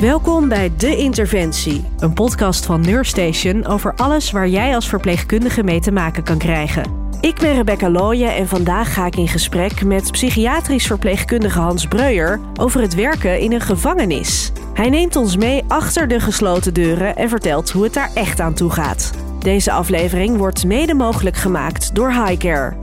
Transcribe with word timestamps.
Welkom 0.00 0.48
bij 0.48 0.72
De 0.76 0.96
Interventie, 0.96 1.84
een 1.98 2.12
podcast 2.12 2.66
van 2.66 2.80
Neurstation 2.80 3.66
over 3.66 3.94
alles 3.94 4.30
waar 4.30 4.48
jij 4.48 4.74
als 4.74 4.88
verpleegkundige 4.88 5.62
mee 5.62 5.80
te 5.80 5.92
maken 5.92 6.22
kan 6.22 6.38
krijgen. 6.38 7.08
Ik 7.20 7.34
ben 7.38 7.54
Rebecca 7.54 7.90
Looyen 7.90 8.34
en 8.34 8.48
vandaag 8.48 8.92
ga 8.92 9.06
ik 9.06 9.16
in 9.16 9.28
gesprek 9.28 9.84
met 9.84 10.12
psychiatrisch 10.12 10.86
verpleegkundige 10.86 11.58
Hans 11.58 11.86
Breuer 11.86 12.40
over 12.60 12.80
het 12.80 12.94
werken 12.94 13.40
in 13.40 13.52
een 13.52 13.60
gevangenis. 13.60 14.52
Hij 14.74 14.90
neemt 14.90 15.16
ons 15.16 15.36
mee 15.36 15.64
achter 15.68 16.08
de 16.08 16.20
gesloten 16.20 16.74
deuren 16.74 17.16
en 17.16 17.28
vertelt 17.28 17.70
hoe 17.70 17.84
het 17.84 17.94
daar 17.94 18.10
echt 18.14 18.40
aan 18.40 18.54
toe 18.54 18.70
gaat. 18.70 19.10
Deze 19.38 19.72
aflevering 19.72 20.36
wordt 20.36 20.64
mede 20.64 20.94
mogelijk 20.94 21.36
gemaakt 21.36 21.94
door 21.94 22.12
Highcare. 22.12 22.76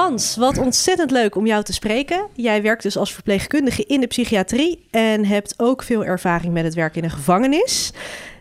Hans, 0.00 0.36
wat 0.36 0.58
ontzettend 0.58 1.10
leuk 1.10 1.36
om 1.36 1.46
jou 1.46 1.64
te 1.64 1.72
spreken. 1.72 2.26
Jij 2.34 2.62
werkt 2.62 2.82
dus 2.82 2.96
als 2.96 3.14
verpleegkundige 3.14 3.84
in 3.84 4.00
de 4.00 4.06
psychiatrie 4.06 4.86
en 4.90 5.24
hebt 5.24 5.54
ook 5.56 5.82
veel 5.82 6.04
ervaring 6.04 6.52
met 6.52 6.64
het 6.64 6.74
werk 6.74 6.96
in 6.96 7.04
een 7.04 7.10
gevangenis. 7.10 7.92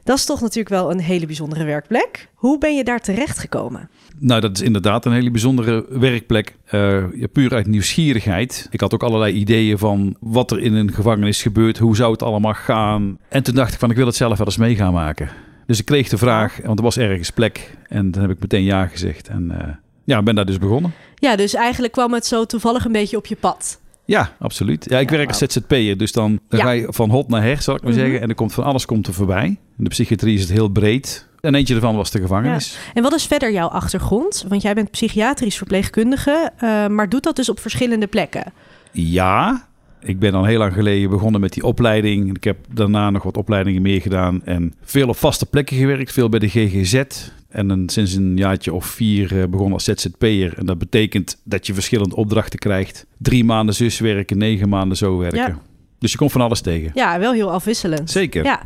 Dat 0.03 0.17
is 0.17 0.25
toch 0.25 0.41
natuurlijk 0.41 0.69
wel 0.69 0.91
een 0.91 0.99
hele 0.99 1.25
bijzondere 1.25 1.63
werkplek. 1.63 2.29
Hoe 2.33 2.57
ben 2.57 2.75
je 2.75 2.83
daar 2.83 2.99
terecht 2.99 3.39
gekomen? 3.39 3.89
Nou, 4.19 4.41
dat 4.41 4.57
is 4.57 4.61
inderdaad 4.63 5.05
een 5.05 5.11
hele 5.11 5.31
bijzondere 5.31 5.85
werkplek. 5.89 6.55
Uh, 6.71 7.03
puur 7.31 7.53
uit 7.53 7.67
nieuwsgierigheid. 7.67 8.67
Ik 8.71 8.81
had 8.81 8.93
ook 8.93 9.03
allerlei 9.03 9.33
ideeën 9.33 9.77
van 9.77 10.15
wat 10.19 10.51
er 10.51 10.59
in 10.59 10.73
een 10.73 10.93
gevangenis 10.93 11.41
gebeurt. 11.41 11.77
Hoe 11.77 11.95
zou 11.95 12.11
het 12.11 12.23
allemaal 12.23 12.53
gaan? 12.53 13.17
En 13.29 13.43
toen 13.43 13.55
dacht 13.55 13.73
ik 13.73 13.79
van 13.79 13.89
ik 13.89 13.95
wil 13.95 14.05
het 14.05 14.15
zelf 14.15 14.37
wel 14.37 14.47
eens 14.47 14.57
mee 14.57 14.75
gaan 14.75 14.93
maken. 14.93 15.29
Dus 15.65 15.79
ik 15.79 15.85
kreeg 15.85 16.09
de 16.09 16.17
vraag, 16.17 16.59
want 16.63 16.77
er 16.77 16.83
was 16.83 16.97
ergens 16.97 17.29
plek. 17.29 17.77
En 17.87 18.11
dan 18.11 18.21
heb 18.21 18.31
ik 18.31 18.39
meteen 18.39 18.63
ja 18.63 18.87
gezegd. 18.87 19.27
En 19.27 19.51
uh, 19.51 19.67
ja, 20.09 20.23
ben 20.23 20.35
daar 20.35 20.45
dus 20.45 20.57
begonnen. 20.57 20.93
Ja, 21.15 21.35
dus 21.35 21.53
eigenlijk 21.53 21.93
kwam 21.93 22.13
het 22.13 22.25
zo 22.25 22.45
toevallig 22.45 22.85
een 22.85 22.91
beetje 22.91 23.17
op 23.17 23.25
je 23.25 23.35
pad. 23.35 23.79
Ja, 24.05 24.35
absoluut. 24.39 24.85
Ja, 24.89 24.99
ik 24.99 25.09
werk 25.09 25.27
als 25.27 25.37
ZZP'er, 25.37 25.97
dus 25.97 26.11
dan, 26.11 26.39
dan 26.49 26.59
ga 26.59 26.71
je 26.71 26.87
van 26.89 27.09
hot 27.09 27.27
naar 27.27 27.43
her, 27.43 27.61
zal 27.61 27.75
ik 27.75 27.81
maar 27.81 27.91
mhm. 27.91 27.99
zeggen. 27.99 28.21
En 28.21 28.29
er 28.29 28.35
komt 28.35 28.53
van 28.53 28.63
alles 28.63 28.85
komt 28.85 29.07
er 29.07 29.13
voorbij. 29.13 29.45
In 29.45 29.83
de 29.83 29.89
psychiatrie 29.89 30.35
is 30.35 30.41
het 30.41 30.51
heel 30.51 30.67
breed. 30.67 31.27
En 31.39 31.55
eentje 31.55 31.75
ervan 31.75 31.95
was 31.95 32.11
de 32.11 32.19
gevangenis. 32.19 32.77
En 32.93 33.03
wat 33.03 33.13
is 33.13 33.25
verder 33.25 33.51
jouw 33.51 33.67
achtergrond? 33.67 34.45
Want 34.47 34.61
jij 34.61 34.73
bent 34.73 34.91
psychiatrisch 34.91 35.57
verpleegkundige, 35.57 36.51
uh, 36.63 36.87
maar 36.87 37.09
doet 37.09 37.23
dat 37.23 37.35
dus 37.35 37.49
op 37.49 37.59
verschillende 37.59 38.07
plekken? 38.07 38.53
Ja, 38.91 39.67
ik 40.01 40.19
ben 40.19 40.33
al 40.33 40.45
heel 40.45 40.57
lang 40.57 40.73
geleden 40.73 41.09
begonnen 41.09 41.41
met 41.41 41.53
die 41.53 41.63
opleiding. 41.63 42.35
Ik 42.35 42.43
heb 42.43 42.57
daarna 42.73 43.09
nog 43.09 43.23
wat 43.23 43.37
opleidingen 43.37 43.81
meer 43.81 44.01
gedaan 44.01 44.45
en 44.45 44.73
veel 44.83 45.07
op 45.07 45.17
vaste 45.17 45.45
plekken 45.45 45.77
gewerkt. 45.77 46.11
Veel 46.11 46.29
bij 46.29 46.39
de 46.39 46.49
GGZ, 46.49 47.03
en 47.49 47.69
een, 47.69 47.89
sinds 47.89 48.13
een 48.13 48.37
jaartje 48.37 48.73
of 48.73 48.85
vier 48.85 49.41
eh, 49.41 49.47
begon 49.47 49.73
als 49.73 49.83
ZZP'er. 49.83 50.57
En 50.57 50.65
dat 50.65 50.77
betekent 50.77 51.37
dat 51.43 51.67
je 51.67 51.73
verschillende 51.73 52.15
opdrachten 52.15 52.59
krijgt. 52.59 53.05
Drie 53.17 53.43
maanden 53.43 53.75
zus 53.75 53.99
werken, 53.99 54.37
negen 54.37 54.69
maanden 54.69 54.97
zo 54.97 55.17
werken. 55.17 55.67
Dus 55.99 56.11
je 56.11 56.17
komt 56.17 56.31
van 56.31 56.41
alles 56.41 56.61
tegen. 56.61 56.91
Ja, 56.93 57.19
wel 57.19 57.33
heel 57.33 57.51
afwisselend. 57.51 58.11
Zeker. 58.11 58.43
Ja. 58.43 58.61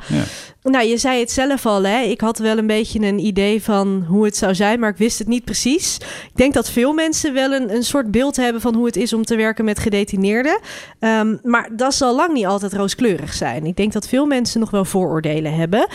Nou, 0.64 0.86
je 0.86 0.98
zei 0.98 1.20
het 1.20 1.32
zelf 1.32 1.66
al, 1.66 1.84
hè? 1.84 2.02
Ik 2.02 2.22
had 2.22 2.38
wel 2.38 2.58
een 2.58 2.68
beetje 2.68 3.00
een 3.00 3.20
idee 3.20 3.64
van 3.64 4.06
hoe 4.08 4.26
het 4.26 4.38
zou 4.38 4.56
zijn, 4.56 4.80
maar 4.80 4.90
ik 4.90 4.98
wist 4.98 5.20
het 5.20 5.28
niet 5.28 5.46
precies. 5.46 5.98
Ik 6.26 6.36
denk 6.36 6.54
dat 6.54 6.70
veel 6.70 6.94
mensen 6.94 7.34
wel 7.34 7.52
een, 7.52 7.76
een 7.76 7.84
soort 7.84 8.12
beeld 8.12 8.36
hebben 8.36 8.62
van 8.62 8.76
hoe 8.76 8.86
het 8.86 8.96
is 8.96 9.14
om 9.14 9.24
te 9.24 9.36
werken 9.36 9.66
met 9.66 9.80
gedetineerden. 9.80 10.60
Um, 11.00 11.40
maar 11.44 11.70
dat 11.76 11.94
zal 11.94 12.16
lang 12.16 12.34
niet 12.34 12.46
altijd 12.46 12.74
rooskleurig 12.74 13.34
zijn. 13.34 13.66
Ik 13.66 13.76
denk 13.76 13.94
dat 13.94 14.08
veel 14.08 14.26
mensen 14.26 14.60
nog 14.60 14.72
wel 14.72 14.86
vooroordelen 14.86 15.56
hebben. 15.56 15.88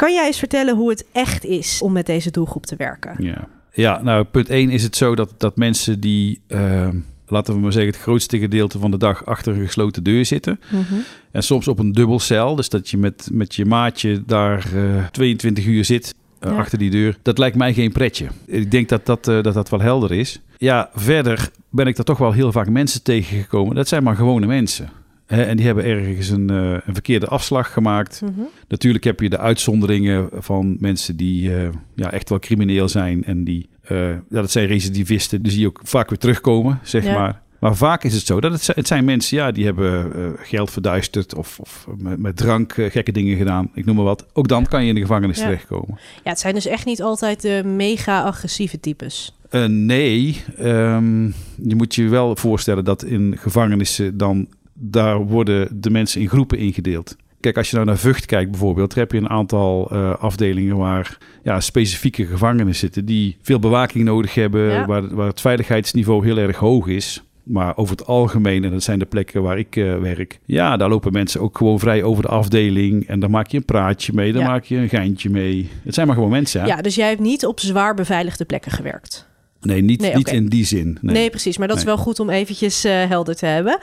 Kan 0.00 0.12
jij 0.12 0.26
eens 0.26 0.38
vertellen 0.38 0.76
hoe 0.76 0.90
het 0.90 1.04
echt 1.12 1.44
is 1.44 1.82
om 1.82 1.92
met 1.92 2.06
deze 2.06 2.30
doelgroep 2.30 2.66
te 2.66 2.76
werken? 2.76 3.14
Ja, 3.18 3.48
ja 3.72 4.02
nou, 4.02 4.24
punt 4.24 4.48
1 4.48 4.70
is 4.70 4.82
het 4.82 4.96
zo 4.96 5.14
dat, 5.14 5.34
dat 5.36 5.56
mensen 5.56 6.00
die, 6.00 6.40
uh, 6.48 6.88
laten 7.26 7.54
we 7.54 7.60
maar 7.60 7.72
zeggen, 7.72 7.92
het 7.92 8.00
grootste 8.00 8.38
gedeelte 8.38 8.78
van 8.78 8.90
de 8.90 8.96
dag 8.96 9.26
achter 9.26 9.54
een 9.54 9.64
gesloten 9.64 10.02
deur 10.02 10.24
zitten. 10.24 10.60
Mm 10.70 10.84
-hmm. 10.88 11.02
En 11.30 11.42
soms 11.42 11.68
op 11.68 11.78
een 11.78 11.92
dubbelcel, 11.92 12.56
dus 12.56 12.68
dat 12.68 12.88
je 12.88 12.96
met, 12.96 13.28
met 13.32 13.54
je 13.54 13.64
maatje 13.64 14.22
daar 14.26 14.66
uh, 14.74 14.98
eh, 14.98 15.06
22 15.10 15.66
uur 15.66 15.84
zit. 15.84 16.14
Uh, 16.46 16.56
achter 16.56 16.78
die 16.78 16.90
deur. 16.90 17.16
Dat 17.22 17.38
lijkt 17.38 17.56
mij 17.56 17.74
geen 17.74 17.92
pretje. 17.92 18.26
Ik 18.46 18.70
denk 18.70 18.88
dat 18.88 19.06
dat, 19.06 19.28
uh, 19.28 19.42
dat 19.42 19.54
dat 19.54 19.68
wel 19.68 19.80
helder 19.80 20.12
is. 20.12 20.40
Ja, 20.58 20.90
verder 20.94 21.50
ben 21.70 21.86
ik 21.86 21.98
er 21.98 22.04
toch 22.04 22.18
wel 22.18 22.32
heel 22.32 22.52
vaak 22.52 22.68
mensen 22.68 23.02
tegengekomen. 23.02 23.74
Dat 23.74 23.88
zijn 23.88 24.02
maar 24.02 24.16
gewone 24.16 24.46
mensen 24.46 24.90
en 25.38 25.56
die 25.56 25.66
hebben 25.66 25.84
ergens 25.84 26.28
een, 26.28 26.52
uh, 26.52 26.70
een 26.70 26.94
verkeerde 26.94 27.26
afslag 27.26 27.72
gemaakt. 27.72 28.20
Mhm. 28.22 28.40
Natuurlijk 28.68 29.04
heb 29.04 29.20
je 29.20 29.28
de 29.28 29.38
uitzonderingen 29.38 30.28
van 30.32 30.76
mensen 30.80 31.16
die 31.16 31.50
uh, 31.50 31.68
ja, 31.94 32.12
echt 32.12 32.28
wel 32.28 32.38
crimineel 32.38 32.88
zijn. 32.88 33.24
En 33.24 33.44
die, 33.44 33.68
uh, 33.88 34.08
ja, 34.08 34.20
dat 34.28 34.50
zijn 34.50 34.66
recidivisten, 34.66 35.42
dus 35.42 35.54
die 35.54 35.66
ook 35.66 35.80
vaak 35.82 36.08
weer 36.08 36.18
terugkomen, 36.18 36.78
zeg 36.82 37.04
maar. 37.04 37.42
Maar 37.58 37.76
vaak 37.76 38.04
is 38.04 38.14
het 38.14 38.26
zo 38.26 38.40
dat 38.40 38.52
het, 38.52 38.66
het 38.66 38.86
zijn 38.86 39.04
mensen, 39.04 39.36
ja, 39.36 39.50
die 39.50 39.64
hebben 39.64 40.12
geld 40.38 40.70
verduisterd 40.70 41.34
of, 41.34 41.58
of 41.58 41.86
met, 41.96 42.18
met, 42.18 42.36
drank 42.36 42.72
gekke 42.72 43.12
dingen 43.12 43.36
gedaan. 43.36 43.70
Ik 43.74 43.84
noem 43.84 43.96
maar 43.96 44.04
wat. 44.04 44.26
Ook 44.32 44.48
dan 44.48 44.66
kan 44.66 44.82
je 44.82 44.88
in 44.88 44.94
de 44.94 45.00
gevangenis 45.00 45.38
ja. 45.38 45.44
terechtkomen. 45.44 45.98
Ja, 46.24 46.30
het 46.30 46.38
zijn 46.38 46.54
dus 46.54 46.66
echt 46.66 46.84
niet 46.84 47.02
altijd 47.02 47.42
de 47.42 47.62
mega 47.64 48.22
agressieve 48.22 48.80
types. 48.80 49.36
nee, 49.66 50.44
um, 50.60 51.34
je 51.62 51.76
moet 51.76 51.94
je 51.94 52.08
wel 52.08 52.36
voorstellen 52.36 52.84
dat 52.84 53.04
in 53.04 53.36
gevangenissen 53.38 54.16
dan 54.16 54.48
daar 54.82 55.18
worden 55.18 55.80
de 55.80 55.90
mensen 55.90 56.20
in 56.20 56.28
groepen 56.28 56.58
ingedeeld. 56.58 57.16
Kijk, 57.40 57.56
als 57.56 57.70
je 57.70 57.74
nou 57.74 57.88
naar 57.88 57.98
Vught 57.98 58.26
kijkt 58.26 58.50
bijvoorbeeld, 58.50 58.94
heb 58.94 59.12
je 59.12 59.18
een 59.18 59.28
aantal 59.28 59.88
uh, 59.92 60.14
afdelingen 60.14 60.76
waar 60.76 61.18
ja, 61.42 61.60
specifieke 61.60 62.26
gevangenen 62.26 62.74
zitten 62.74 63.04
die 63.04 63.36
veel 63.42 63.58
bewaking 63.58 64.04
nodig 64.04 64.34
hebben, 64.34 64.86
waar, 64.86 65.14
waar 65.14 65.26
het 65.26 65.40
veiligheidsniveau 65.40 66.24
heel 66.24 66.38
erg 66.38 66.56
hoog 66.56 66.86
is. 66.86 67.22
Maar 67.42 67.76
over 67.76 67.96
het 67.96 68.06
algemeen, 68.06 68.64
en 68.64 68.70
dat 68.70 68.82
zijn 68.82 68.98
de 68.98 69.04
plekken 69.04 69.42
waar 69.42 69.58
ik 69.58 69.76
uh, 69.76 69.98
werk, 69.98 70.38
ja, 70.44 70.76
daar 70.76 70.88
lopen 70.88 71.12
mensen 71.12 71.40
ook 71.40 71.56
gewoon 71.56 71.78
vrij 71.78 72.02
over 72.02 72.22
de 72.22 72.28
afdeling. 72.28 73.06
En 73.06 73.20
dan 73.20 73.30
maak 73.30 73.46
je 73.46 73.56
een 73.56 73.64
praatje 73.64 74.12
mee, 74.14 74.32
dan 74.32 74.44
maak 74.44 74.64
je 74.64 74.76
een 74.76 74.88
geintje 74.88 75.30
mee. 75.30 75.68
Het 75.84 75.94
zijn 75.94 76.06
maar 76.06 76.16
gewoon 76.16 76.30
mensen. 76.30 76.66
Ja, 76.66 76.76
dus 76.76 76.94
jij 76.94 77.08
hebt 77.08 77.20
niet 77.20 77.46
op 77.46 77.60
zwaar 77.60 77.94
beveiligde 77.94 78.44
plekken 78.44 78.72
gewerkt? 78.72 79.28
Nee, 79.60 79.82
niet, 79.82 80.14
niet 80.14 80.28
in 80.28 80.46
die 80.46 80.64
zin. 80.64 80.98
Nee, 81.00 81.30
precies. 81.30 81.58
Maar 81.58 81.68
dat 81.68 81.76
is 81.76 81.84
wel 81.84 81.96
goed 81.96 82.20
om 82.20 82.30
eventjes 82.30 82.84
uh, 82.84 82.92
helder 82.92 83.36
te 83.36 83.46
hebben. 83.46 83.78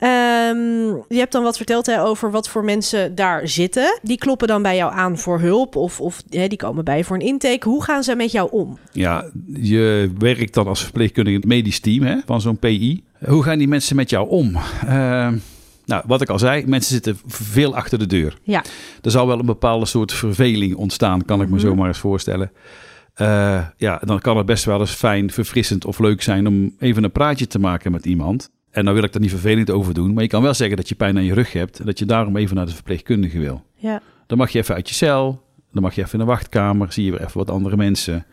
Ja. 0.00 0.48
Um, 0.48 1.04
je 1.08 1.18
hebt 1.18 1.32
dan 1.32 1.42
wat 1.42 1.56
verteld 1.56 1.86
hè, 1.86 2.02
over 2.02 2.30
wat 2.30 2.48
voor 2.48 2.64
mensen 2.64 3.14
daar 3.14 3.48
zitten. 3.48 3.98
Die 4.02 4.18
kloppen 4.18 4.48
dan 4.48 4.62
bij 4.62 4.76
jou 4.76 4.92
aan 4.92 5.18
voor 5.18 5.40
hulp 5.40 5.76
of, 5.76 6.00
of 6.00 6.22
hè, 6.30 6.48
die 6.48 6.58
komen 6.58 6.84
bij 6.84 6.96
je 6.96 7.04
voor 7.04 7.16
een 7.16 7.26
intake. 7.26 7.68
Hoe 7.68 7.84
gaan 7.84 8.02
ze 8.02 8.14
met 8.14 8.32
jou 8.32 8.50
om? 8.50 8.78
Ja, 8.92 9.30
je 9.52 10.10
werkt 10.18 10.54
dan 10.54 10.66
als 10.66 10.82
verpleegkundige 10.82 11.34
in 11.34 11.40
het 11.40 11.50
medisch 11.50 11.80
team 11.80 12.02
hè, 12.02 12.16
van 12.26 12.40
zo'n 12.40 12.58
PI. 12.58 13.02
Hoe 13.24 13.42
gaan 13.42 13.58
die 13.58 13.68
mensen 13.68 13.96
met 13.96 14.10
jou 14.10 14.28
om? 14.28 14.56
Uh, 14.84 15.28
nou, 15.84 16.02
wat 16.06 16.20
ik 16.20 16.28
al 16.28 16.38
zei, 16.38 16.66
mensen 16.66 16.92
zitten 16.92 17.18
veel 17.26 17.76
achter 17.76 17.98
de 17.98 18.06
deur. 18.06 18.38
Ja. 18.42 18.64
Er 19.02 19.10
zal 19.10 19.26
wel 19.26 19.38
een 19.38 19.46
bepaalde 19.46 19.86
soort 19.86 20.12
verveling 20.12 20.74
ontstaan, 20.74 21.24
kan 21.24 21.40
ik 21.40 21.48
me 21.48 21.54
mm 21.54 21.60
-hmm. 21.60 21.68
zo 21.68 21.74
maar 21.74 21.88
eens 21.88 21.98
voorstellen. 21.98 22.50
Uh, 23.20 23.66
ja, 23.76 24.00
dan 24.04 24.20
kan 24.20 24.36
het 24.36 24.46
best 24.46 24.64
wel 24.64 24.80
eens 24.80 24.94
fijn, 24.94 25.30
verfrissend 25.30 25.84
of 25.84 25.98
leuk 25.98 26.22
zijn 26.22 26.46
om 26.46 26.74
even 26.78 27.04
een 27.04 27.12
praatje 27.12 27.46
te 27.46 27.58
maken 27.58 27.92
met 27.92 28.06
iemand. 28.06 28.50
En 28.70 28.84
dan 28.84 28.94
wil 28.94 29.02
ik 29.02 29.12
daar 29.12 29.20
niet 29.20 29.30
vervelend 29.30 29.70
over 29.70 29.94
doen, 29.94 30.12
maar 30.12 30.22
je 30.22 30.28
kan 30.28 30.42
wel 30.42 30.54
zeggen 30.54 30.76
dat 30.76 30.88
je 30.88 30.94
pijn 30.94 31.16
aan 31.16 31.24
je 31.24 31.34
rug 31.34 31.52
hebt 31.52 31.78
en 31.78 31.86
dat 31.86 31.98
je 31.98 32.04
daarom 32.04 32.36
even 32.36 32.56
naar 32.56 32.66
de 32.66 32.74
verpleegkundige 32.74 33.38
wil. 33.38 33.64
Ja. 33.74 34.02
Dan 34.26 34.38
mag 34.38 34.50
je 34.50 34.58
even 34.58 34.74
uit 34.74 34.88
je 34.88 34.94
cel, 34.94 35.42
dan 35.72 35.82
mag 35.82 35.94
je 35.94 36.00
even 36.00 36.12
in 36.12 36.18
de 36.18 36.24
wachtkamer, 36.24 36.92
zie 36.92 37.04
je 37.04 37.10
weer 37.10 37.22
even 37.22 37.38
wat 37.38 37.50
andere 37.50 37.76
mensen. 37.76 38.26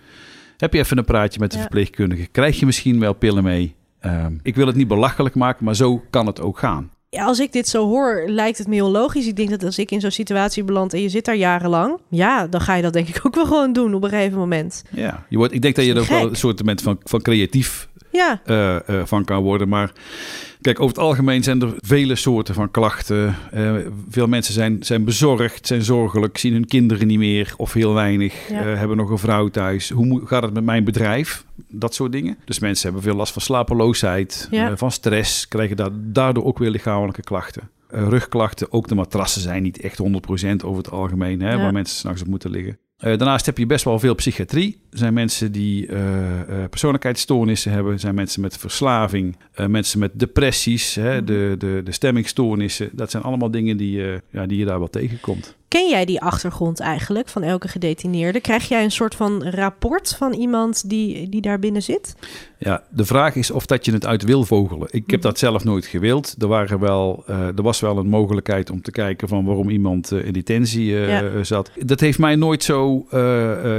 Heb 0.57 0.74
je 0.74 0.79
even 0.79 0.97
een 0.97 1.06
praatje 1.06 1.40
met 1.40 1.50
de 1.50 1.56
ja. 1.56 1.62
verpleegkundige, 1.62 2.25
krijg 2.25 2.59
je 2.59 2.66
misschien 2.66 3.00
wel 3.00 3.13
pillen 3.13 3.44
mee. 3.44 3.75
Uh, 4.06 4.25
ik 4.41 4.56
wil 4.56 4.68
het 4.68 4.75
niet 4.75 4.88
belachelijk 4.88 5.35
maken, 5.35 5.66
maar 5.66 5.75
zo 5.75 6.03
kan 6.09 6.25
het 6.25 6.41
ook 6.41 6.59
gaan 6.59 6.91
ja, 7.16 7.26
als 7.26 7.40
ik 7.40 7.52
dit 7.52 7.68
zo 7.68 7.88
hoor, 7.88 8.24
lijkt 8.28 8.58
het 8.58 8.68
me 8.68 8.74
heel 8.74 8.92
logisch. 8.92 9.28
Ik 9.28 9.36
denk 9.36 9.50
dat 9.50 9.64
als 9.64 9.78
ik 9.78 9.92
in 9.92 10.02
zo'n 10.02 10.12
situatie 10.12 10.64
beland 10.64 10.94
en 10.94 11.02
je 11.02 11.09
zit 11.09 11.26
daar 11.26 11.36
jarenlang, 11.36 12.00
ja, 12.09 12.48
dan 12.48 12.62
ga 12.62 12.76
je 12.76 12.81
dat 12.81 12.94
denk 12.94 13.08
ik 13.08 13.20
ook 13.26 13.36
wel 13.36 13.46
gewoon 13.46 13.74
doen 13.74 13.94
op 13.94 14.03
een 14.03 14.09
gegeven 14.09 14.38
moment. 14.38 14.84
Ja, 14.90 15.25
je 15.30 15.38
wordt, 15.38 15.54
ik 15.54 15.62
denk 15.62 15.75
dat 15.75 15.86
je 15.86 15.94
er 15.94 16.00
ook 16.00 16.08
wel 16.08 16.30
een 16.30 16.36
soort 16.36 16.62
van, 16.81 17.00
van 17.04 17.22
creatief 17.22 17.88
ja. 18.12 18.42
Uh, 18.45 18.75
uh, 18.89 19.06
van 19.06 19.24
kan 19.24 19.44
worden. 19.44 19.69
Maar 19.69 19.92
kijk, 20.65 20.79
over 20.79 20.95
het 20.95 21.06
algemeen 21.06 21.44
zijn 21.44 21.62
er 21.62 21.73
vele 21.77 22.15
soorten 22.15 22.53
van 22.53 22.71
klachten. 22.71 23.35
Uh, 23.53 23.75
veel 24.09 24.27
mensen 24.27 24.53
zijn, 24.53 24.83
zijn 24.83 25.03
bezorgd, 25.03 25.67
zijn 25.67 25.81
zorgelijk, 25.81 26.38
zien 26.38 26.53
hun 26.53 26.65
kinderen 26.65 27.07
niet 27.07 27.17
meer 27.17 27.53
of 27.57 27.73
heel 27.73 27.94
weinig, 27.94 28.50
ja. 28.50 28.56
hebben 28.56 28.97
nog 28.97 29.09
een 29.09 29.17
vrouw 29.17 29.47
thuis. 29.47 29.89
Hoe 29.89 30.21
gaat 30.25 30.44
het 30.44 30.53
met 30.53 30.63
mijn 30.63 30.83
bedrijf? 30.83 31.45
Dat 31.67 31.95
soort 31.95 32.12
dingen. 32.12 32.38
Dus 32.45 32.59
mensen 32.59 32.83
hebben 32.85 33.03
veel 33.03 33.15
last 33.15 33.33
van 33.33 33.41
slapeloosheid, 33.41 34.47
ja. 34.51 34.77
van 34.77 34.91
stress, 34.91 35.47
krijgen 35.47 36.12
daardoor 36.13 36.44
ook 36.44 36.57
weer 36.57 36.69
lichamelijke 36.69 37.21
klachten. 37.21 37.69
rugklachten, 37.88 38.71
ook 38.71 38.88
de 38.88 38.95
matrassen 38.95 39.41
zijn 39.41 39.63
niet 39.63 39.79
echt 39.79 40.00
100% 40.01 40.03
over 40.65 40.77
het 40.77 40.91
algemeen, 40.91 41.41
hè, 41.41 41.57
waar 41.57 41.73
mensen 41.73 41.97
s'nachts 41.97 42.21
op 42.21 42.27
moeten 42.27 42.50
liggen. 42.50 42.77
Uh, 42.97 43.18
daarnaast 43.18 43.45
heb 43.45 43.57
je 43.57 43.65
best 43.65 43.86
wel 43.86 44.00
veel 44.00 44.15
psychiatrie. 44.15 44.81
Er 44.92 44.97
zijn 44.97 45.13
mensen 45.13 45.51
die 45.51 45.88
uh, 45.88 46.42
persoonlijkheidsstoornissen 46.69 47.71
hebben. 47.71 47.94
Er 47.94 48.00
zijn 48.00 48.15
mensen 48.15 48.42
met 48.42 48.57
verslaving. 48.57 49.38
mensen 49.68 50.00
met 50.00 50.19
depressies. 50.19 50.95
Hè, 50.95 51.24
de, 51.24 51.56
de, 51.57 51.81
de 51.83 51.92
stemmingstoornissen. 51.92 52.89
Dat 52.92 53.12
zijn 53.12 53.24
allemaal 53.24 53.51
dingen 53.51 53.77
die, 53.77 54.01
ja, 54.31 54.45
die 54.45 54.57
je 54.57 54.65
daar 54.65 54.80
wel 54.80 54.89
tegenkomt. 54.89 55.56
Ken 55.67 55.89
jij 55.89 56.06
die 56.06 56.21
achtergrond 56.21 56.79
eigenlijk 56.79 57.27
van 57.27 57.44
elke 57.44 57.67
gedetineerde? 57.67 58.39
Krijg 58.39 58.67
jij 58.67 58.83
een 58.83 58.91
soort 58.91 59.15
van 59.15 59.44
rapport 59.50 60.15
van 60.17 60.33
iemand 60.33 60.89
die, 60.89 61.29
die 61.29 61.41
daar 61.41 61.59
binnen 61.59 61.81
zit? 61.81 62.15
Ja, 62.59 62.83
de 62.89 63.06
vraag 63.06 63.35
is 63.35 63.51
of 63.51 63.65
dat 63.65 63.85
je 63.85 63.91
het 63.91 64.06
uit 64.06 64.23
wil 64.23 64.44
vogelen. 64.44 64.88
Ik 64.91 65.03
heb 65.12 65.19
Mhm. 65.19 65.27
dat 65.27 65.39
zelf 65.39 65.63
nooit 65.63 65.85
gewild. 65.85 66.35
Er, 66.39 66.47
waren 66.47 66.79
wel, 66.79 67.23
eh, 67.27 67.47
er 67.47 67.62
was 67.62 67.79
wel 67.79 67.97
een 67.97 68.07
mogelijkheid 68.07 68.69
om 68.69 68.81
te 68.81 68.91
kijken 68.91 69.27
van 69.27 69.45
waarom 69.45 69.69
iemand 69.69 70.12
eh, 70.12 70.25
in 70.25 70.33
detentie 70.33 70.85
Ja. 70.85 71.21
eh, 71.23 71.29
zat. 71.41 71.71
Dat 71.85 72.00
heeft 72.00 72.19
mij 72.19 72.35
nooit 72.35 72.63
zo 72.63 73.06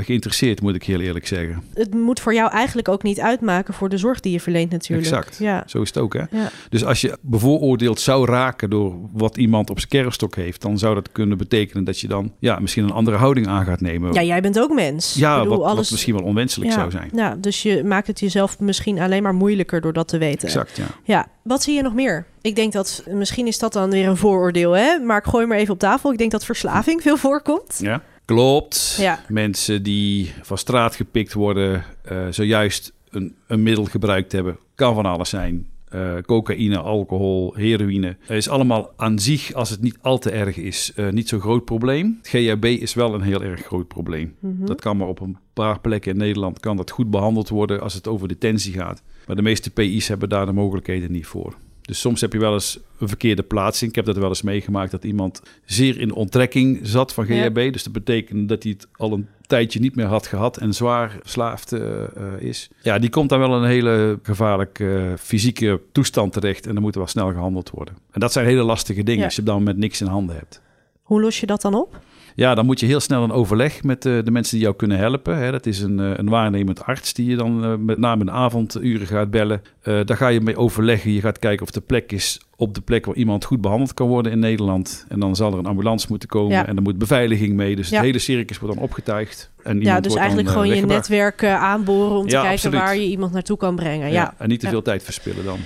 geïnteresseerd, 0.00 0.60
moet 0.62 0.74
ik 0.74 0.82
heel 0.82 1.00
eerlijk 1.00 1.26
zeggen. 1.26 1.62
Het 1.74 1.94
moet 1.94 2.20
voor 2.20 2.34
jou 2.34 2.50
eigenlijk 2.50 2.88
ook 2.88 3.02
niet 3.02 3.20
uitmaken 3.20 3.74
voor 3.74 3.88
de 3.88 3.96
zorg 3.98 4.20
die 4.20 4.32
je 4.32 4.40
verleent 4.40 4.70
natuurlijk. 4.70 5.08
Exact. 5.08 5.38
Ja. 5.38 5.62
Zo 5.66 5.80
is 5.82 5.88
het 5.88 5.98
ook, 5.98 6.12
hè? 6.14 6.22
Ja. 6.30 6.50
Dus 6.68 6.84
als 6.84 7.00
je 7.00 7.18
bevooroordeeld 7.20 8.00
zou 8.00 8.26
raken 8.26 8.70
door 8.70 8.94
wat 9.12 9.36
iemand 9.36 9.70
op 9.70 9.78
zijn 9.78 9.90
kerfstok 9.90 10.34
heeft, 10.36 10.62
dan 10.62 10.78
zou 10.78 10.94
dat 10.94 11.12
kunnen 11.12 11.38
betekenen 11.38 11.75
dat 11.84 12.00
je 12.00 12.08
dan 12.08 12.32
ja, 12.38 12.58
misschien 12.58 12.84
een 12.84 12.92
andere 12.92 13.16
houding 13.16 13.46
aan 13.46 13.64
gaat 13.64 13.80
nemen. 13.80 14.12
ja, 14.12 14.22
jij 14.22 14.40
bent 14.40 14.60
ook 14.60 14.74
mens. 14.74 15.14
Ja, 15.14 15.42
bedoel, 15.42 15.58
wat, 15.58 15.76
wat 15.76 15.90
misschien 15.90 16.14
wel 16.14 16.24
onwenselijk 16.24 16.70
ja, 16.70 16.76
zou 16.76 16.90
zijn. 16.90 17.10
Ja, 17.14 17.36
dus 17.40 17.62
je 17.62 17.84
maakt 17.84 18.06
het 18.06 18.20
jezelf 18.20 18.58
misschien 18.58 18.98
alleen 18.98 19.22
maar 19.22 19.34
moeilijker 19.34 19.80
door 19.80 19.92
dat 19.92 20.08
te 20.08 20.18
weten. 20.18 20.48
Exact, 20.48 20.76
ja. 20.76 20.86
Ja, 21.04 21.26
wat 21.42 21.62
zie 21.62 21.74
je 21.74 21.82
nog 21.82 21.94
meer? 21.94 22.26
Ik 22.40 22.56
denk 22.56 22.72
dat, 22.72 23.04
misschien 23.10 23.46
is 23.46 23.58
dat 23.58 23.72
dan 23.72 23.90
weer 23.90 24.08
een 24.08 24.16
vooroordeel, 24.16 24.72
hè? 24.72 24.98
Maar 24.98 25.18
ik 25.18 25.24
gooi 25.24 25.46
maar 25.46 25.58
even 25.58 25.72
op 25.72 25.78
tafel. 25.78 26.12
Ik 26.12 26.18
denk 26.18 26.30
dat 26.30 26.44
verslaving 26.44 27.02
veel 27.02 27.16
voorkomt. 27.16 27.78
Ja. 27.82 28.02
Klopt. 28.24 28.96
Ja. 28.98 29.20
Mensen 29.28 29.82
die 29.82 30.32
van 30.42 30.58
straat 30.58 30.94
gepikt 30.94 31.32
worden, 31.32 31.84
eh, 32.04 32.26
zojuist 32.30 32.92
een, 33.10 33.34
een 33.46 33.62
middel 33.62 33.84
gebruikt 33.84 34.32
hebben, 34.32 34.58
kan 34.74 34.94
van 34.94 35.06
alles 35.06 35.28
zijn. 35.28 35.66
Eh, 35.96 36.16
cocaïne, 36.26 36.78
alcohol, 36.78 37.54
heroïne. 37.54 38.16
Het 38.20 38.36
is 38.36 38.48
allemaal 38.48 38.92
aan 38.96 39.18
zich, 39.18 39.52
als 39.52 39.70
het 39.70 39.80
niet 39.80 39.98
al 40.00 40.18
te 40.18 40.30
erg 40.30 40.56
is, 40.56 40.92
eh, 40.96 41.08
niet 41.08 41.28
zo'n 41.28 41.40
groot 41.40 41.64
probleem. 41.64 42.18
GHB 42.22 42.64
is 42.64 42.94
wel 42.94 43.14
een 43.14 43.20
heel 43.20 43.42
erg 43.42 43.60
groot 43.60 43.88
probleem. 43.88 44.34
Mhm. 44.40 44.64
Dat 44.64 44.80
kan 44.80 44.96
maar 44.96 45.08
op 45.08 45.20
een 45.20 45.36
paar 45.52 45.80
plekken 45.80 46.12
in 46.12 46.18
Nederland 46.18 46.60
kan 46.60 46.76
dat 46.76 46.90
goed 46.90 47.10
behandeld 47.10 47.48
worden 47.48 47.80
als 47.80 47.94
het 47.94 48.08
over 48.08 48.28
detentie 48.28 48.72
gaat. 48.72 49.02
Maar 49.26 49.36
de 49.36 49.42
meeste 49.42 49.70
PI's 49.70 50.08
hebben 50.08 50.28
daar 50.28 50.46
de 50.46 50.52
mogelijkheden 50.52 51.12
niet 51.12 51.26
voor. 51.26 51.54
Dus 51.86 52.00
soms 52.00 52.20
heb 52.20 52.32
je 52.32 52.38
wel 52.38 52.52
eens 52.52 52.78
een 52.98 53.08
verkeerde 53.08 53.42
plaatsing. 53.42 53.90
Ik 53.90 53.96
heb 53.96 54.04
dat 54.04 54.16
wel 54.16 54.28
eens 54.28 54.42
meegemaakt 54.42 54.90
dat 54.90 55.04
iemand 55.04 55.42
zeer 55.64 56.00
in 56.00 56.12
onttrekking 56.12 56.78
zat 56.82 57.12
van 57.12 57.26
Ja. 57.26 57.42
GHB. 57.44 57.72
Dus 57.72 57.82
dat 57.82 57.92
betekent 57.92 58.48
dat 58.48 58.62
hij 58.62 58.72
het 58.72 58.86
al 58.96 59.12
een 59.12 59.26
tijdje 59.46 59.80
niet 59.80 59.96
meer 59.96 60.06
had 60.06 60.26
gehad 60.26 60.56
en 60.56 60.74
zwaar 60.74 61.16
verslaafd 61.20 61.72
eh, 61.72 62.02
eh, 62.02 62.08
is. 62.38 62.68
Ja, 62.82 62.98
die 62.98 63.10
komt 63.10 63.28
dan 63.28 63.38
wel 63.38 63.56
in 63.56 63.62
een 63.62 63.68
hele 63.68 64.18
gevaarlijke 64.22 64.96
eh, 64.96 65.12
fysieke 65.18 65.80
toestand 65.92 66.32
terecht 66.32 66.66
en 66.66 66.72
dan 66.72 66.82
moet 66.82 66.92
er 66.92 66.98
wel 66.98 67.08
snel 67.08 67.32
gehandeld 67.32 67.70
worden. 67.70 67.94
En 68.10 68.20
dat 68.20 68.32
zijn 68.32 68.46
hele 68.46 68.62
lastige 68.62 69.02
dingen 69.02 69.18
Ja. 69.20 69.24
als 69.24 69.34
je 69.34 69.40
op 69.40 69.46
dat 69.46 69.56
moment 69.56 69.78
niks 69.78 70.00
in 70.00 70.06
handen 70.06 70.36
hebt. 70.36 70.60
Hoe 71.02 71.20
los 71.20 71.40
je 71.40 71.46
dat 71.46 71.60
dan 71.62 71.74
op? 71.74 72.00
Ja, 72.36 72.54
dan 72.54 72.66
moet 72.66 72.80
je 72.80 72.86
heel 72.86 73.00
snel 73.00 73.22
een 73.22 73.32
overleg 73.32 73.82
met 73.82 74.06
eh, 74.06 74.12
de 74.24 74.30
mensen 74.30 74.54
die 74.54 74.62
jou 74.64 74.76
kunnen 74.76 74.98
helpen. 74.98 75.38
Hè. 75.38 75.50
Dat 75.50 75.66
is 75.66 75.80
een, 75.80 76.00
eh, 76.00 76.10
een 76.16 76.28
waarnemend 76.28 76.82
arts 76.84 77.12
die 77.14 77.26
je 77.30 77.36
dan 77.36 77.64
eh, 77.64 77.74
met 77.78 77.98
name 77.98 78.20
in 78.20 78.26
de 78.26 78.32
avonduren 78.32 79.06
gaat 79.06 79.30
bellen. 79.30 79.62
Daar 79.82 80.16
ga 80.16 80.28
je 80.28 80.40
mee 80.40 80.56
overleggen. 80.56 81.12
Je 81.12 81.20
gaat 81.20 81.38
kijken 81.38 81.62
of 81.62 81.70
de 81.70 81.80
plek 81.80 82.12
is 82.12 82.40
op 82.56 82.74
de 82.74 82.80
plek 82.80 83.06
waar 83.06 83.14
iemand 83.14 83.44
goed 83.44 83.60
behandeld 83.60 83.94
kan 83.94 84.08
worden 84.08 84.32
in 84.32 84.38
Nederland. 84.38 85.06
En 85.08 85.20
dan 85.20 85.36
zal 85.36 85.52
er 85.52 85.58
een 85.58 85.66
ambulance 85.66 86.06
moeten 86.08 86.28
komen 86.28 86.52
Ja. 86.52 86.66
en 86.66 86.76
er 86.76 86.82
moet 86.82 86.98
beveiliging 86.98 87.54
mee. 87.54 87.76
Dus 87.76 87.88
Ja. 87.88 87.96
het 87.96 88.04
hele 88.04 88.18
circus 88.18 88.58
wordt 88.58 88.74
dan 88.74 88.84
opgetuigd. 88.84 89.50
En 89.62 89.80
Ja, 89.80 90.00
dus 90.00 90.14
eigenlijk 90.14 90.48
gewoon 90.48 90.68
je 90.68 90.86
netwerk 90.86 91.44
aanboren 91.44 92.16
om 92.16 92.26
te 92.26 92.34
Ja, 92.34 92.40
kijken 92.42 92.50
absoluut. 92.56 92.80
waar 92.80 92.96
je 92.96 93.06
iemand 93.06 93.32
naartoe 93.32 93.56
kan 93.56 93.76
brengen. 93.76 94.06
Ja. 94.08 94.12
Ja, 94.12 94.34
en 94.38 94.48
niet 94.48 94.60
te 94.60 94.68
veel 94.68 94.82
tijd 94.82 95.02
verspillen 95.02 95.44
dan. 95.44 95.58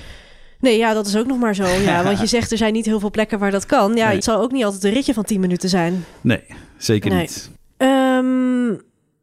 Nee, 0.60 0.78
ja, 0.78 0.94
dat 0.94 1.06
is 1.06 1.16
ook 1.16 1.26
nog 1.26 1.38
maar 1.38 1.54
zo. 1.54 1.66
Ja, 1.66 2.02
want 2.04 2.20
je 2.20 2.26
zegt 2.36 2.50
er 2.50 2.56
zijn 2.58 2.72
niet 2.72 2.86
heel 2.86 3.00
veel 3.00 3.10
plekken 3.10 3.38
waar 3.38 3.50
dat 3.50 3.66
kan. 3.66 3.94
Ja, 3.94 4.06
Nee. 4.06 4.14
het 4.14 4.24
zal 4.24 4.40
ook 4.40 4.52
niet 4.52 4.64
altijd 4.64 4.84
een 4.84 4.92
ritje 4.92 5.14
van 5.14 5.24
10 5.24 5.40
minuten 5.40 5.68
zijn. 5.68 6.04
Nee, 6.20 6.42
zeker 6.78 7.10
Nee. 7.10 7.20
niet. 7.20 7.50
Ehm, 7.76 8.68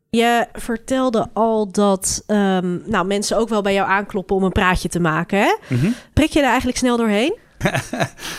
je 0.09 0.47
vertelde 0.53 1.27
al 1.33 1.71
dat 1.71 2.23
ehm, 2.27 2.77
nou, 2.89 3.05
mensen 3.07 3.37
ook 3.37 3.49
wel 3.49 3.61
bij 3.61 3.73
jou 3.73 3.89
aankloppen 3.89 4.35
om 4.35 4.43
een 4.43 4.51
praatje 4.51 4.89
te 4.89 4.99
maken. 4.99 5.39
Hè? 5.39 5.55
Mhm. 5.75 5.87
Prik 6.13 6.29
je 6.29 6.39
daar 6.39 6.47
eigenlijk 6.49 6.77
snel 6.77 6.97
doorheen? 6.97 7.35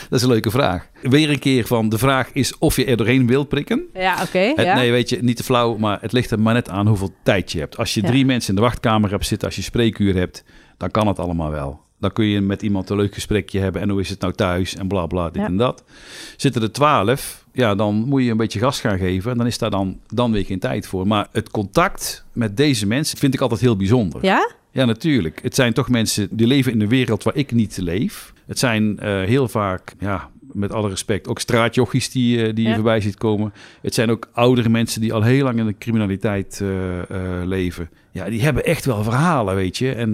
Dat 0.09 0.19
is 0.19 0.21
een 0.21 0.27
leuke 0.29 0.51
vraag. 0.51 0.87
Weer 1.01 1.29
een 1.29 1.39
keer 1.39 1.65
van 1.65 1.89
de 1.89 1.97
vraag 1.97 2.29
is 2.33 2.57
of 2.57 2.75
je 2.75 2.85
er 2.85 2.97
doorheen 2.97 3.27
wilt 3.27 3.49
prikken. 3.49 3.83
Ja, 3.93 4.15
oké. 4.23 4.39
Ja. 4.39 4.75
Nee, 4.75 4.91
weet 4.91 5.09
je, 5.09 5.17
niet 5.23 5.37
te 5.37 5.43
flauw, 5.43 5.77
maar 5.77 5.97
het 6.01 6.11
ligt 6.11 6.31
er 6.31 6.39
maar 6.39 6.53
net 6.53 6.69
aan 6.69 6.87
hoeveel 6.87 7.13
tijd 7.23 7.51
je 7.51 7.59
hebt. 7.59 7.77
Als 7.77 7.93
je 7.93 8.01
Ja. 8.01 8.07
drie 8.07 8.25
mensen 8.25 8.49
in 8.49 8.55
de 8.55 8.61
wachtkamer 8.61 9.09
hebt 9.09 9.25
zitten, 9.25 9.47
als 9.47 9.55
je 9.55 9.61
spreekuur 9.61 10.15
hebt, 10.15 10.43
dan 10.77 10.91
kan 10.91 11.07
het 11.07 11.19
allemaal 11.19 11.51
wel. 11.51 11.81
Dan 11.99 12.11
kun 12.13 12.25
je 12.25 12.41
met 12.41 12.61
iemand 12.61 12.89
een 12.89 12.97
leuk 12.97 13.13
gesprekje 13.13 13.59
hebben 13.59 13.81
en 13.81 13.89
hoe 13.89 13.99
is 13.99 14.09
het 14.09 14.19
nou 14.19 14.33
thuis 14.33 14.75
en 14.75 14.87
bla 14.87 15.05
bla, 15.05 15.25
dit 15.29 15.41
Ja. 15.41 15.47
en 15.47 15.57
dat. 15.57 15.83
Zitten 16.37 16.61
er 16.61 16.71
twaalf, 16.71 17.45
ja, 17.53 17.75
dan 17.75 17.95
moet 17.95 18.23
je 18.23 18.31
een 18.31 18.37
beetje 18.37 18.59
gas 18.59 18.81
gaan 18.81 18.97
geven 18.97 19.31
en 19.31 19.37
dan 19.37 19.47
is 19.47 19.57
daar 19.57 19.69
dan, 19.69 19.99
dan 20.07 20.31
weer 20.31 20.45
geen 20.45 20.59
tijd 20.59 20.87
voor. 20.87 21.07
Maar 21.07 21.27
het 21.31 21.49
contact 21.51 22.25
met 22.33 22.57
deze 22.57 22.87
mensen 22.87 23.17
vind 23.17 23.33
ik 23.33 23.41
altijd 23.41 23.59
heel 23.61 23.75
bijzonder. 23.75 24.25
Ja? 24.25 24.51
Ja, 24.71 24.85
natuurlijk. 24.85 25.39
Het 25.43 25.55
zijn 25.55 25.73
toch 25.73 25.89
mensen 25.89 26.27
die 26.31 26.47
leven 26.47 26.71
in 26.71 26.81
een 26.81 26.87
wereld 26.87 27.23
waar 27.23 27.35
ik 27.35 27.51
niet 27.51 27.77
leef. 27.77 28.33
Het 28.47 28.59
zijn 28.59 28.99
eh, 28.99 29.21
heel 29.21 29.47
vaak, 29.47 29.93
ja, 29.99 30.29
met 30.51 30.73
alle 30.73 30.89
respect, 30.89 31.27
ook 31.27 31.39
straatjochies 31.39 32.09
die, 32.11 32.37
eh, 32.45 32.55
die 32.55 32.63
je 32.63 32.69
Ja. 32.69 32.75
voorbij 32.75 33.01
ziet 33.01 33.17
komen. 33.17 33.53
Het 33.81 33.93
zijn 33.93 34.09
ook 34.11 34.29
oudere 34.33 34.69
mensen 34.69 35.01
die 35.01 35.13
al 35.13 35.21
heel 35.23 35.43
lang 35.43 35.59
in 35.59 35.65
de 35.65 35.77
criminaliteit 35.77 36.59
eh, 36.61 36.99
eh, 36.99 37.07
leven. 37.47 37.89
Ja, 38.11 38.29
die 38.29 38.41
hebben 38.41 38.65
echt 38.65 38.85
wel 38.85 39.03
verhalen, 39.03 39.55
weet 39.55 39.77
je. 39.77 39.91
En 39.93 40.13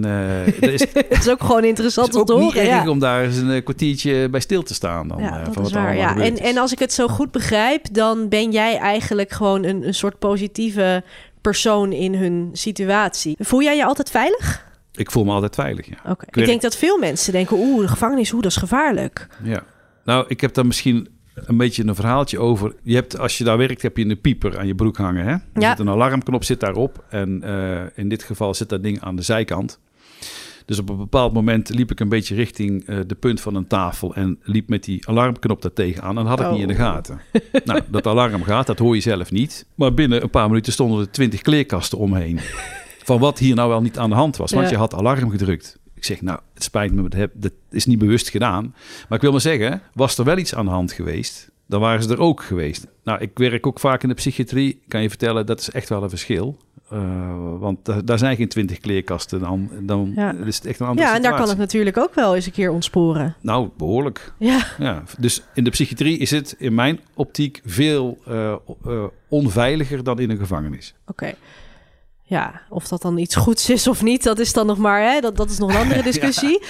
dat 0.60 0.70
is, 0.80 0.80
Het 0.92 1.06
is 1.18 1.28
ook 1.28 1.40
gewoon 1.44 1.64
interessant 1.64 2.14
om 2.14 2.24
te 2.24 2.32
niet 2.34 2.42
horen. 2.42 2.60
erg 2.70 2.84
ja. 2.84 2.90
om 2.90 2.98
daar 2.98 3.24
eens 3.24 3.36
een 3.36 3.62
kwartiertje 3.62 4.28
bij 4.28 4.40
stil 4.40 4.62
te 4.62 4.74
staan. 4.74 5.08
Dan, 5.08 5.18
Ja, 5.20 5.44
dat 5.44 5.54
van 5.54 5.64
is 5.64 5.72
wat 5.72 5.82
waar. 5.82 5.96
Ja. 5.96 6.16
En, 6.16 6.36
en 6.38 6.58
als 6.58 6.72
ik 6.72 6.78
het 6.78 6.92
zo 6.92 7.08
goed 7.08 7.30
begrijp, 7.30 7.94
dan 7.94 8.28
ben 8.28 8.50
jij 8.50 8.76
eigenlijk 8.78 9.30
gewoon 9.32 9.64
een, 9.64 9.86
een 9.86 9.94
soort 9.94 10.18
positieve 10.18 11.02
persoon 11.40 11.92
in 11.92 12.14
hun 12.14 12.50
situatie. 12.52 13.36
Voel 13.38 13.62
jij 13.62 13.76
je 13.76 13.84
altijd 13.84 14.10
veilig? 14.10 14.64
Ik 14.92 15.10
voel 15.10 15.24
me 15.24 15.32
altijd 15.32 15.54
veilig, 15.54 15.86
ja. 15.86 15.94
Ik 16.26 16.34
werk- 16.34 16.46
denk 16.48 16.62
dat 16.62 16.76
veel 16.76 16.98
mensen 16.98 17.32
denken, 17.32 17.56
oeh, 17.56 17.80
de 17.80 17.88
gevangenis, 17.88 18.32
oeh, 18.32 18.42
dat 18.42 18.50
is 18.50 18.56
gevaarlijk. 18.56 19.26
Ja. 19.42 19.62
Nou, 20.06 20.24
ik 20.28 20.40
heb 20.40 20.54
daar 20.54 20.66
misschien 20.66 21.08
een 21.34 21.56
beetje 21.56 21.84
een 21.86 21.94
verhaaltje 21.94 22.38
over. 22.38 22.74
Je 22.82 22.94
hebt, 22.94 23.18
als 23.18 23.38
je 23.38 23.44
daar 23.44 23.58
werkt, 23.58 23.82
heb 23.82 23.96
je 23.96 24.04
een 24.08 24.20
pieper 24.20 24.58
aan 24.58 24.66
je 24.66 24.74
broek 24.74 24.96
hangen. 24.96 25.24
Hè? 25.24 25.30
Er 25.32 25.40
Ja. 25.54 25.70
zit 25.70 25.78
een 25.78 25.88
alarmknop 25.88 26.44
zit 26.44 26.60
daarop. 26.60 27.04
En 27.08 27.42
eh, 27.42 27.82
in 27.94 28.08
dit 28.08 28.22
geval 28.22 28.54
zit 28.54 28.68
dat 28.68 28.82
ding 28.82 29.00
aan 29.00 29.16
de 29.16 29.22
zijkant. 29.22 29.78
Dus 30.64 30.78
op 30.78 30.88
een 30.88 30.96
bepaald 30.96 31.32
moment 31.32 31.68
liep 31.68 31.90
ik 31.90 32.00
een 32.00 32.08
beetje 32.08 32.34
richting 32.34 32.86
eh, 32.86 32.98
de 33.06 33.14
punt 33.14 33.40
van 33.40 33.54
een 33.54 33.66
tafel 33.66 34.14
en 34.14 34.38
liep 34.42 34.68
met 34.68 34.84
die 34.84 35.08
alarmknop 35.08 35.62
daar 35.62 35.72
tegenaan. 35.72 36.18
En 36.18 36.26
had 36.26 36.40
ik 36.40 36.46
Oh. 36.46 36.52
niet 36.52 36.60
in 36.62 36.68
de 36.68 36.74
gaten. 36.74 37.20
nou, 37.64 37.80
dat 37.88 38.06
alarm 38.06 38.42
gaat, 38.42 38.66
dat 38.66 38.78
hoor 38.78 38.94
je 38.94 39.00
zelf 39.00 39.30
niet. 39.30 39.66
Maar 39.74 39.94
binnen 39.94 40.22
een 40.22 40.30
paar 40.30 40.48
minuten 40.48 40.72
stonden 40.72 41.00
er 41.00 41.10
twintig 41.10 41.40
kleerkasten 41.40 41.98
omheen. 41.98 42.38
Van 43.04 43.18
wat 43.18 43.38
hier 43.38 43.54
nou 43.54 43.68
wel 43.68 43.82
niet 43.82 43.98
aan 43.98 44.10
de 44.10 44.16
hand 44.16 44.36
was. 44.36 44.52
Want 44.52 44.64
Ja. 44.64 44.70
je 44.70 44.76
had 44.78 44.94
alarm 44.94 45.30
gedrukt. 45.30 45.78
Ik 45.96 46.04
zeg, 46.04 46.20
nou, 46.22 46.38
het 46.54 46.62
spijt 46.62 46.92
me, 46.92 47.02
dat 47.02 47.12
heb- 47.12 47.32
dat 47.34 47.52
is 47.70 47.86
niet 47.86 47.98
bewust 47.98 48.28
gedaan. 48.28 48.74
Maar 49.08 49.16
ik 49.18 49.20
wil 49.20 49.30
maar 49.32 49.40
zeggen, 49.40 49.82
was 49.94 50.18
er 50.18 50.24
wel 50.24 50.38
iets 50.38 50.54
aan 50.54 50.64
de 50.64 50.70
hand 50.70 50.92
geweest, 50.92 51.50
dan 51.66 51.80
waren 51.80 52.02
ze 52.02 52.08
er 52.10 52.20
ook 52.20 52.42
geweest. 52.42 52.86
Nou, 53.04 53.20
ik 53.20 53.30
werk 53.38 53.66
ook 53.66 53.80
vaak 53.80 54.02
in 54.02 54.08
de 54.08 54.14
psychiatrie. 54.14 54.82
Kan 54.88 55.02
je 55.02 55.08
vertellen, 55.08 55.46
dat 55.46 55.60
is 55.60 55.70
echt 55.70 55.88
wel 55.88 56.02
een 56.02 56.08
verschil. 56.08 56.56
Eh, 56.90 57.58
want 57.58 57.84
da- 57.84 58.00
daar 58.00 58.18
zijn 58.18 58.36
geen 58.36 58.48
twintig 58.48 58.78
kleerkasten. 58.78 59.40
Dan, 59.40 59.70
dan 59.80 60.12
Ja. 60.16 60.34
is 60.44 60.56
het 60.56 60.66
echt 60.66 60.80
een 60.80 60.86
andere 60.86 61.06
Ja, 61.08 61.14
en 61.14 61.22
daar 61.22 61.36
kan 61.36 61.48
het 61.48 61.58
natuurlijk 61.58 61.96
ook 61.96 62.14
wel 62.14 62.34
eens 62.34 62.46
een 62.46 62.52
keer 62.52 62.70
ontsporen. 62.70 63.34
Nou, 63.40 63.68
behoorlijk. 63.76 64.32
Ja, 64.38 64.66
Ja, 64.78 65.02
dus 65.18 65.42
in 65.54 65.64
de 65.64 65.70
psychiatrie 65.70 66.18
is 66.18 66.30
het 66.30 66.54
in 66.58 66.74
mijn 66.74 67.00
optiek 67.14 67.60
veel 67.64 68.18
eh, 68.26 68.52
eh, 68.84 69.04
onveiliger 69.28 70.04
dan 70.04 70.18
in 70.18 70.30
een 70.30 70.38
gevangenis. 70.38 70.94
oké. 71.06 71.34
Ja, 72.28 72.60
of 72.68 72.88
dat 72.88 73.02
dan 73.02 73.18
iets 73.18 73.34
goeds 73.36 73.70
is 73.70 73.86
of 73.88 74.02
niet, 74.02 74.22
dat 74.22 74.38
is 74.38 74.52
dan 74.52 74.66
nog 74.66 74.78
maar, 74.78 75.02
hè? 75.12 75.20
Dat, 75.20 75.36
dat 75.36 75.50
is 75.50 75.58
nog 75.58 75.70
een 75.70 75.76
andere 75.80 76.02
discussie. 76.12 76.62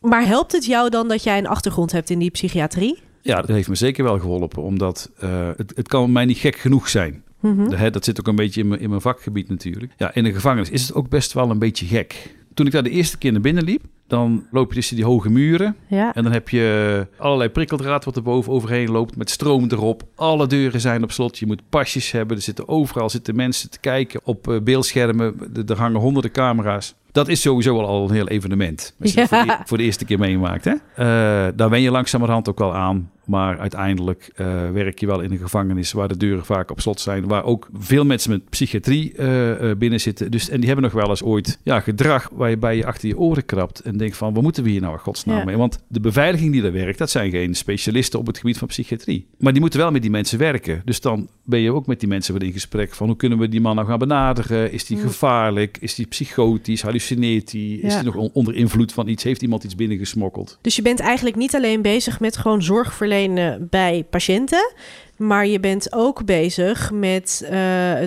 Maar 0.00 0.26
helpt 0.26 0.52
het 0.52 0.64
jou 0.64 0.90
dan 0.90 1.08
dat 1.08 1.22
jij 1.22 1.38
een 1.38 1.46
achtergrond 1.46 1.92
hebt 1.92 2.10
in 2.10 2.18
die 2.18 2.30
psychiatrie? 2.30 2.98
Ja, 3.22 3.36
dat 3.40 3.48
heeft 3.48 3.68
me 3.68 3.74
zeker 3.74 4.04
wel 4.04 4.18
geholpen, 4.18 4.62
omdat 4.62 5.10
eh, 5.18 5.48
het, 5.56 5.72
het 5.76 5.88
kan 5.88 6.12
mij 6.12 6.24
niet 6.24 6.38
gek 6.38 6.56
genoeg 6.56 6.88
zijn. 6.88 7.22
Mhm. 7.40 7.68
De- 7.68 7.76
hè, 7.76 7.90
dat 7.90 8.04
zit 8.04 8.20
ook 8.20 8.26
een 8.26 8.36
beetje 8.36 8.60
in 8.60 8.68
mijn, 8.68 8.80
in 8.80 8.88
mijn 8.88 9.00
vakgebied 9.00 9.48
natuurlijk. 9.48 9.92
Ja, 9.96 10.14
in 10.14 10.24
de 10.24 10.32
gevangenis 10.32 10.70
is 10.70 10.82
het 10.82 10.94
ook 10.94 11.08
best 11.08 11.32
wel 11.32 11.50
een 11.50 11.58
beetje 11.58 11.86
gek. 11.86 12.34
Toen 12.56 12.66
ik 12.66 12.72
daar 12.72 12.82
de 12.82 12.90
eerste 12.90 13.18
keer 13.18 13.32
naar 13.32 13.40
binnen 13.40 13.64
liep, 13.64 13.82
dan 14.06 14.46
loop 14.50 14.68
je 14.68 14.74
tussen 14.74 14.96
die 14.96 15.04
hoge 15.04 15.30
muren. 15.30 15.76
Ja. 15.88 16.14
En 16.14 16.22
dan 16.22 16.32
heb 16.32 16.48
je 16.48 17.06
allerlei 17.16 17.50
prikkeldraad 17.50 18.04
wat 18.04 18.16
er 18.16 18.22
boven 18.22 18.52
overheen 18.52 18.90
loopt 18.90 19.16
met 19.16 19.30
stroom 19.30 19.66
erop. 19.68 20.02
Alle 20.14 20.46
deuren 20.46 20.80
zijn 20.80 21.02
op 21.02 21.12
slot. 21.12 21.38
Je 21.38 21.46
moet 21.46 21.62
pasjes 21.68 22.10
hebben. 22.10 22.36
Er 22.36 22.42
zitten 22.42 22.68
overal 22.68 23.10
zitten 23.10 23.36
mensen 23.36 23.70
te 23.70 23.80
kijken 23.80 24.20
op 24.24 24.48
eh, 24.48 24.60
beeldschermen. 24.60 25.34
Er 25.54 25.70
er 25.70 25.78
hangen 25.78 26.00
honderden 26.00 26.30
camera's. 26.30 26.94
Dat 27.16 27.28
is 27.28 27.40
sowieso 27.40 27.80
al 27.80 28.08
een 28.08 28.14
heel 28.14 28.28
evenement. 28.28 28.94
Als 29.00 29.12
je 29.14 29.20
Ja. 29.20 29.26
het 29.26 29.36
voor, 29.38 29.46
de, 29.46 29.56
voor 29.64 29.76
de 29.78 29.84
eerste 29.84 30.04
keer 30.04 30.18
meemaakt. 30.18 30.64
Hè? 30.64 30.72
Eh, 30.96 31.52
daar 31.56 31.70
wen 31.70 31.80
je 31.80 31.90
langzamerhand 31.90 32.48
ook 32.48 32.58
wel 32.58 32.74
aan. 32.74 33.10
Maar 33.24 33.58
uiteindelijk 33.58 34.30
eh, 34.34 34.70
werk 34.70 34.98
je 34.98 35.06
wel 35.06 35.20
in 35.20 35.30
een 35.30 35.38
gevangenis 35.38 35.92
waar 35.92 36.08
de 36.08 36.16
deuren 36.16 36.44
vaak 36.44 36.70
op 36.70 36.80
slot 36.80 37.00
zijn. 37.00 37.26
Waar 37.28 37.44
ook 37.44 37.68
veel 37.78 38.04
mensen 38.04 38.30
met 38.30 38.48
psychiatrie 38.50 39.14
eh, 39.16 39.70
binnen 39.78 40.00
zitten. 40.00 40.30
Dus, 40.30 40.48
en 40.48 40.56
die 40.56 40.66
hebben 40.66 40.84
nog 40.84 40.92
wel 41.00 41.08
eens 41.08 41.22
ooit 41.22 41.58
ja, 41.62 41.80
gedrag 41.80 42.28
waarbij 42.32 42.76
je 42.76 42.86
achter 42.86 43.08
je 43.08 43.18
oren 43.18 43.44
krabt. 43.44 43.80
En 43.80 43.96
denkt 43.96 44.16
van, 44.16 44.34
wat 44.34 44.42
moeten 44.42 44.62
we 44.64 44.70
hier 44.70 44.80
nou 44.80 44.92
in 44.92 44.98
godsnaam 44.98 45.38
Ja. 45.38 45.44
mee? 45.44 45.56
Want 45.56 45.78
de 45.88 46.00
beveiliging 46.00 46.52
die 46.52 46.62
daar 46.62 46.72
werkt, 46.72 46.98
dat 46.98 47.10
zijn 47.10 47.30
geen 47.30 47.54
specialisten 47.54 48.18
op 48.18 48.26
het 48.26 48.38
gebied 48.38 48.58
van 48.58 48.68
psychiatrie. 48.68 49.26
Maar 49.38 49.52
die 49.52 49.60
moeten 49.60 49.80
wel 49.80 49.90
met 49.90 50.02
die 50.02 50.10
mensen 50.10 50.38
werken. 50.38 50.82
Dus 50.84 51.00
dan 51.00 51.28
ben 51.44 51.60
je 51.60 51.72
ook 51.72 51.86
met 51.86 52.00
die 52.00 52.08
mensen 52.08 52.34
weer 52.34 52.42
in 52.48 52.52
gesprek 52.52 52.94
van 52.94 53.06
hoe 53.06 53.16
kunnen 53.16 53.38
we 53.38 53.48
die 53.48 53.60
man 53.60 53.74
nou 53.74 53.86
gaan 53.88 53.98
benaderen? 53.98 54.72
Is 54.72 54.86
die 54.86 54.96
Mm. 54.96 55.02
gevaarlijk? 55.02 55.76
Is 55.80 55.94
die 55.94 56.06
psychotisch? 56.06 56.82
Hallucineert 57.08 57.52
hij? 57.52 57.60
Is 57.60 57.94
hij 57.94 58.02
nog 58.02 58.14
on- 58.14 58.30
onder 58.32 58.54
invloed 58.54 58.92
van 58.92 59.08
iets? 59.08 59.22
Heeft 59.22 59.42
iemand 59.42 59.64
iets 59.64 59.74
binnengesmokkeld? 59.74 60.58
Dus 60.60 60.76
je 60.76 60.82
bent 60.82 61.00
eigenlijk 61.00 61.36
niet 61.36 61.54
alleen 61.54 61.82
bezig 61.82 62.20
met 62.20 62.36
gewoon 62.36 62.62
zorg 62.62 62.94
verlenen 62.94 63.66
bij 63.70 64.04
patiënten. 64.10 64.72
Maar 65.16 65.46
je 65.46 65.60
bent 65.60 65.92
ook 65.92 66.24
bezig 66.24 66.90
met 66.92 67.40
eh, 67.44 67.50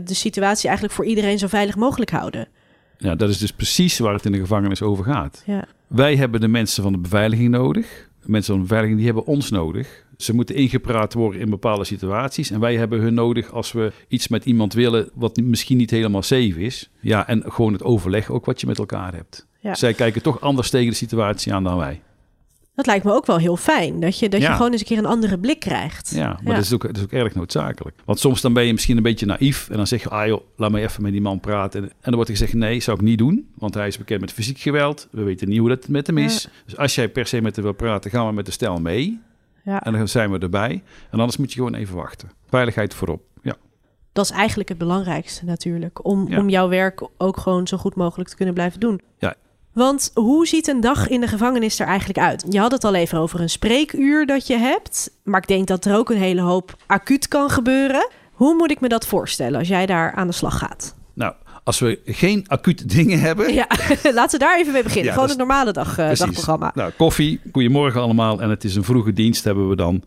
de 0.03 0.13
situatie 0.13 0.65
eigenlijk 0.68 0.96
voor 0.96 1.06
iedereen 1.06 1.39
zo 1.39 1.48
veilig 1.48 1.75
mogelijk 1.75 2.12
houden. 2.12 2.48
Ja, 2.98 3.15
dat 3.15 3.29
is 3.29 3.38
dus 3.38 3.51
precies 3.51 4.00
waar 4.00 4.13
het 4.13 4.25
in 4.25 4.32
de 4.32 4.39
gevangenis 4.39 4.82
over 4.82 5.03
gaat. 5.03 5.44
Ja. 5.46 5.65
Wij 5.88 6.15
hebben 6.15 6.41
de 6.41 6.48
mensen 6.48 6.84
van 6.84 6.91
de 6.91 6.98
beveiliging 7.00 7.50
nodig. 7.50 8.10
Mensen 8.25 8.46
van 8.51 8.56
de 8.56 8.62
beveiliging 8.62 8.98
die 8.98 9.06
hebben 9.08 9.25
ons 9.25 9.50
nodig. 9.50 10.06
Ze 10.21 10.35
moeten 10.35 10.55
ingepraat 10.55 11.13
worden 11.13 11.41
in 11.41 11.49
bepaalde 11.49 11.83
situaties. 11.83 12.51
En 12.51 12.59
wij 12.59 12.75
hebben 12.77 12.99
hun 12.99 13.13
nodig 13.13 13.51
als 13.51 13.71
we 13.71 13.91
iets 14.07 14.27
met 14.27 14.45
iemand 14.45 14.73
willen 14.73 15.09
wat 15.13 15.38
misschien 15.38 15.77
niet 15.77 15.89
helemaal 15.89 16.21
safe 16.21 16.59
is. 16.59 16.89
Ja, 16.99 17.27
en 17.27 17.43
gewoon 17.47 17.73
het 17.73 17.83
overleg 17.83 18.29
ook 18.29 18.45
wat 18.45 18.61
je 18.61 18.67
met 18.67 18.77
elkaar 18.77 19.13
hebt. 19.13 19.47
Ja. 19.59 19.75
Zij 19.75 19.93
kijken 19.93 20.21
toch 20.21 20.41
anders 20.41 20.69
tegen 20.69 20.89
de 20.89 20.95
situatie 20.95 21.53
aan 21.53 21.63
dan 21.63 21.77
wij. 21.77 22.01
Dat 22.75 22.85
lijkt 22.85 23.05
me 23.05 23.13
ook 23.13 23.25
wel 23.25 23.38
heel 23.38 23.57
fijn. 23.57 23.99
Dat 23.99 24.19
je, 24.19 24.29
dat 24.29 24.41
je 24.41 24.47
gewoon 24.47 24.71
eens 24.71 24.81
een 24.81 24.88
keer 24.88 24.97
een 24.97 25.05
andere 25.05 25.39
blik 25.39 25.59
krijgt. 25.59 26.11
Ja, 26.15 26.27
maar 26.27 26.39
Ja. 26.43 26.53
Dat, 26.53 26.63
is 26.63 26.73
ook, 26.73 26.81
dat 26.81 26.97
is 26.97 27.03
ook 27.03 27.11
erg 27.11 27.35
noodzakelijk. 27.35 27.95
Want 28.05 28.19
soms 28.19 28.41
dan 28.41 28.53
ben 28.53 28.65
je 28.65 28.73
misschien 28.73 28.97
een 28.97 29.03
beetje 29.03 29.25
naïef. 29.25 29.69
En 29.69 29.77
dan 29.77 29.88
zeg 29.88 30.03
je, 30.03 30.09
ah 30.09 30.27
joh, 30.27 30.41
laat 30.55 30.71
me 30.71 30.81
even 30.81 31.01
met 31.01 31.11
die 31.11 31.21
man 31.21 31.39
praten. 31.39 31.83
En 31.83 31.91
dan 32.01 32.13
wordt 32.13 32.29
er 32.29 32.35
gezegd, 32.35 32.53
nee, 32.53 32.79
zou 32.79 32.97
ik 32.97 33.03
niet 33.03 33.17
doen. 33.17 33.47
Want 33.55 33.73
hij 33.73 33.88
is 33.88 33.97
bekend 33.97 34.21
met 34.21 34.31
fysiek 34.31 34.57
geweld. 34.59 35.07
We 35.11 35.23
weten 35.23 35.49
niet 35.49 35.59
hoe 35.59 35.69
dat 35.69 35.88
met 35.88 36.07
hem 36.07 36.17
is. 36.17 36.47
Dus 36.65 36.77
als 36.77 36.95
jij 36.95 37.09
per 37.09 37.27
se 37.27 37.41
met 37.41 37.55
hem 37.55 37.65
wil 37.65 37.73
praten, 37.73 38.11
gaan 38.11 38.27
we 38.27 38.33
met 38.33 38.45
de 38.45 38.51
stel 38.51 38.77
mee. 38.79 39.19
Ja. 39.69 39.81
En 39.83 39.93
dan 39.93 40.07
zijn 40.07 40.31
we 40.31 40.39
erbij. 40.39 40.83
En 41.11 41.19
anders 41.19 41.38
moet 41.38 41.49
je 41.53 41.57
gewoon 41.57 41.73
even 41.75 41.95
wachten. 41.95 42.29
Veiligheid 42.49 42.93
voorop. 42.93 43.21
Ja. 43.41 43.55
Dat 44.13 44.25
is 44.25 44.31
eigenlijk 44.31 44.69
het 44.69 44.77
belangrijkste 44.77 45.45
natuurlijk. 45.45 46.05
Om, 46.05 46.27
Ja. 46.29 46.39
om 46.39 46.49
jouw 46.49 46.69
werk 46.69 47.07
ook 47.17 47.38
gewoon 47.38 47.67
zo 47.67 47.77
goed 47.77 47.95
mogelijk 47.95 48.29
te 48.29 48.35
kunnen 48.35 48.53
blijven 48.53 48.79
doen. 48.79 49.01
Ja. 49.17 49.35
Want 49.73 50.11
hoe 50.13 50.47
ziet 50.47 50.67
een 50.67 50.81
dag 50.81 51.07
in 51.07 51.21
de 51.21 51.27
gevangenis 51.27 51.79
er 51.79 51.88
eigenlijk 51.88 52.19
uit? 52.19 52.45
Je 52.49 52.59
had 52.59 52.71
het 52.71 52.83
al 52.83 52.93
even 52.93 53.19
over 53.19 53.39
een 53.41 53.49
spreekuur 53.49 54.25
dat 54.25 54.47
je 54.47 54.57
hebt. 54.57 55.11
Maar 55.23 55.41
ik 55.41 55.47
denk 55.47 55.67
dat 55.67 55.85
er 55.85 55.95
ook 55.95 56.09
een 56.09 56.17
hele 56.17 56.41
hoop 56.41 56.75
acuut 56.88 57.27
kan 57.27 57.49
gebeuren. 57.49 58.09
Hoe 58.33 58.55
moet 58.55 58.71
ik 58.71 58.79
me 58.79 58.88
dat 58.88 59.05
voorstellen 59.07 59.59
als 59.59 59.67
jij 59.67 59.85
daar 59.85 60.11
aan 60.13 60.27
de 60.27 60.33
slag 60.33 60.57
gaat? 60.57 60.95
Nou, 61.13 61.33
als 61.63 61.79
we 61.79 61.99
geen 62.05 62.43
acute 62.47 62.85
dingen 62.85 63.19
hebben. 63.19 63.53
Ja, 63.53 63.67
laten 64.13 64.39
we 64.39 64.45
daar 64.45 64.59
even 64.59 64.73
mee 64.73 64.83
beginnen. 64.83 65.05
Ja, 65.05 65.13
Gewoon 65.13 65.29
het 65.29 65.37
normale 65.37 65.71
dag, 65.71 65.97
eh, 65.97 66.13
dagprogramma. 66.13 66.71
Nou, 66.75 66.91
koffie, 66.97 67.39
goedemorgen 67.51 68.01
allemaal. 68.01 68.41
En 68.41 68.49
het 68.49 68.63
is 68.63 68.75
een 68.75 68.83
vroege 68.83 69.13
dienst, 69.13 69.43
hebben 69.43 69.69
we 69.69 69.75
dan 69.75 70.03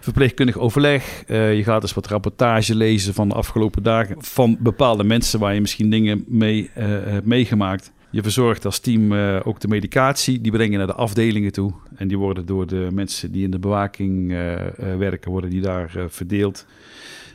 verpleegkundig 0.00 0.58
overleg. 0.58 1.22
Eh, 1.26 1.56
je 1.56 1.64
gaat 1.64 1.82
eens 1.82 1.94
wat 1.94 2.06
rapportage 2.06 2.74
lezen 2.74 3.14
van 3.14 3.28
de 3.28 3.34
afgelopen 3.34 3.82
dagen. 3.82 4.16
Van 4.18 4.56
bepaalde 4.60 5.04
mensen 5.04 5.38
waar 5.38 5.54
je 5.54 5.60
misschien 5.60 5.90
dingen 5.90 6.24
mee 6.26 6.70
eh, 6.74 6.86
hebt 6.88 7.26
meegemaakt. 7.26 7.92
Je 8.10 8.22
verzorgt 8.22 8.64
als 8.64 8.78
team 8.78 9.12
ook 9.44 9.60
de 9.60 9.68
medicatie. 9.68 10.40
Die 10.40 10.52
breng 10.52 10.70
je 10.70 10.76
naar 10.76 10.86
de 10.86 10.94
afdelingen 10.94 11.52
toe. 11.52 11.72
En 11.96 12.08
die 12.08 12.18
worden 12.18 12.46
door 12.46 12.66
de 12.66 12.88
mensen 12.92 13.32
die 13.32 13.44
in 13.44 13.50
de 13.50 13.58
bewaking 13.58 14.28
werken, 14.98 15.30
worden 15.30 15.50
die 15.50 15.60
daar 15.60 15.92
verdeeld. 16.08 16.66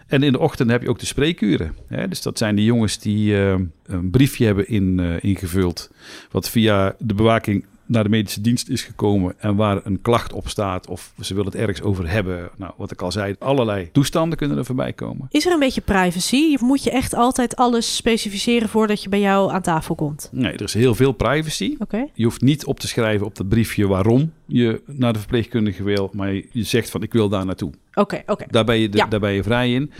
En 0.08 0.24
in 0.24 0.32
de 0.32 0.40
ochtend 0.40 0.70
heb 0.70 0.82
je 0.82 0.90
ook 0.90 1.00
de 1.00 1.06
spreekuren. 1.06 1.76
Hè? 1.88 2.08
Dus 2.08 2.22
dat 2.22 2.38
zijn 2.38 2.56
de 2.56 2.64
jongens 2.64 3.00
die 3.00 3.38
eh, 3.38 3.56
een 3.86 4.10
briefje 4.10 4.46
hebben 4.46 4.68
in, 4.68 5.00
eh, 5.00 5.24
ingevuld. 5.24 5.90
Wat 6.32 6.50
via 6.50 6.96
de 7.00 7.14
bewaking 7.14 7.66
naar 7.88 8.04
de 8.04 8.10
medische 8.10 8.42
dienst 8.42 8.70
is 8.70 8.84
gekomen. 8.84 9.36
En 9.38 9.56
waar 9.56 9.82
een 9.84 10.02
klacht 10.02 10.34
op 10.34 10.48
staat. 10.48 10.88
Of 10.88 11.14
ze 11.22 11.34
willen 11.34 11.52
het 11.52 11.62
ergens 11.62 11.82
over 11.82 12.10
hebben. 12.10 12.50
Nou, 12.58 12.74
wat 12.78 12.92
ik 12.92 13.02
al 13.02 13.12
zei, 13.12 13.36
allerlei 13.40 13.90
toestanden 13.92 14.38
kunnen 14.38 14.58
er 14.58 14.66
voorbij 14.66 14.94
komen. 14.94 15.28
Is 15.30 15.46
er 15.46 15.52
een 15.52 15.60
beetje 15.60 15.82
privacy? 15.82 16.54
Of 16.54 16.62
moet 16.62 16.84
je 16.84 16.92
echt 16.92 17.14
altijd 17.14 17.56
alles 17.56 17.96
specificeren 17.96 18.70
voordat 18.70 19.04
je 19.04 19.10
bij 19.10 19.20
jou 19.20 19.52
aan 19.52 19.62
tafel 19.62 19.96
komt? 19.96 20.30
Nee, 20.32 20.54
er 20.54 20.62
is 20.62 20.74
heel 20.74 20.96
veel 20.96 21.12
privacy. 21.12 21.76
Oké. 21.80 22.06
Je 22.14 22.24
hoeft 22.24 22.42
niet 22.42 22.66
op 22.66 22.80
te 22.80 22.88
schrijven 22.88 23.26
op 23.26 23.36
dat 23.36 23.50
briefje 23.50 23.88
waarom 23.88 24.32
je 24.46 24.82
naar 24.86 25.14
de 25.14 25.20
verpleegkundige 25.20 25.84
wil. 25.84 26.10
Maar 26.14 26.34
je 26.34 26.64
zegt 26.64 26.90
van 26.90 27.04
ik 27.04 27.14
wil 27.14 27.30
daar 27.30 27.46
naartoe. 27.46 27.72
Oké, 27.98 28.22
oké. 28.26 28.46
Daar 28.50 28.64
ben 28.66 28.78
je, 28.80 28.90
de- 28.90 28.98
Ja. 28.98 29.06
daar 29.06 29.20
ben 29.20 29.32
je 29.32 29.44
vrij 29.44 29.74
in. 29.74 29.92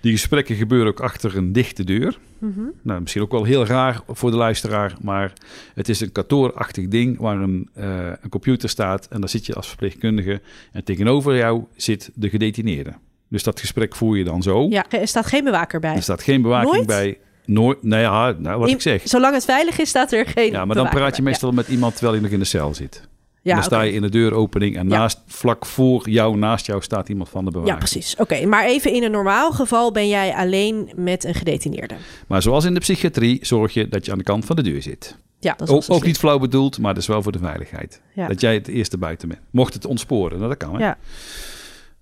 Die 0.00 0.12
gesprekken 0.12 0.56
gebeuren 0.56 0.88
ook 0.88 1.00
achter 1.00 1.36
een 1.36 1.52
dichte 1.52 1.84
deur. 1.84 2.18
Mhm. 2.38 2.60
Nou, 2.82 3.00
misschien 3.00 3.22
ook 3.22 3.32
wel 3.32 3.44
heel 3.44 3.66
raar 3.66 4.00
voor 4.08 4.30
de 4.30 4.36
luisteraar, 4.36 4.94
maar 5.02 5.32
het 5.74 5.88
is 5.88 6.00
een 6.00 6.12
kantoorachtig 6.12 6.88
ding 6.88 7.18
waar 7.18 7.36
een, 7.36 7.68
eh, 7.74 8.06
een 8.22 8.30
computer 8.30 8.68
staat 8.68 9.06
en 9.10 9.20
daar 9.20 9.28
zit 9.28 9.46
je 9.46 9.54
als 9.54 9.68
verpleegkundige 9.68 10.40
en 10.72 10.84
tegenover 10.84 11.36
jou 11.36 11.64
zit 11.76 12.10
de 12.14 12.28
gedetineerde. 12.28 12.92
Dus 13.28 13.42
dat 13.42 13.60
gesprek 13.60 13.96
voer 13.96 14.16
je 14.18 14.24
dan 14.24 14.42
zo. 14.42 14.66
Ja, 14.68 14.84
er 14.90 15.08
staat 15.08 15.26
geen 15.26 15.44
bewaker 15.44 15.80
bij. 15.80 15.94
Er 15.94 16.02
staat 16.02 16.22
geen 16.22 16.42
bewaking 16.42 16.72
Nooit? 16.74 16.86
bij. 16.86 17.18
Nooit. 17.44 17.82
Nou 17.82 18.02
ja, 18.02 18.34
nou, 18.38 18.58
wat 18.58 18.68
In- 18.68 18.74
ik 18.74 18.80
zeg. 18.80 19.02
Zolang 19.04 19.34
het 19.34 19.44
veilig 19.44 19.78
is, 19.78 19.88
staat 19.88 20.12
er 20.12 20.26
geen 20.26 20.50
Ja, 20.50 20.64
maar 20.64 20.76
dan 20.76 20.88
praat 20.88 21.16
je 21.16 21.22
bij. 21.22 21.30
meestal 21.30 21.50
met 21.52 21.68
iemand 21.68 21.92
terwijl 21.92 22.12
hij 22.14 22.22
nog 22.22 22.32
in 22.32 22.38
de 22.38 22.44
cel 22.44 22.74
zit. 22.74 23.08
Ja, 23.48 23.54
dan 23.54 23.64
sta 23.64 23.80
je 23.80 23.92
in 23.92 24.02
de 24.02 24.08
deuropening 24.08 24.76
en 24.76 24.88
Ja. 24.88 24.98
naast, 24.98 25.20
vlak 25.26 25.66
voor 25.66 26.08
jou, 26.10 26.36
naast 26.36 26.66
jou, 26.66 26.82
staat 26.82 27.08
iemand 27.08 27.28
van 27.28 27.44
de 27.44 27.50
bewaking. 27.50 27.74
Ja, 27.74 27.84
precies. 27.88 28.16
Oké, 28.16 28.46
maar 28.46 28.64
even 28.64 28.92
in 28.92 29.02
een 29.02 29.10
normaal 29.10 29.52
geval 29.52 29.92
ben 29.92 30.08
jij 30.08 30.34
alleen 30.34 30.90
met 30.96 31.24
een 31.24 31.34
gedetineerde. 31.34 31.94
Maar 32.26 32.42
zoals 32.42 32.64
in 32.64 32.74
de 32.74 32.80
psychiatrie 32.80 33.38
zorg 33.42 33.74
je 33.74 33.88
dat 33.88 34.04
je 34.04 34.12
aan 34.12 34.18
de 34.18 34.24
kant 34.24 34.44
van 34.44 34.56
de 34.56 34.62
deur 34.62 34.82
zit. 34.82 35.16
Ja, 35.40 35.54
dat 35.56 35.68
is 35.68 35.88
Ook, 35.90 36.04
niet 36.04 36.18
flauw 36.18 36.38
bedoeld, 36.38 36.78
maar 36.78 36.94
dat 36.94 37.02
is 37.02 37.08
wel 37.08 37.22
voor 37.22 37.32
de 37.32 37.38
veiligheid. 37.38 38.00
Ja. 38.14 38.28
Dat 38.28 38.40
jij 38.40 38.54
het 38.54 38.68
eerste 38.68 38.98
buiten 38.98 39.28
bent. 39.28 39.40
Mocht 39.50 39.74
het 39.74 39.84
ontsporen, 39.86 40.38
nou, 40.38 40.48
dat 40.48 40.58
kan. 40.58 40.74
Hè? 40.74 40.84
Ja. 40.84 40.98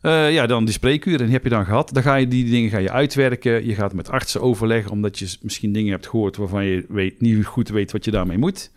Eh, 0.00 0.32
ja, 0.32 0.46
dan 0.46 0.64
die 0.64 0.74
spreekuren, 0.74 1.24
die 1.24 1.34
heb 1.34 1.42
je 1.42 1.48
dan 1.48 1.64
gehad. 1.64 1.90
Dan 1.92 2.02
ga 2.02 2.14
je 2.14 2.28
die 2.28 2.50
dingen 2.50 2.70
ga 2.70 2.78
je 2.78 2.90
uitwerken. 2.90 3.66
Je 3.66 3.74
gaat 3.74 3.92
met 3.92 4.10
artsen 4.10 4.40
overleggen, 4.40 4.90
omdat 4.90 5.18
je 5.18 5.36
misschien 5.40 5.72
dingen 5.72 5.92
hebt 5.92 6.06
gehoord 6.06 6.36
waarvan 6.36 6.64
je 6.64 6.84
weet, 6.88 7.20
niet 7.20 7.46
goed 7.46 7.68
weet 7.68 7.92
wat 7.92 8.04
je 8.04 8.10
daarmee 8.10 8.38
moet. 8.38 8.70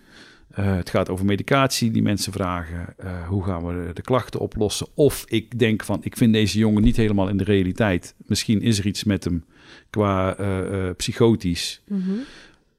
Eh, 0.50 0.76
het 0.76 0.90
gaat 0.90 1.10
over 1.10 1.26
medicatie 1.26 1.92
die 1.92 2.02
mensen 2.02 2.32
vragen. 2.32 2.94
Eh, 2.98 3.28
hoe 3.28 3.44
gaan 3.44 3.66
we 3.66 3.94
de 3.94 4.02
klachten 4.02 4.40
oplossen? 4.40 4.88
Of 4.94 5.26
ik 5.28 5.60
denk 5.60 5.84
van, 5.84 6.00
ik 6.04 6.18
vind 6.18 6.34
deze 6.34 6.58
jongen 6.58 6.84
niet 6.84 6.96
helemaal 6.96 7.28
in 7.28 7.38
de 7.38 7.44
realiteit. 7.44 8.16
Misschien 8.26 8.62
is 8.62 8.80
er 8.80 8.86
iets 8.86 9.04
met 9.04 9.24
hem 9.24 9.46
qua 9.90 10.36
eh, 10.36 10.90
psychotisch. 10.98 11.82
Mhm. 11.88 12.12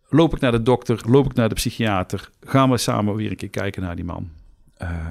Loop 0.08 0.34
ik 0.34 0.40
naar 0.40 0.52
de 0.52 0.62
dokter, 0.62 1.00
loop 1.06 1.26
ik 1.26 1.34
naar 1.34 1.48
de 1.48 1.54
psychiater. 1.54 2.30
Gaan 2.44 2.70
we 2.70 2.76
samen 2.76 3.14
weer 3.14 3.30
een 3.30 3.36
keer 3.36 3.48
kijken 3.48 3.82
naar 3.82 3.96
die 3.96 4.04
man. 4.04 4.30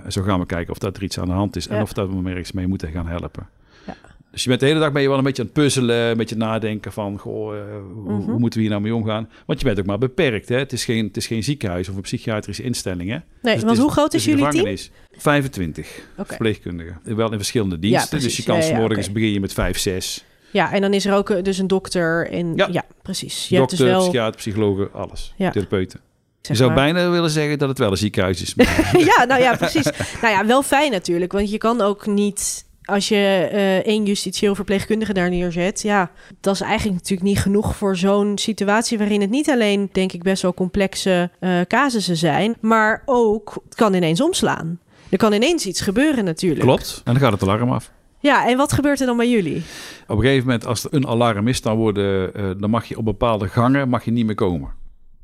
En 0.03 0.11
zo 0.11 0.21
gaan 0.21 0.39
we 0.39 0.45
kijken 0.45 0.71
of 0.71 0.77
dat 0.77 0.97
er 0.97 1.03
iets 1.03 1.19
aan 1.19 1.27
de 1.27 1.33
hand 1.33 1.55
is. 1.55 1.67
En 1.67 1.81
of 1.81 1.93
dat 1.93 2.09
we 2.09 2.15
hem 2.15 2.27
ergens 2.27 2.51
mee 2.51 2.67
moeten 2.67 2.91
gaan 2.91 3.07
helpen. 3.07 3.47
Ja. 3.85 3.95
Dus 4.31 4.43
je 4.43 4.49
bent 4.49 4.59
de 4.61 4.67
hele 4.67 4.79
dag 4.79 4.91
ben 4.91 5.01
je 5.01 5.07
wel 5.07 5.17
een 5.17 5.23
beetje 5.23 5.41
aan 5.41 5.47
het 5.53 5.57
puzzelen. 5.57 5.95
Een 6.09 6.17
beetje 6.17 6.35
nadenken 6.35 6.91
van, 6.91 7.17
goh, 7.17 7.55
eh, 7.57 7.61
hoe, 7.93 8.13
Mhm. 8.13 8.29
hoe 8.29 8.39
moeten 8.39 8.59
we 8.59 8.65
hier 8.65 8.69
nou 8.69 8.81
mee 8.81 8.95
omgaan? 8.95 9.29
Want 9.45 9.59
je 9.59 9.65
bent 9.65 9.79
ook 9.79 9.85
maar 9.85 9.97
beperkt. 9.97 10.49
Hè? 10.49 10.57
Het, 10.57 10.73
is 10.73 10.85
geen, 10.85 11.05
het 11.07 11.17
is 11.17 11.27
geen 11.27 11.43
ziekenhuis 11.43 11.89
of 11.89 11.95
een 11.95 12.01
psychiatrische 12.01 12.63
instelling. 12.63 13.09
Hè? 13.09 13.17
Nee, 13.41 13.53
Dus 13.55 13.63
want 13.63 13.77
hoe 13.77 13.91
groot 13.91 14.13
is 14.13 14.25
jullie 14.25 14.39
team? 14.39 14.51
gevangenis. 14.51 14.91
25 15.17 15.99
Oké. 16.17 16.27
verpleegkundigen. 16.27 16.99
Wel 17.03 17.31
in 17.31 17.37
verschillende 17.37 17.79
diensten. 17.79 18.19
dus 18.19 18.37
je 18.37 18.43
kan 18.43 18.57
Ja, 18.57 18.65
ja, 18.65 18.77
morgens 18.77 19.11
begin 19.11 19.31
je 19.31 19.39
met 19.39 19.53
5, 19.53 19.77
6. 19.79 20.25
Ja, 20.51 20.71
en 20.73 20.81
dan 20.81 20.93
is 20.93 21.05
er 21.05 21.13
ook 21.13 21.29
eh, 21.29 21.43
dus 21.43 21.57
een 21.57 21.67
dokter 21.67 22.27
en 22.31 22.55
ja, 22.55 22.85
precies. 23.01 23.47
Je 23.49 23.55
hebt 23.55 23.69
Dokter, 23.69 23.87
dus 23.87 23.95
wel 23.95 24.03
psychiater, 24.07 24.35
psychologen, 24.39 24.93
alles. 24.93 25.33
Therapeuten. 25.37 25.99
Je 26.41 26.55
zou 26.55 26.71
maar- 26.71 26.77
bijna 26.93 27.09
willen 27.09 27.29
zeggen 27.29 27.57
dat 27.59 27.69
het 27.69 27.77
wel 27.77 27.91
een 27.91 27.97
ziekenhuis 27.97 28.41
is. 28.41 28.53
ja, 29.15 29.23
nou 29.25 29.41
ja, 29.41 29.55
precies. 29.55 29.83
nou 30.21 30.33
ja, 30.33 30.45
wel 30.45 30.63
fijn 30.63 30.91
natuurlijk, 30.91 31.31
want 31.31 31.51
je 31.51 31.57
kan 31.57 31.81
ook 31.81 32.05
niet 32.05 32.65
als 32.89 33.07
je 33.07 33.47
eh 33.51 33.77
één 33.77 34.05
justitieel 34.05 34.55
verpleegkundige 34.55 35.13
daar 35.13 35.29
neerzet, 35.29 35.81
ja, 35.81 36.11
dat 36.41 36.53
is 36.53 36.61
eigenlijk 36.61 36.97
natuurlijk 36.97 37.29
niet 37.29 37.39
genoeg 37.39 37.75
voor 37.75 37.95
zo'n 37.95 38.37
situatie 38.37 38.97
waarin 38.97 39.21
het 39.21 39.29
niet 39.29 39.49
alleen, 39.49 39.89
denk 39.91 40.11
ik, 40.11 40.23
best 40.23 40.41
wel 40.41 40.53
complexe 40.53 41.29
eh 41.39 41.59
casussen 41.67 42.17
zijn, 42.17 42.55
maar 42.61 43.03
ook 43.05 43.61
het 43.63 43.75
kan 43.75 43.93
ineens 43.93 44.21
omslaan. 44.21 44.79
Er 45.09 45.17
kan 45.17 45.33
ineens 45.33 45.65
iets 45.65 45.81
gebeuren 45.81 46.23
natuurlijk. 46.23 46.61
Klopt. 46.61 47.01
En 47.05 47.13
dan 47.13 47.21
gaat 47.21 47.31
het 47.31 47.41
alarm 47.41 47.71
af. 47.71 47.91
Ja, 48.19 48.47
en 48.47 48.57
wat 48.57 48.73
gebeurt 48.73 48.99
er 48.99 49.05
dan 49.05 49.17
bij 49.17 49.29
jullie? 49.29 49.63
Op 50.07 50.17
een 50.17 50.23
gegeven 50.23 50.45
moment, 50.45 50.65
als 50.65 50.83
er 50.83 50.93
een 50.93 51.07
alarm 51.07 51.47
is, 51.47 51.61
dan, 51.61 51.77
worden, 51.77 52.33
eh, 52.33 52.49
dan 52.57 52.69
mag 52.69 52.85
je 52.85 52.97
op 52.97 53.05
bepaalde 53.05 53.47
gangen 53.47 53.89
mag 53.89 54.05
je 54.05 54.11
niet 54.11 54.25
meer 54.25 54.35
komen. 54.35 54.69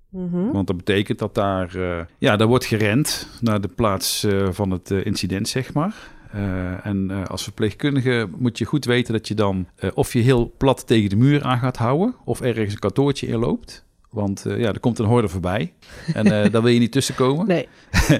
Mhm. 0.10 0.52
Want 0.52 0.68
dat 0.68 0.78
betekent 0.78 1.20
dat 1.20 1.36
daar, 1.36 1.78
ja, 2.18 2.36
daar 2.36 2.48
wordt 2.48 2.66
gerend 2.66 3.28
naar 3.42 3.62
de 3.62 3.68
plaats 3.68 4.28
van 4.50 4.72
het 4.72 4.92
incident, 4.92 5.48
zeg 5.48 5.74
maar. 5.74 5.96
Eh, 6.36 6.86
en 6.86 7.12
eh, 7.12 7.26
als 7.26 7.44
verpleegkundige 7.44 8.28
moet 8.38 8.58
je 8.58 8.66
goed 8.66 8.86
weten 8.86 9.14
dat 9.14 9.28
je 9.28 9.34
dan, 9.34 9.68
eh, 9.76 9.90
of 9.94 10.14
je 10.14 10.20
heel 10.20 10.54
plat 10.58 10.88
tegen 10.88 11.10
de 11.10 11.16
muur 11.16 11.44
aan 11.44 11.60
gaat 11.60 11.78
houden, 11.78 12.16
of 12.26 12.42
ergens 12.42 12.74
een 12.74 12.80
kantoortje 12.80 13.28
inloopt. 13.28 13.86
Want 14.10 14.44
uh, 14.48 14.60
ja, 14.60 14.68
er 14.68 14.80
komt 14.80 15.00
een 15.00 15.06
horde 15.06 15.28
voorbij. 15.28 15.74
En 16.14 16.26
daar 16.26 16.62
wil 16.62 16.68
je 16.68 16.80
niet 16.80 16.92
tussenkomen. 16.92 17.48
Nee. 17.48 17.68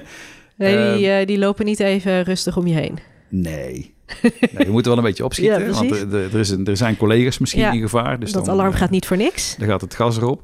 nee 0.56 0.94
die, 0.94 1.06
uh, 1.06 1.26
die 1.26 1.38
lopen 1.38 1.64
niet 1.64 1.80
even 1.80 2.22
rustig 2.22 2.56
om 2.56 2.66
je 2.66 2.74
heen. 2.74 2.98
Nee. 3.28 3.94
je 4.58 4.68
moet 4.68 4.82
er 4.82 4.88
wel 4.88 4.98
een 4.98 5.04
beetje 5.04 5.24
opschieten. 5.24 5.60
ja, 5.66 5.72
want 5.72 5.90
er, 5.90 6.14
er, 6.14 6.38
is 6.38 6.50
een, 6.50 6.66
er 6.66 6.76
zijn 6.76 6.96
collega's 6.96 7.38
misschien 7.38 7.62
ja, 7.62 7.72
in 7.72 7.80
gevaar. 7.80 8.20
Dus 8.20 8.32
dat 8.32 8.44
dan, 8.44 8.54
alarm 8.54 8.72
gaat 8.72 8.90
niet 8.90 9.06
voor 9.06 9.16
niks. 9.16 9.56
Dan 9.58 9.68
gaat 9.68 9.80
het 9.80 9.94
gas 9.94 10.16
erop. 10.16 10.42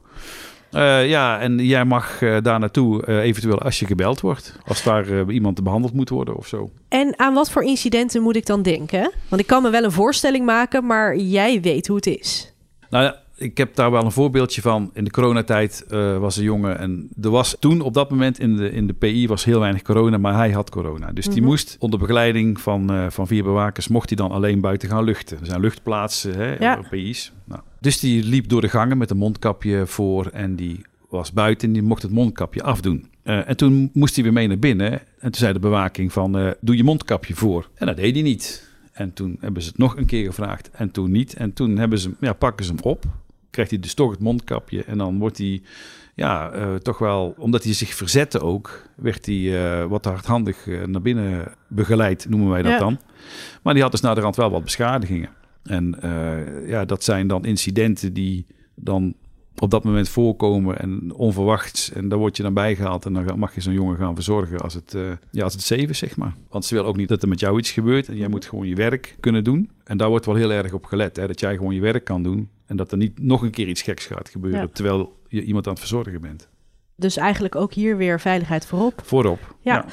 Uh, 0.73 1.09
ja, 1.09 1.41
en 1.41 1.59
jij 1.59 1.85
mag 1.85 2.21
uh, 2.21 2.37
daar 2.43 2.59
naartoe 2.59 3.05
uh, 3.07 3.19
eventueel 3.19 3.59
als 3.59 3.79
je 3.79 3.87
gebeld 3.87 4.21
wordt. 4.21 4.57
Als 4.67 4.83
daar 4.83 5.31
iemand 5.31 5.65
behandeld 5.65 5.93
moet 5.93 6.09
worden 6.09 6.37
of 6.37 6.47
zo. 6.47 6.71
En 6.89 7.19
aan 7.19 7.35
wat 7.35 7.51
voor 7.51 7.63
incidenten 7.63 8.23
moet 8.23 8.37
ik 8.37 8.47
dan 8.47 8.63
denken? 8.63 9.13
Want 9.29 9.41
ik 9.41 9.47
kan 9.47 9.63
me 9.63 9.71
wel 9.71 9.85
een 9.85 9.93
voorstelling 9.93 10.47
maken, 10.47 10.87
maar 10.87 11.17
jij 11.17 11.61
weet 11.61 11.87
hoe 11.87 11.97
het 11.97 12.07
is. 12.07 12.53
Nou 12.91 13.05
ja, 13.05 13.21
ik 13.43 13.57
heb 13.57 13.75
daar 13.75 13.91
wel 13.91 14.05
een 14.05 14.13
voorbeeldje 14.13 14.61
van. 14.61 14.91
In 14.93 15.05
de 15.05 15.11
coronatijd 15.11 15.85
uh, 15.91 16.19
was 16.19 16.37
een 16.37 16.43
jongen 16.45 16.79
en 16.79 17.09
er 17.23 17.31
was 17.31 17.57
toen 17.61 17.81
op 17.81 17.95
dat 17.95 18.11
moment 18.11 18.39
in 18.39 18.57
de, 18.57 18.71
in 18.71 18.87
de 18.87 18.93
PI 18.93 19.27
was 19.29 19.45
heel 19.45 19.61
weinig 19.61 19.83
corona, 19.83 20.19
maar 20.19 20.35
hij 20.35 20.51
had 20.51 20.71
corona. 20.71 21.13
Dus 21.13 21.27
die 21.27 21.41
mhm. 21.41 21.45
moest 21.45 21.77
onder 21.79 21.99
begeleiding 21.99 22.61
van, 22.61 22.93
uh, 22.93 23.07
van 23.11 23.27
vier 23.27 23.43
bewakers, 23.43 23.89
mocht 23.89 24.09
hij 24.09 24.17
dan 24.17 24.31
alleen 24.31 24.61
buiten 24.61 24.89
gaan 24.89 25.05
luchten. 25.05 25.39
Er 25.41 25.47
zijn 25.47 25.61
luchtplaatsen, 25.61 26.35
hè, 26.35 26.55
ja. 26.55 26.81
PI's. 26.91 27.33
Nou. 27.45 27.61
Dus 27.81 28.01
die 28.01 28.25
liep 28.25 28.49
door 28.49 28.61
de 28.61 28.69
gangen 28.69 28.99
met 28.99 29.11
een 29.11 29.17
mondkapje 29.17 29.87
voor 29.87 30.27
en 30.27 30.57
die 30.57 30.81
was 31.09 31.33
buiten 31.33 31.69
en 31.69 31.75
die 31.75 31.83
mocht 31.83 32.03
het 32.03 32.13
mondkapje 32.13 32.63
afdoen. 32.63 33.07
Uh, 33.25 33.49
en 33.49 33.57
toen 33.57 33.91
moest 33.93 34.15
hij 34.15 34.25
weer 34.25 34.33
mee 34.33 34.49
naar 34.49 34.59
binnen 34.59 34.93
en 34.93 35.01
toen 35.19 35.35
zei 35.35 35.53
de 35.53 35.59
bewaking 35.59 36.13
van 36.13 36.55
doe 36.61 36.77
je 36.77 36.85
mondkapje 36.85 37.35
voor. 37.35 37.69
En 37.75 37.87
dat 37.87 37.97
deed 37.97 38.15
hij 38.15 38.23
niet. 38.23 38.71
En 38.93 39.13
toen 39.13 39.37
hebben 39.41 39.63
ze 39.63 39.69
het 39.69 39.79
nog 39.79 39.97
een 39.97 40.07
keer 40.07 40.25
gevraagd 40.25 40.71
en 40.71 40.91
toen 40.91 41.11
niet. 41.11 41.35
En 41.35 41.53
toen 41.53 41.77
hebben 41.77 41.99
ze, 41.99 42.11
ja, 42.21 42.33
pakken 42.33 42.65
ze 42.65 42.73
hem 42.73 42.83
op 42.83 43.05
krijgt 43.53 43.71
hij 43.71 43.81
dus 43.81 43.95
toch 43.95 44.11
het 44.11 44.21
mondkapje. 44.21 44.85
En 44.85 44.99
dan 44.99 45.19
wordt 45.19 45.39
hij, 45.39 45.63
ja, 46.15 46.55
uh, 46.55 46.75
toch 46.75 46.99
wel, 46.99 47.35
omdat 47.39 47.65
hij 47.65 47.73
zich 47.73 47.95
verzette 47.95 48.41
ook, 48.41 48.89
werd 48.97 49.27
hij 49.27 49.35
uh, 49.35 49.85
wat 49.85 50.05
hardhandig 50.05 50.67
uh, 50.67 50.85
naar 50.85 51.03
binnen 51.03 51.53
begeleid, 51.69 52.27
noemen 52.29 52.51
wij 52.51 52.63
dat 52.63 52.73
ja. 52.73 52.79
dan. 52.79 52.99
Maar 53.63 53.75
die 53.75 53.83
had 53.83 53.93
dus 53.93 54.01
naar 54.01 54.15
de 54.15 54.21
rand 54.21 54.37
wel 54.37 54.51
wat 54.51 54.65
beschadigingen. 54.65 55.31
En 55.63 55.97
ja, 56.67 56.85
dat 56.85 57.05
zijn 57.05 57.27
dan 57.27 57.45
incidenten 57.45 58.13
die 58.13 58.47
dan 58.75 59.15
op 59.57 59.71
dat 59.71 59.85
moment 59.85 60.09
voorkomen 60.09 60.79
en 60.79 61.13
onverwachts. 61.15 61.93
En 61.93 62.09
daar 62.09 62.19
word 62.19 62.37
je 62.37 62.43
dan 62.43 62.55
bijgehaald 62.55 63.07
en 63.07 63.13
dan 63.13 63.39
mag 63.39 63.55
je 63.55 63.61
zo'n 63.61 63.73
jongen 63.73 63.97
gaan 63.97 64.15
verzorgen 64.15 64.59
als 64.59 64.75
het, 64.75 64.95
uh, 64.95 65.11
ja, 65.31 65.45
als 65.45 65.53
het 65.53 65.63
zeven, 65.63 65.97
zeg 65.97 66.17
maar. 66.17 66.35
Want 66.49 66.65
ze 66.65 66.75
wil 66.75 66.85
ook 66.85 66.97
niet 66.97 67.09
dat 67.09 67.23
er 67.23 67.29
met 67.29 67.41
jou 67.41 67.59
iets 67.59 67.71
gebeurt 67.71 68.09
en 68.09 68.17
jij 68.17 68.29
moet 68.29 68.45
gewoon 68.45 68.69
je 68.69 68.75
werk 68.75 69.17
kunnen 69.21 69.45
doen. 69.45 69.71
En 69.85 69.97
daar 69.97 70.09
wordt 70.09 70.27
wel 70.27 70.35
heel 70.35 70.53
erg 70.53 70.73
op 70.73 70.85
gelet, 70.85 71.17
hè, 71.17 71.27
dat 71.27 71.41
jij 71.41 71.57
gewoon 71.57 71.75
je 71.75 71.81
werk 71.81 72.05
kan 72.05 72.23
doen 72.23 72.49
en 72.73 72.79
dat 72.79 72.91
er 72.93 72.99
niet 72.99 73.23
nog 73.23 73.43
een 73.43 73.51
keer 73.51 73.69
iets 73.69 73.83
geks 73.83 74.07
gaat 74.07 74.29
gebeuren 74.29 74.73
terwijl 74.73 75.19
je 75.29 75.43
iemand 75.45 75.67
aan 75.67 75.73
het 75.73 75.81
verzorgen 75.81 76.21
bent. 76.21 76.49
Dus 76.97 77.17
eigenlijk 77.17 77.55
ook 77.57 77.73
hier 77.73 77.97
weer 77.97 78.21
veiligheid 78.21 78.67
voorop. 78.67 79.01
Voorop. 79.05 79.55
Ja. 79.61 79.85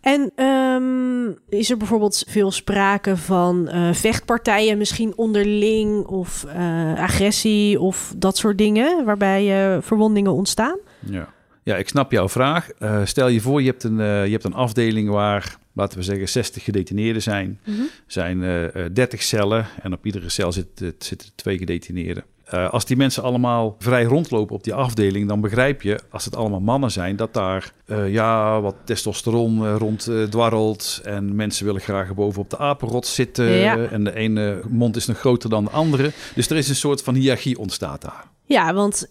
En 0.00 0.44
um, 0.44 1.38
is 1.48 1.70
er 1.70 1.76
bijvoorbeeld 1.76 2.24
veel 2.28 2.50
sprake 2.50 3.16
van 3.16 3.68
uh, 3.72 3.92
vechtpartijen, 3.92 4.78
misschien 4.78 5.16
onderling 5.16 6.06
of 6.06 6.46
uh, 6.46 7.00
agressie 7.00 7.80
of 7.80 8.14
dat 8.16 8.36
soort 8.36 8.58
dingen, 8.58 9.04
waarbij 9.04 9.74
uh, 9.74 9.82
verwondingen 9.82 10.32
ontstaan? 10.32 10.78
Ja. 11.00 11.28
ja, 11.62 11.76
ik 11.76 11.88
snap 11.88 12.12
jouw 12.12 12.28
vraag. 12.28 12.68
stel 13.04 13.28
je 13.28 13.40
voor, 13.40 13.62
je 13.62 13.70
hebt, 13.70 13.84
een, 13.84 13.96
je 13.98 14.30
hebt 14.30 14.44
een 14.44 14.54
afdeling 14.54 15.08
waar, 15.08 15.58
laten 15.78 15.98
we 15.98 16.04
zeggen, 16.04 16.28
60 16.28 16.64
gedetineerden 16.64 17.22
zijn. 17.22 17.60
Mm 17.64 17.74
-hmm. 17.74 17.88
zijn 18.06 18.70
30 18.92 19.22
cellen 19.22 19.66
en 19.82 19.92
op 19.92 20.06
iedere 20.06 20.28
cel 20.28 20.52
zitten, 20.52 20.94
zitten 20.98 21.28
twee 21.34 21.58
gedetineerden. 21.58 22.24
Uh, 22.54 22.70
als 22.70 22.84
die 22.84 22.96
mensen 22.96 23.22
allemaal 23.22 23.76
vrij 23.78 24.04
rondlopen 24.04 24.54
op 24.54 24.64
die 24.64 24.74
afdeling, 24.74 25.28
dan 25.28 25.40
begrijp 25.40 25.82
je, 25.82 26.00
als 26.10 26.24
het 26.24 26.36
allemaal 26.36 26.60
mannen 26.60 26.90
zijn, 26.90 27.16
dat 27.16 27.34
daar 27.34 27.72
uh, 27.86 28.12
ja, 28.12 28.60
wat 28.60 28.74
testosteron 28.84 29.62
uh, 29.62 29.74
rond 29.78 30.10
dwarrelt. 30.30 31.00
En 31.04 31.36
mensen 31.36 31.64
willen 31.64 31.80
graag 31.80 32.14
boven 32.14 32.40
op 32.40 32.50
de 32.50 32.58
apenrot 32.58 33.06
zitten. 33.06 33.44
Ja. 33.44 33.76
En 33.76 34.04
de 34.04 34.14
ene 34.14 34.60
mond 34.68 34.96
is 34.96 35.06
nog 35.06 35.18
groter 35.18 35.50
dan 35.50 35.64
de 35.64 35.70
andere. 35.70 36.12
Dus 36.34 36.50
er 36.50 36.56
is 36.56 36.68
een 36.68 36.74
soort 36.74 37.02
van 37.02 37.14
hiërarchie 37.14 37.58
ontstaat 37.58 38.02
daar. 38.02 38.24
Ja, 38.44 38.74
want 38.74 39.08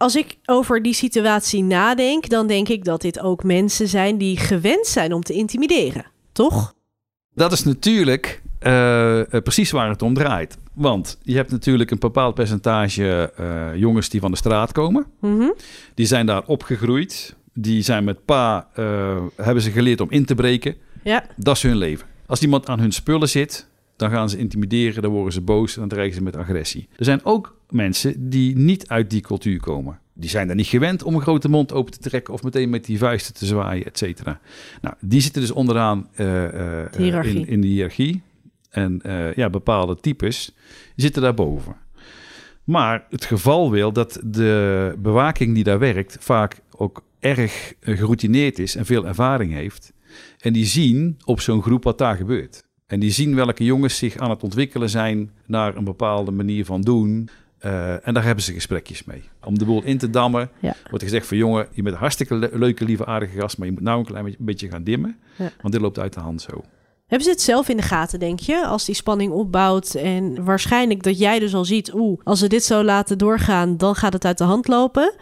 als 0.00 0.16
ik 0.16 0.36
over 0.44 0.82
die 0.82 0.94
situatie 0.94 1.62
nadenk, 1.62 2.28
dan 2.28 2.46
denk 2.46 2.68
ik 2.68 2.84
dat 2.84 3.00
dit 3.00 3.20
ook 3.20 3.44
mensen 3.44 3.88
zijn 3.88 4.18
die 4.18 4.36
gewend 4.36 4.86
zijn 4.86 5.12
om 5.12 5.22
te 5.22 5.32
intimideren, 5.32 6.06
toch? 6.32 6.74
Dat 7.34 7.52
is 7.52 7.64
natuurlijk 7.64 8.42
uh, 8.62 9.22
precies 9.28 9.70
waar 9.70 9.88
het 9.88 10.02
om 10.02 10.14
draait. 10.14 10.58
Want 10.72 11.18
je 11.22 11.36
hebt 11.36 11.50
natuurlijk 11.50 11.90
een 11.90 11.98
bepaald 11.98 12.34
percentage 12.34 13.32
uh, 13.40 13.76
jongens 13.76 14.08
die 14.08 14.20
van 14.20 14.30
de 14.30 14.36
straat 14.36 14.72
komen. 14.72 15.06
Mm 15.20 15.38
-hmm. 15.38 15.54
Die 15.94 16.06
zijn 16.06 16.26
daar 16.26 16.42
opgegroeid. 16.46 17.36
Die 17.54 17.82
zijn 17.82 18.04
met 18.04 18.24
pa, 18.24 18.68
hebben 19.36 19.62
ze 19.62 19.70
geleerd 19.70 20.00
om 20.00 20.10
in 20.10 20.24
te 20.24 20.34
breken. 20.34 20.76
Ja. 21.02 21.24
Dat 21.36 21.56
is 21.56 21.62
hun 21.62 21.76
leven. 21.76 22.06
Als 22.26 22.40
iemand 22.40 22.68
aan 22.68 22.80
hun 22.80 22.92
spullen 22.92 23.28
zit, 23.28 23.68
dan 23.96 24.10
gaan 24.10 24.30
ze 24.30 24.38
intimideren, 24.38 25.02
dan 25.02 25.10
worden 25.10 25.32
ze 25.32 25.40
boos 25.40 25.74
en 25.74 25.80
dan 25.80 25.88
dreigen 25.88 26.14
ze 26.14 26.22
met 26.22 26.36
agressie. 26.36 26.88
Er 26.96 27.04
zijn 27.04 27.24
ook 27.24 27.58
mensen 27.72 28.30
die 28.30 28.56
niet 28.56 28.88
uit 28.88 29.10
die 29.10 29.20
cultuur 29.20 29.60
komen. 29.60 29.98
Die 30.14 30.30
zijn 30.30 30.46
daar 30.46 30.56
niet 30.56 30.66
gewend 30.66 31.02
om 31.02 31.14
een 31.14 31.20
grote 31.20 31.48
mond 31.48 31.72
open 31.72 31.92
te 31.92 32.08
trekken 32.08 32.34
of 32.34 32.42
meteen 32.42 32.70
met 32.70 32.84
die 32.84 32.98
vuisten 32.98 33.34
te 33.34 33.46
zwaaien, 33.46 33.86
et 33.86 33.98
cetera. 33.98 34.40
Nou, 34.80 34.94
die 35.00 35.20
zitten 35.20 35.40
dus 35.40 35.50
onderaan 35.50 36.08
uh, 36.16 36.26
uh, 36.44 37.24
in, 37.24 37.46
in 37.46 37.60
de 37.60 37.66
hiërarchie. 37.66 38.22
En 38.70 39.00
uh, 39.06 39.34
ja, 39.34 39.50
bepaalde 39.50 39.96
types 40.00 40.56
zitten 40.96 41.22
daarboven. 41.22 41.76
Maar 42.64 43.06
het 43.08 43.24
geval 43.24 43.70
wil 43.70 43.92
dat 43.92 44.20
de 44.24 44.94
bewaking 44.98 45.54
die 45.54 45.64
daar 45.64 45.78
werkt 45.78 46.16
vaak 46.20 46.60
ook 46.70 47.02
erg 47.18 47.74
geroutineerd 47.80 48.58
is 48.58 48.76
en 48.76 48.86
veel 48.86 49.06
ervaring 49.06 49.52
heeft. 49.52 49.92
En 50.38 50.52
die 50.52 50.64
zien 50.64 51.18
op 51.24 51.40
zo'n 51.40 51.62
groep 51.62 51.84
wat 51.84 51.98
daar 51.98 52.16
gebeurt. 52.16 52.64
En 52.86 53.00
die 53.00 53.10
zien 53.10 53.34
welke 53.34 53.64
jongens 53.64 53.98
zich 53.98 54.16
aan 54.16 54.30
het 54.30 54.42
ontwikkelen 54.42 54.90
zijn 54.90 55.30
naar 55.46 55.76
een 55.76 55.84
bepaalde 55.84 56.30
manier 56.30 56.64
van 56.64 56.80
doen. 56.80 57.28
Uh, 57.64 58.06
en 58.06 58.14
daar 58.14 58.24
hebben 58.24 58.44
ze 58.44 58.52
gesprekjes 58.52 59.04
mee. 59.04 59.22
Om 59.44 59.58
de 59.58 59.64
boel 59.64 59.82
in 59.82 59.98
te 59.98 60.10
dammen, 60.10 60.50
ja. 60.60 60.74
wordt 60.88 61.04
gezegd 61.04 61.26
van 61.26 61.36
jongen, 61.36 61.66
je 61.72 61.82
bent 61.82 61.94
een 61.94 62.00
hartstikke 62.00 62.34
le 62.34 62.50
leuke, 62.52 62.84
lieve, 62.84 63.06
aardige 63.06 63.38
gast, 63.40 63.58
maar 63.58 63.66
je 63.66 63.72
moet 63.72 63.82
nou 63.82 63.98
een 63.98 64.04
klein 64.04 64.36
beetje 64.38 64.68
gaan 64.68 64.82
dimmen, 64.82 65.18
ja. 65.36 65.50
want 65.60 65.72
dit 65.72 65.82
loopt 65.82 65.98
uit 65.98 66.12
de 66.12 66.20
hand 66.20 66.42
zo. 66.42 66.64
Hebben 67.06 67.28
ze 67.28 67.32
het 67.32 67.42
zelf 67.42 67.68
in 67.68 67.76
de 67.76 67.82
gaten, 67.82 68.18
denk 68.18 68.40
je? 68.40 68.66
Als 68.66 68.84
die 68.84 68.94
spanning 68.94 69.32
opbouwt 69.32 69.94
en 69.94 70.44
waarschijnlijk 70.44 71.02
dat 71.02 71.18
jij 71.18 71.38
dus 71.38 71.54
al 71.54 71.64
ziet... 71.64 71.94
oeh, 71.94 72.20
als 72.24 72.38
ze 72.38 72.46
dit 72.46 72.64
zo 72.64 72.84
laten 72.84 73.18
doorgaan, 73.18 73.76
dan 73.76 73.94
gaat 73.94 74.12
het 74.12 74.24
uit 74.24 74.38
de 74.38 74.44
hand 74.44 74.68
lopen. 74.68 75.14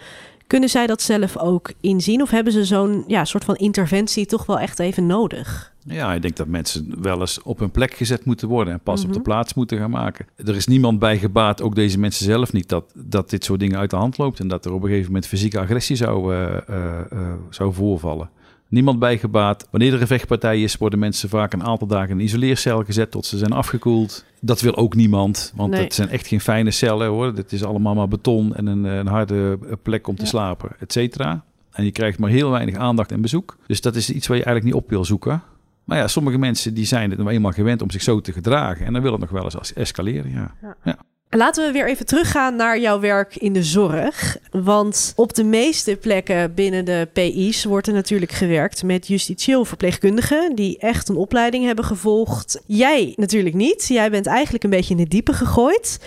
Kunnen 0.47 0.69
zij 0.69 0.87
dat 0.87 1.03
zelf 1.03 1.37
ook 1.37 1.73
inzien? 1.81 2.23
Of 2.23 2.31
hebben 2.31 2.53
ze 2.53 2.65
zo'n 2.65 3.05
ja, 3.07 3.25
soort 3.25 3.45
van 3.45 3.57
interventie 3.57 4.27
toch 4.27 4.47
wel 4.47 4.59
echt 4.59 4.79
even 4.79 5.07
nodig? 5.07 5.73
Ja, 5.89 6.15
ik 6.15 6.23
denk 6.23 6.37
dat 6.37 6.47
mensen 6.47 7.03
wel 7.03 7.21
eens 7.21 7.43
op 7.43 7.59
hun 7.59 7.71
plek 7.71 7.95
gezet 7.95 8.25
moeten 8.25 8.49
worden 8.49 8.73
en 8.73 8.81
pas 8.81 8.95
mm 8.95 9.01
-hmm. 9.01 9.09
op 9.09 9.13
de 9.13 9.21
mhm. 9.21 9.31
plaats 9.31 9.55
moeten 9.55 9.79
gaan 9.79 9.91
maken. 9.91 10.27
Er 10.37 10.57
is 10.57 10.67
niemand 10.67 10.99
bij 10.99 11.19
gebaat, 11.19 11.63
ook 11.63 11.75
deze 11.75 11.99
mensen 11.99 12.25
zelf 12.25 12.53
niet, 12.53 12.69
dat, 12.69 12.93
dat 12.95 13.31
dit 13.31 13.45
soort 13.45 13.61
dingen 13.61 13.79
uit 13.79 13.91
de 13.91 13.97
hand 13.97 14.19
loopt 14.19 14.41
en 14.41 14.49
dat 14.49 14.65
er 14.65 14.73
op 14.73 14.83
een 14.83 14.89
gegeven 14.89 15.07
moment 15.07 15.27
fysieke 15.27 15.59
agressie 15.59 15.97
zou, 15.97 16.35
uh, 16.35 16.57
uh, 16.71 17.01
uh, 17.13 17.33
zou 17.51 17.75
voorvallen 17.75 18.31
niemand 18.69 18.99
bijgebaat. 18.99 19.69
Wanneer 19.71 19.95
er 19.95 20.01
een 20.01 20.07
vechtpartij 20.07 20.63
is, 20.63 20.77
worden 20.77 20.99
mensen 20.99 21.29
vaak 21.29 21.53
een 21.53 21.65
aantal 21.65 21.87
dagen 21.87 22.11
in 22.11 22.17
een 22.17 22.25
isoleercel 22.25 22.85
gezet 22.85 23.11
tot 23.11 23.27
ze 23.27 23.39
zijn 23.39 23.53
afgekoeld. 23.53 24.25
Dat 24.41 24.61
wil 24.61 24.77
ook 24.77 24.95
niemand, 24.95 25.53
want 25.57 25.71
nee. 25.71 25.83
het 25.83 25.95
zijn 25.95 26.09
echt 26.09 26.27
geen 26.27 26.41
fijne 26.41 26.71
cellen 26.71 27.09
hoor. 27.09 27.27
Het 27.27 27.53
is 27.53 27.65
allemaal 27.65 27.95
maar 27.95 28.09
beton 28.09 28.55
en 28.55 28.67
een, 28.67 28.85
een 28.85 29.07
harde 29.07 29.59
plek 29.83 30.07
om 30.07 30.17
te 30.17 30.23
ja. 30.23 30.29
slapen, 30.29 30.71
et 30.79 30.93
cetera. 30.93 31.45
En 31.71 31.85
je 31.85 31.91
krijgt 31.91 32.19
maar 32.19 32.31
heel 32.31 32.51
weinig 32.51 32.75
aandacht 32.75 33.13
en 33.13 33.21
bezoek. 33.21 33.57
Dus 33.67 33.81
dat 33.81 33.97
is 33.97 34.11
iets 34.11 34.27
waar 34.27 34.37
je 34.37 34.45
eigenlijk 34.45 34.75
niet 34.75 34.85
op 34.85 34.91
wil 34.91 35.05
zoeken. 35.05 35.43
Maar 35.89 35.99
ja, 35.99 36.09
sommige 36.09 36.39
mensen 36.39 36.75
die 36.75 36.87
zijn 36.87 37.11
het 37.11 37.19
nou 37.19 37.31
eenmaal 37.31 37.53
gewend 37.53 37.83
om 37.83 37.91
zich 37.91 38.03
zo 38.03 38.21
te 38.21 38.33
gedragen. 38.33 38.87
En 38.87 38.93
dan 38.93 39.03
wil 39.03 39.13
het 39.13 39.21
nog 39.21 39.31
wel 39.31 39.45
eens 39.45 39.73
escaleren, 39.73 40.31
ja. 40.31 40.55
ja. 40.63 40.77
ja. 40.85 40.97
Laten 41.31 41.67
we 41.67 41.73
weer 41.73 41.89
even 41.89 42.07
teruggaan 42.07 42.57
naar 42.57 42.79
jouw 42.81 43.01
werk 43.01 43.37
in 43.37 43.53
de 43.53 43.63
zorg. 43.63 44.37
Want 44.51 45.13
op 45.17 45.35
de 45.35 45.45
meeste 45.45 45.97
plekken 45.97 46.55
binnen 46.55 46.85
de 46.85 47.09
PI's 47.13 47.65
wordt 47.65 47.87
er 47.87 47.93
natuurlijk 47.93 48.33
gewerkt 48.33 48.83
met 48.83 49.07
justitieel 49.07 49.65
verpleegkundigen 49.65 50.55
die 50.55 50.79
echt 50.79 51.09
een 51.09 51.17
opleiding 51.17 51.65
hebben 51.65 51.85
gevolgd. 51.85 52.63
Jij 52.67 53.13
natuurlijk 53.17 53.55
niet. 53.55 53.87
Jij 53.87 54.11
bent 54.11 54.27
eigenlijk 54.27 54.65
een 54.65 54.71
beetje 54.71 54.95
in 54.95 55.01
het 55.01 55.11
diepe 55.11 55.33
gegooid. 55.33 56.01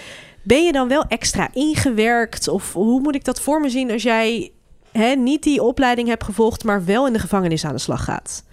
Ben 0.43 0.63
je 0.63 0.71
dan 0.71 0.87
wel 0.87 1.05
extra 1.07 1.49
ingewerkt? 1.53 2.47
Of 2.47 2.73
hoe 2.73 3.01
moet 3.01 3.15
ik 3.15 3.25
dat 3.25 3.41
voor 3.41 3.61
me 3.61 3.69
zien 3.69 3.91
als 3.91 4.03
jij 4.03 4.51
hè, 4.91 5.15
niet 5.15 5.43
die 5.43 5.63
opleiding 5.63 6.07
hebt 6.07 6.23
gevolgd, 6.23 6.63
maar 6.63 6.85
wel 6.85 7.07
in 7.07 7.13
de 7.13 7.19
gevangenis 7.19 7.65
aan 7.65 7.73
de 7.73 7.79
slag 7.79 8.03
gaat? 8.03 8.43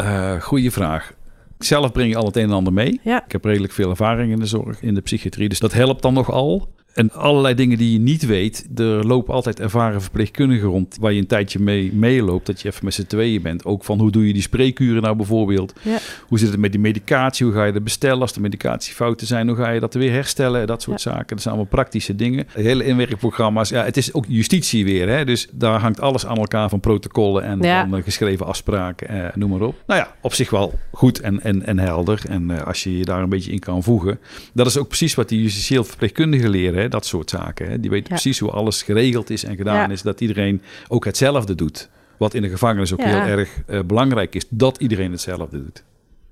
Uh, 0.00 0.40
goede 0.40 0.70
vraag. 0.70 1.12
Zelf 1.58 1.92
breng 1.92 2.10
je 2.10 2.16
al 2.16 2.26
het 2.26 2.36
een 2.36 2.42
en 2.42 2.50
ander 2.50 2.72
mee. 2.72 3.00
Ja. 3.04 3.24
Ik 3.24 3.32
heb 3.32 3.44
redelijk 3.44 3.72
veel 3.72 3.90
ervaring 3.90 4.32
in 4.32 4.38
de 4.38 4.46
zorg, 4.46 4.82
in 4.82 4.94
de 4.94 5.00
psychiatrie. 5.00 5.48
Dus 5.48 5.58
dat 5.58 5.72
helpt 5.72 6.02
dan 6.02 6.14
nogal. 6.14 6.68
En 6.94 7.12
allerlei 7.12 7.54
dingen 7.54 7.78
die 7.78 7.92
je 7.92 7.98
niet 7.98 8.26
weet. 8.26 8.66
Er 8.76 9.06
lopen 9.06 9.34
altijd 9.34 9.60
ervaren 9.60 10.02
verpleegkundigen 10.02 10.68
rond. 10.68 10.96
Waar 11.00 11.12
je 11.12 11.20
een 11.20 11.26
tijdje 11.26 11.58
mee 11.58 11.92
meeloopt. 11.92 12.46
Dat 12.46 12.60
je 12.60 12.68
even 12.68 12.84
met 12.84 12.94
z'n 12.94 13.06
tweeën 13.06 13.42
bent. 13.42 13.64
Ook 13.64 13.84
van 13.84 13.98
hoe 13.98 14.10
doe 14.10 14.26
je 14.26 14.32
die 14.32 14.42
spreekuren 14.42 15.02
nou 15.02 15.16
bijvoorbeeld. 15.16 15.72
Ja. 15.82 15.98
Hoe 16.28 16.38
zit 16.38 16.50
het 16.50 16.60
met 16.60 16.72
die 16.72 16.80
medicatie? 16.80 17.46
Hoe 17.46 17.54
ga 17.54 17.64
je 17.64 17.72
dat 17.72 17.84
bestellen 17.84 18.20
als 18.20 18.32
er 18.32 18.40
medicatiefouten 18.40 19.26
zijn? 19.26 19.48
Hoe 19.48 19.56
ga 19.56 19.70
je 19.70 19.80
dat 19.80 19.94
weer 19.94 20.12
herstellen? 20.12 20.66
Dat 20.66 20.82
soort 20.82 21.00
zaken. 21.00 21.26
Dat 21.28 21.40
zijn 21.42 21.54
allemaal 21.54 21.72
praktische 21.72 22.16
dingen. 22.16 22.46
Hele 22.52 22.84
inwerkprogramma's. 22.84 23.68
Ja, 23.68 23.84
het 23.84 23.96
is 23.96 24.12
ook 24.14 24.24
justitie 24.28 24.84
weer. 24.84 25.08
Hè? 25.08 25.24
Dus 25.24 25.48
daar 25.52 25.80
hangt 25.80 26.00
alles 26.00 26.26
aan 26.26 26.36
elkaar 26.36 26.68
van 26.68 26.80
protocollen 26.80 27.42
en 27.44 27.60
Ja. 27.62 27.80
van 27.88 27.98
eh, 27.98 28.04
geschreven 28.04 28.46
afspraken. 28.46 29.08
Eh, 29.08 29.28
noem 29.34 29.50
maar 29.50 29.60
op. 29.60 29.82
Nou 29.86 30.00
ja, 30.00 30.14
op 30.20 30.34
zich 30.34 30.50
wel 30.50 30.78
goed 30.92 31.20
en, 31.20 31.42
en, 31.42 31.66
en 31.66 31.78
helder. 31.78 32.22
En 32.28 32.50
eh, 32.50 32.66
als 32.66 32.82
je 32.82 32.98
je 32.98 33.04
daar 33.04 33.22
een 33.22 33.28
beetje 33.28 33.52
in 33.52 33.58
kan 33.58 33.82
voegen. 33.82 34.18
Dat 34.54 34.66
is 34.66 34.78
ook 34.78 34.88
precies 34.88 35.14
wat 35.14 35.28
die 35.28 35.42
justitieel 35.42 35.84
verpleegkundigen 35.84 36.50
leren. 36.50 36.79
Hè? 36.80 36.88
Dat 36.88 37.06
soort 37.06 37.30
zaken. 37.30 37.68
Hè? 37.70 37.80
Die 37.80 37.90
weten 37.90 38.06
Ja. 38.08 38.14
precies 38.14 38.38
hoe 38.38 38.50
alles 38.50 38.82
geregeld 38.82 39.30
is 39.30 39.44
en 39.44 39.56
gedaan 39.56 39.74
Ja. 39.74 39.88
is. 39.88 40.02
Dat 40.02 40.20
iedereen 40.20 40.62
ook 40.88 41.04
hetzelfde 41.04 41.54
doet. 41.54 41.88
Wat 42.18 42.34
in 42.34 42.42
de 42.42 42.48
gevangenis 42.48 42.92
ook 42.92 43.02
heel 43.02 43.14
erg 43.20 43.50
eh, 43.66 43.80
belangrijk 43.86 44.34
is. 44.34 44.44
Dat 44.48 44.78
iedereen 44.78 45.10
hetzelfde 45.10 45.62
doet. 45.62 45.82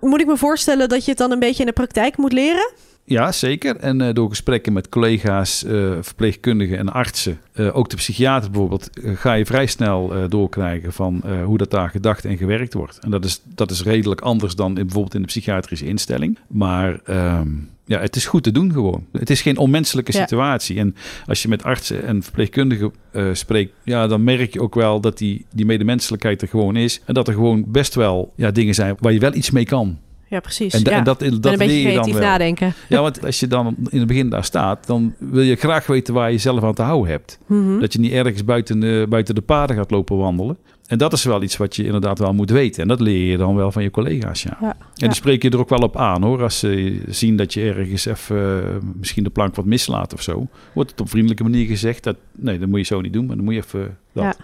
Moet 0.00 0.20
ik 0.20 0.26
me 0.26 0.36
voorstellen 0.36 0.88
dat 0.88 1.04
je 1.04 1.10
het 1.10 1.18
dan 1.18 1.30
een 1.30 1.38
beetje 1.38 1.60
in 1.60 1.66
de 1.66 1.72
praktijk 1.72 2.16
moet 2.16 2.32
leren? 2.32 2.70
Ja, 3.08 3.32
zeker. 3.32 3.76
En 3.76 4.00
eh, 4.00 4.14
door 4.14 4.28
gesprekken 4.28 4.72
met 4.72 4.88
collega's, 4.88 5.64
eh, 5.64 5.92
verpleegkundigen 6.00 6.78
en 6.78 6.92
artsen, 6.92 7.38
eh, 7.52 7.76
ook 7.76 7.90
de 7.90 7.96
psychiater 7.96 8.50
bijvoorbeeld, 8.50 8.90
ga 9.02 9.32
je 9.32 9.46
vrij 9.46 9.66
snel 9.66 10.28
doorkrijgen 10.28 10.92
van 10.92 11.22
hoe 11.44 11.58
dat 11.58 11.70
daar 11.70 11.88
gedacht 11.90 12.24
en 12.24 12.36
gewerkt 12.36 12.74
wordt. 12.74 12.98
En 12.98 13.10
dat 13.10 13.24
is, 13.24 13.40
dat 13.54 13.70
is 13.70 13.82
redelijk 13.82 14.20
anders 14.20 14.54
dan 14.54 14.68
in, 14.68 14.74
bijvoorbeeld 14.74 15.14
in 15.14 15.20
de 15.20 15.26
psychiatrische 15.26 15.86
instelling. 15.86 16.38
Maar 16.48 17.00
ehm, 17.04 17.48
ja, 17.84 18.00
het 18.00 18.16
is 18.16 18.26
goed 18.26 18.42
te 18.42 18.52
doen 18.52 18.72
gewoon. 18.72 19.06
Het 19.12 19.30
is 19.30 19.42
geen 19.42 19.56
onmenselijke 19.58 20.12
Ja. 20.12 20.20
situatie. 20.20 20.78
En 20.78 20.94
als 21.26 21.42
je 21.42 21.48
met 21.48 21.62
artsen 21.62 22.04
en 22.04 22.22
verpleegkundigen 22.22 22.92
spreekt, 23.32 23.72
ja, 23.84 24.06
dan 24.06 24.24
merk 24.24 24.52
je 24.52 24.60
ook 24.62 24.74
wel 24.74 25.00
dat 25.00 25.18
die, 25.18 25.46
die 25.52 25.66
medemenselijkheid 25.66 26.42
er 26.42 26.48
gewoon 26.48 26.76
is. 26.76 27.00
En 27.04 27.14
dat 27.14 27.28
er 27.28 27.34
gewoon 27.34 27.64
best 27.66 27.94
wel 27.94 28.32
ja, 28.36 28.50
dingen 28.50 28.74
zijn 28.74 28.96
waar 29.00 29.12
je 29.12 29.18
wel 29.20 29.34
iets 29.34 29.50
mee 29.50 29.64
kan. 29.64 29.98
Ja, 30.28 30.40
precies. 30.40 30.74
En, 30.74 30.82
da- 30.82 30.90
ja. 30.90 30.98
en 30.98 31.04
dat, 31.04 31.18
dat 31.18 31.28
en 31.28 31.32
een 31.34 31.40
beetje 31.40 31.66
leer 31.66 31.76
je 31.76 31.82
dan 31.82 31.92
creatief 31.92 32.14
wel. 32.14 32.22
nadenken. 32.22 32.74
Ja, 32.88 33.00
want 33.00 33.24
als 33.24 33.40
je 33.40 33.46
dan 33.46 33.76
in 33.90 33.98
het 33.98 34.08
begin 34.08 34.28
daar 34.28 34.44
staat, 34.44 34.86
dan 34.86 35.14
wil 35.18 35.42
je 35.42 35.56
graag 35.56 35.86
weten 35.86 36.14
waar 36.14 36.32
je 36.32 36.38
zelf 36.38 36.62
aan 36.64 36.74
te 36.74 36.82
houden 36.82 37.10
hebt. 37.10 37.38
Mhm. 37.46 37.78
Dat 37.80 37.92
je 37.92 37.98
niet 38.00 38.12
ergens 38.12 38.44
buiten 38.44 38.80
de, 38.80 39.06
buiten 39.08 39.34
de 39.34 39.40
paden 39.40 39.76
gaat 39.76 39.90
lopen 39.90 40.16
wandelen. 40.16 40.56
En 40.86 40.98
dat 40.98 41.12
is 41.12 41.24
wel 41.24 41.42
iets 41.42 41.56
wat 41.56 41.76
je 41.76 41.84
inderdaad 41.84 42.18
wel 42.18 42.32
moet 42.34 42.50
weten. 42.50 42.82
En 42.82 42.88
dat 42.88 43.00
leer 43.00 43.30
je 43.30 43.36
dan 43.36 43.54
wel 43.54 43.72
van 43.72 43.82
je 43.82 43.90
collega's, 43.90 44.42
ja. 44.42 44.56
Ja, 44.60 44.68
En 44.70 44.76
ja. 44.94 45.06
die 45.06 45.16
spreek 45.16 45.42
je 45.42 45.50
er 45.50 45.58
ook 45.58 45.68
wel 45.68 45.78
op 45.78 45.96
aan, 45.96 46.22
hoor. 46.22 46.42
Als 46.42 46.58
ze 46.58 47.00
zien 47.08 47.36
dat 47.36 47.54
je 47.54 47.72
ergens 47.72 48.06
even 48.06 48.62
eh, 48.64 48.68
misschien 48.96 49.24
de 49.24 49.30
plank 49.30 49.54
wat 49.54 49.64
mislaat 49.64 50.12
of 50.14 50.22
zo. 50.22 50.46
Wordt 50.72 50.90
het 50.90 51.00
op 51.00 51.08
vriendelijke 51.10 51.42
manier 51.42 51.66
gezegd. 51.66 52.04
Dat, 52.04 52.16
nee, 52.36 52.58
dat 52.58 52.68
moet 52.68 52.78
je 52.78 52.84
zo 52.84 53.00
niet 53.00 53.12
doen, 53.12 53.26
maar 53.26 53.36
dan 53.36 53.44
moet 53.44 53.54
je 53.54 53.60
even 53.60 53.96
dat. 54.12 54.38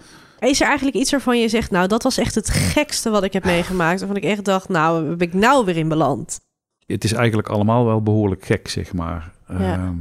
Is 0.45 0.61
er 0.61 0.67
eigenlijk 0.67 0.97
iets 0.97 1.11
waarvan 1.11 1.41
je 1.41 1.49
zegt, 1.49 1.71
nou, 1.71 1.89
dat 1.89 2.03
was 2.03 2.19
echt 2.19 2.35
het 2.35 2.51
gekste 2.51 3.11
wat 3.11 3.23
ik 3.25 3.33
heb 3.33 3.45
meegemaakt. 3.45 3.99
Waarvan 3.99 4.17
ik 4.17 4.25
echt 4.25 4.45
dacht, 4.45 4.69
nou, 4.69 5.15
ben 5.17 5.27
ik 5.29 5.35
nou 5.35 5.65
weer 5.65 5.77
in 5.77 5.89
beland? 5.89 6.41
Het 6.87 7.05
is 7.05 7.13
eigenlijk 7.13 7.49
allemaal 7.49 7.85
wel 7.85 8.03
behoorlijk 8.03 8.45
gek, 8.45 8.69
zeg 8.69 8.93
maar. 8.93 9.33
Ja. 9.49 9.73
Ehm, 9.75 9.95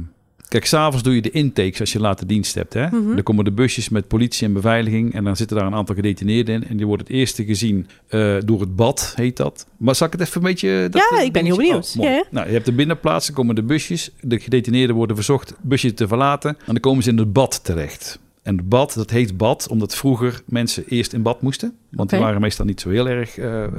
Kijk, 0.48 0.66
s'avonds 0.66 1.02
doe 1.02 1.14
je 1.14 1.22
de 1.22 1.30
intakes 1.30 1.80
als 1.80 1.92
je 1.92 2.00
later 2.00 2.26
dienst 2.26 2.54
hebt. 2.54 2.72
Hè? 2.74 2.86
Mhm. 2.86 3.14
Dan 3.14 3.22
komen 3.22 3.44
de 3.44 3.52
busjes 3.52 3.88
met 3.88 4.08
politie 4.08 4.46
en 4.46 4.52
beveiliging. 4.52 5.14
En 5.14 5.24
dan 5.24 5.36
zitten 5.36 5.56
daar 5.56 5.66
een 5.66 5.74
aantal 5.74 5.94
gedetineerden 5.94 6.54
in. 6.54 6.68
En 6.68 6.76
die 6.76 6.86
worden 6.86 7.06
het 7.06 7.14
eerste 7.16 7.44
gezien 7.44 7.88
eh, 8.08 8.36
door 8.44 8.60
het 8.60 8.76
bad, 8.76 9.12
heet 9.16 9.36
dat. 9.36 9.66
Maar 9.76 9.94
zal 9.94 10.06
ik 10.06 10.12
het 10.12 10.22
even 10.22 10.36
een 10.36 10.42
beetje... 10.46 10.88
dat- 10.90 11.06
Ja, 11.10 11.20
ik 11.20 11.32
ben 11.32 11.44
heel 11.44 11.56
benieuwd. 11.56 11.94
Oh. 11.98 12.04
Ja. 12.04 12.24
Nou, 12.30 12.46
je 12.46 12.52
hebt 12.52 12.64
de 12.64 12.72
binnenplaats, 12.72 13.26
dan 13.26 13.34
komen 13.34 13.54
de 13.54 13.62
busjes. 13.62 14.10
De 14.20 14.38
gedetineerden 14.40 14.96
worden 14.96 15.16
verzocht 15.16 15.54
busje 15.60 15.94
te 15.94 16.08
verlaten. 16.08 16.50
En 16.50 16.64
dan 16.66 16.80
komen 16.80 17.02
ze 17.02 17.10
in 17.10 17.18
het 17.18 17.32
bad 17.32 17.64
terecht. 17.64 18.18
En 18.44 18.56
het 18.56 18.68
bad, 18.68 18.94
dat 18.94 19.10
heet 19.10 19.36
bad, 19.36 19.68
omdat 19.68 19.94
vroeger 19.94 20.42
mensen 20.46 20.84
eerst 20.88 21.12
in 21.12 21.22
bad 21.22 21.42
moesten. 21.42 21.76
Want 21.90 22.10
die 22.10 22.18
waren 22.18 22.40
meestal 22.40 22.64
niet 22.64 22.80
zo 22.80 22.90
heel 22.90 23.08
erg 23.08 23.38
eh, 23.38 23.64
eh, 23.64 23.70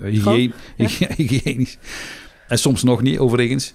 eh, 0.00 0.14
Schoon, 0.14 0.34
hygiëne- 0.34 0.52
ja. 0.76 1.08
hygiënisch. 1.16 1.78
En 2.48 2.58
soms 2.58 2.82
nog 2.82 3.02
niet, 3.02 3.18
overigens. 3.18 3.74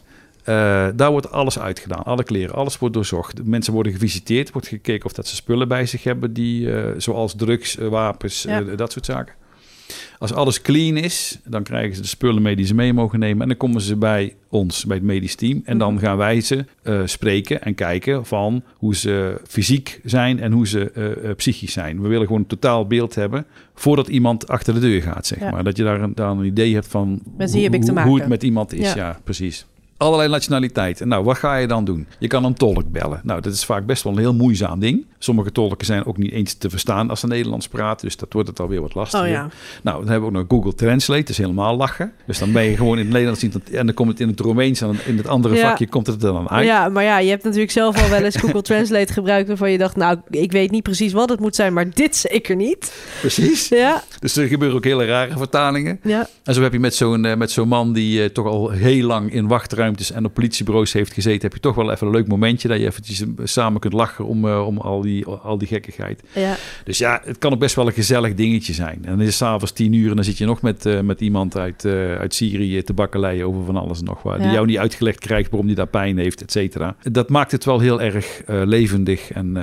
Daar 0.96 1.12
wordt 1.12 1.32
alles 1.32 1.60
uitgedaan. 1.60 2.04
Alle 2.04 2.24
kleren, 2.24 2.56
alles 2.56 2.78
wordt 2.78 2.94
doorzocht. 2.96 3.46
Mensen 3.46 3.74
worden 3.74 3.92
gevisiteerd, 3.92 4.52
wordt 4.52 4.68
gekeken 4.68 5.06
of 5.06 5.13
dat 5.13 5.28
ze 5.28 5.36
spullen 5.36 5.68
bij 5.68 5.86
zich 5.86 6.04
hebben, 6.04 6.34
die, 6.34 6.70
zoals 6.98 7.36
drugs, 7.36 7.76
wapens, 7.76 8.42
Ja. 8.44 8.62
dat 8.62 8.92
soort 8.92 9.06
zaken. 9.06 9.34
Als 10.24 10.34
alles 10.34 10.62
clean 10.62 10.98
is, 10.98 11.40
dan 11.46 11.64
krijgen 11.64 11.96
ze 11.96 12.02
de 12.02 12.08
spullen 12.08 12.42
mee 12.42 12.56
die 12.56 12.66
ze 12.66 12.74
mee 12.76 12.94
mogen 12.94 13.20
nemen. 13.20 13.42
En 13.42 13.48
dan 13.48 13.58
komen 13.58 13.82
ze 13.82 13.96
bij 13.96 14.36
ons, 14.50 14.86
bij 14.86 14.98
het 14.98 15.06
medisch 15.06 15.36
team. 15.36 15.62
En 15.66 15.78
dan 15.78 16.00
gaan 16.00 16.18
wij 16.18 16.42
ze 16.42 16.66
eh, 16.84 17.02
spreken 17.06 17.62
en 17.62 17.76
kijken 17.76 18.26
van 18.26 18.64
hoe 18.78 18.96
ze 18.96 19.42
fysiek 19.48 20.00
zijn 20.04 20.40
en 20.40 20.52
hoe 20.52 20.68
ze 20.68 20.92
eh, 20.92 21.30
eh, 21.30 21.36
psychisch 21.36 21.74
zijn. 21.74 22.02
We 22.02 22.08
willen 22.08 22.26
gewoon 22.26 22.42
een 22.42 22.48
totaal 22.48 22.88
beeld 22.88 23.16
hebben 23.16 23.46
voordat 23.74 24.08
iemand 24.08 24.48
achter 24.48 24.74
de 24.74 24.80
deur 24.80 25.02
gaat, 25.02 25.28
zeg 25.28 25.40
Ja. 25.40 25.52
maar. 25.52 25.64
Dat 25.64 25.78
je 25.78 25.84
daar 25.84 26.02
een, 26.02 26.16
daar 26.16 26.30
een 26.30 26.46
idee 26.46 26.74
hebt 26.74 26.88
van 26.88 27.22
hoe- 28.08 28.20
het 28.20 28.28
met 28.30 28.44
iemand 28.44 28.74
is. 28.74 28.94
Ja. 28.94 28.96
Ja, 28.96 29.20
precies. 29.24 29.66
Allerlei 30.04 30.30
nationaliteiten. 30.30 31.08
Nou, 31.08 31.24
wat 31.24 31.38
ga 31.38 31.56
je 31.56 31.68
dan 31.68 31.86
doen? 31.86 32.08
Je 32.20 32.28
kan 32.28 32.44
een 32.46 32.54
tolk 32.54 32.92
bellen. 32.92 33.22
Nou, 33.24 33.42
dat 33.42 33.54
is 33.54 33.66
vaak 33.66 33.86
best 33.86 34.04
wel 34.04 34.13
een 34.13 34.20
heel 34.20 34.34
moeizaam 34.34 34.80
ding. 34.80 35.06
Sommige 35.20 35.52
tolken 35.52 35.86
zijn 35.86 36.06
ook 36.06 36.18
niet 36.18 36.32
eens 36.32 36.54
te 36.54 36.70
verstaan 36.70 37.10
als 37.10 37.20
ze 37.20 37.28
Nederlands 37.28 37.68
praten. 37.68 38.06
Dus 38.08 38.18
dat 38.18 38.34
wordt 38.34 38.48
het 38.50 38.60
alweer 38.60 38.82
wat 38.82 38.94
lastiger. 38.96 39.26
Oh 39.26 39.32
ja. 39.32 39.48
Nou, 39.84 40.00
dan 40.00 40.10
hebben 40.10 40.32
we 40.32 40.38
ook 40.38 40.42
nog 40.50 40.60
Google 40.60 40.76
Translate. 40.76 41.20
Dat 41.22 41.30
is 41.30 41.38
helemaal 41.38 41.76
lachen. 41.78 42.12
Dus 42.26 42.39
dan 42.39 42.52
ben 42.52 42.63
je 42.63 42.78
gewoon 42.78 42.98
in 42.98 43.04
het 43.04 43.13
Nederlands 43.13 43.44
en 43.72 43.86
dan 43.86 43.94
komt 43.96 44.10
het 44.10 44.20
in 44.20 44.28
het 44.28 44.39
Romeins 44.39 44.82
en 44.82 44.96
in 45.06 45.18
het 45.18 45.28
andere 45.28 45.56
Ja. 45.56 45.70
vakje 45.70 45.88
komt 45.88 46.08
het 46.08 46.24
er 46.24 46.32
dan 46.34 46.50
uit. 46.50 46.66
Ja, 46.66 46.89
maar 46.89 47.04
ja, 47.04 47.20
je 47.20 47.30
hebt 47.30 47.44
natuurlijk 47.44 47.72
zelf 47.72 48.04
al 48.04 48.10
wel 48.10 48.22
eens 48.24 48.36
Google 48.36 48.62
Translate 48.62 49.13
gebruikt... 49.13 49.48
waarvan 49.48 49.72
je 49.72 49.78
dacht, 49.78 49.96
nou, 49.96 50.18
ik 50.30 50.52
weet 50.52 50.72
niet 50.72 50.84
precies 50.84 51.13
wat 51.13 51.30
het 51.30 51.39
moet 51.39 51.56
zijn... 51.56 51.74
maar 51.74 51.89
dit 51.89 52.16
zeker 52.16 52.56
niet. 52.56 52.94
Precies. 53.20 53.68
Ja, 53.68 54.04
Dus 54.20 54.36
er 54.36 54.48
gebeuren 54.48 54.78
ook 54.78 54.84
hele 54.84 55.06
rare 55.06 55.38
vertalingen. 55.38 56.00
ja. 56.04 56.28
En 56.44 56.54
zo 56.54 56.62
heb 56.62 56.74
je 56.74 56.80
met 56.80 56.96
zo'n 56.96 57.26
eh, 57.26 57.36
met 57.36 57.52
zo'n 57.52 57.68
man 57.68 57.94
die 57.94 58.24
eh, 58.24 58.30
toch 58.30 58.46
al 58.46 58.70
heel 58.70 59.06
lang 59.06 59.34
in 59.34 59.48
wachtruimtes 59.93 60.12
en 60.12 60.25
op 60.25 60.34
politiebureaus 60.34 60.93
heeft 60.93 61.13
gezeten, 61.13 61.41
heb 61.41 61.53
je 61.53 61.60
toch 61.60 61.75
wel 61.75 61.91
even 61.91 62.08
een 62.08 62.13
leuk 62.13 62.27
momentje 62.27 62.67
dat 62.67 62.79
je 62.79 62.86
eventjes 62.86 63.21
eh, 63.21 63.27
samen 63.43 63.79
kunt 63.79 63.93
lachen 63.93 64.25
om, 64.25 64.47
eh, 64.47 64.67
om 64.67 64.77
al, 64.77 65.01
die, 65.01 65.25
al 65.25 65.58
die 65.58 65.67
gekkigheid. 65.67 66.23
ja. 66.34 66.56
Dus 66.84 66.97
ja, 66.97 67.21
het 67.23 67.38
kan 67.38 67.53
ook 67.53 67.60
best 67.60 67.75
wel 67.75 67.88
een 67.88 67.93
gezellig 67.93 68.34
dingetje 68.34 68.73
zijn. 68.73 68.99
En 69.01 69.10
dan 69.10 69.19
is 69.19 69.25
het 69.25 69.36
s'avonds 69.36 69.71
tien 69.71 69.93
uur 69.93 70.10
en 70.10 70.15
dan 70.15 70.25
zit 70.25 70.38
je 70.38 70.45
nog 70.45 70.62
met, 70.62 70.86
eh, 70.86 70.99
met 70.99 71.21
iemand 71.21 71.58
uit, 71.58 71.86
uit 72.19 72.34
Syrië 72.34 72.84
te 72.84 72.93
bakkeleien 72.93 73.45
over 73.45 73.65
van 73.65 73.75
alles 73.75 73.99
en 73.99 74.06
nog 74.06 74.21
wat. 74.21 74.39
Die 74.39 74.51
jou 74.51 74.65
niet 74.65 74.77
uitgelegd 74.77 75.19
krijgt 75.19 75.49
waarom 75.49 75.67
die 75.67 75.75
daar 75.75 75.88
pijn 75.88 76.17
heeft, 76.17 76.41
et 76.41 76.51
cetera. 76.51 76.95
Dat 77.01 77.29
maakt 77.29 77.51
het 77.51 77.65
wel 77.65 77.79
heel 77.79 78.01
erg 78.01 78.41
levendig 78.45 79.32
en, 79.32 79.58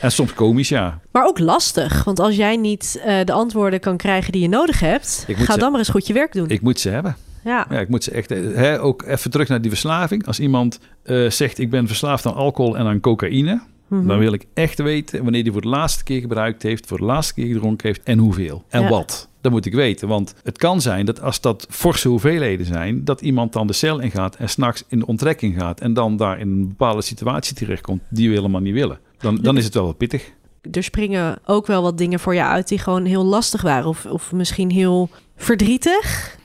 en 0.00 0.12
soms 0.12 0.34
komisch, 0.34 0.68
ja. 0.68 1.00
Maar 1.12 1.26
ook 1.26 1.38
lastig, 1.38 2.04
want 2.04 2.20
als 2.20 2.36
jij 2.36 2.56
niet 2.56 3.00
de 3.24 3.32
antwoorden 3.32 3.80
kan 3.80 3.96
krijgen 3.96 4.32
die 4.32 4.42
je 4.42 4.48
nodig 4.48 4.80
hebt... 4.80 5.26
Ga 5.28 5.56
dan 5.56 5.70
maar 5.70 5.80
eens 5.80 5.88
goed 5.88 6.06
je 6.06 6.12
werk 6.12 6.32
doen. 6.32 6.48
Ik 6.48 6.60
moet 6.60 6.80
ze 6.80 6.88
hebben. 6.88 7.16
Ja. 7.46 7.66
Ja, 7.70 7.78
ik 7.80 7.88
moet 7.88 8.04
ze 8.04 8.10
echt. 8.10 8.30
eh, 8.30 8.54
Hè, 8.54 8.80
ook 8.80 9.02
even 9.02 9.30
terug 9.30 9.48
naar 9.48 9.60
die 9.60 9.70
verslaving. 9.70 10.26
Als 10.26 10.40
iemand 10.40 10.78
eh, 11.02 11.30
zegt: 11.30 11.58
Ik 11.58 11.70
ben 11.70 11.86
verslaafd 11.86 12.26
aan 12.26 12.34
alcohol 12.34 12.76
en 12.76 12.86
aan 12.86 13.00
cocaïne. 13.00 13.60
Mhm. 13.88 14.06
Dan 14.06 14.18
wil 14.18 14.32
ik 14.32 14.46
echt 14.54 14.78
weten 14.82 15.22
wanneer 15.22 15.42
die 15.42 15.52
voor 15.52 15.60
de 15.60 15.68
laatste 15.68 16.04
keer 16.04 16.20
gebruikt 16.20 16.62
heeft, 16.62 16.86
voor 16.86 16.98
de 16.98 17.04
laatste 17.04 17.34
keer 17.34 17.46
gedronken 17.46 17.86
heeft 17.86 18.02
en 18.02 18.18
hoeveel. 18.18 18.64
En 18.68 18.82
Ja. 18.82 18.88
wat. 18.88 19.28
Dat 19.40 19.52
moet 19.52 19.66
ik 19.66 19.74
weten. 19.74 20.08
Want 20.08 20.34
het 20.42 20.58
kan 20.58 20.80
zijn 20.80 21.06
dat 21.06 21.20
als 21.22 21.40
dat 21.40 21.66
forse 21.70 22.08
hoeveelheden 22.08 22.66
zijn, 22.66 23.04
dat 23.04 23.20
iemand 23.20 23.52
dan 23.52 23.66
de 23.66 23.72
cel 23.72 23.98
ingaat 24.00 24.36
en 24.36 24.48
s'nachts 24.48 24.84
in 24.88 24.98
de 24.98 25.06
onttrekking 25.06 25.54
gaat. 25.60 25.80
En 25.80 25.94
dan 25.94 26.16
daar 26.16 26.38
in 26.40 26.48
een 26.48 26.68
bepaalde 26.68 27.02
situatie 27.02 27.56
terechtkomt 27.56 28.02
die 28.10 28.28
we 28.28 28.34
helemaal 28.34 28.60
niet 28.60 28.74
willen. 28.74 28.98
Dan, 29.18 29.38
dan 29.42 29.56
is 29.56 29.64
het 29.64 29.74
wel 29.74 29.84
wat 29.84 29.96
pittig. 29.96 30.32
Er 30.72 30.82
springen 30.82 31.38
ook 31.44 31.66
wel 31.66 31.82
wat 31.82 31.98
dingen 31.98 32.20
voor 32.20 32.34
je 32.34 32.44
uit 32.44 32.68
die 32.68 32.78
gewoon 32.78 33.04
heel 33.04 33.24
lastig 33.24 33.62
waren. 33.62 33.88
Of, 33.88 34.06
of 34.06 34.32
misschien 34.32 34.70
heel 34.70 35.08
verdrietig. 35.36 36.36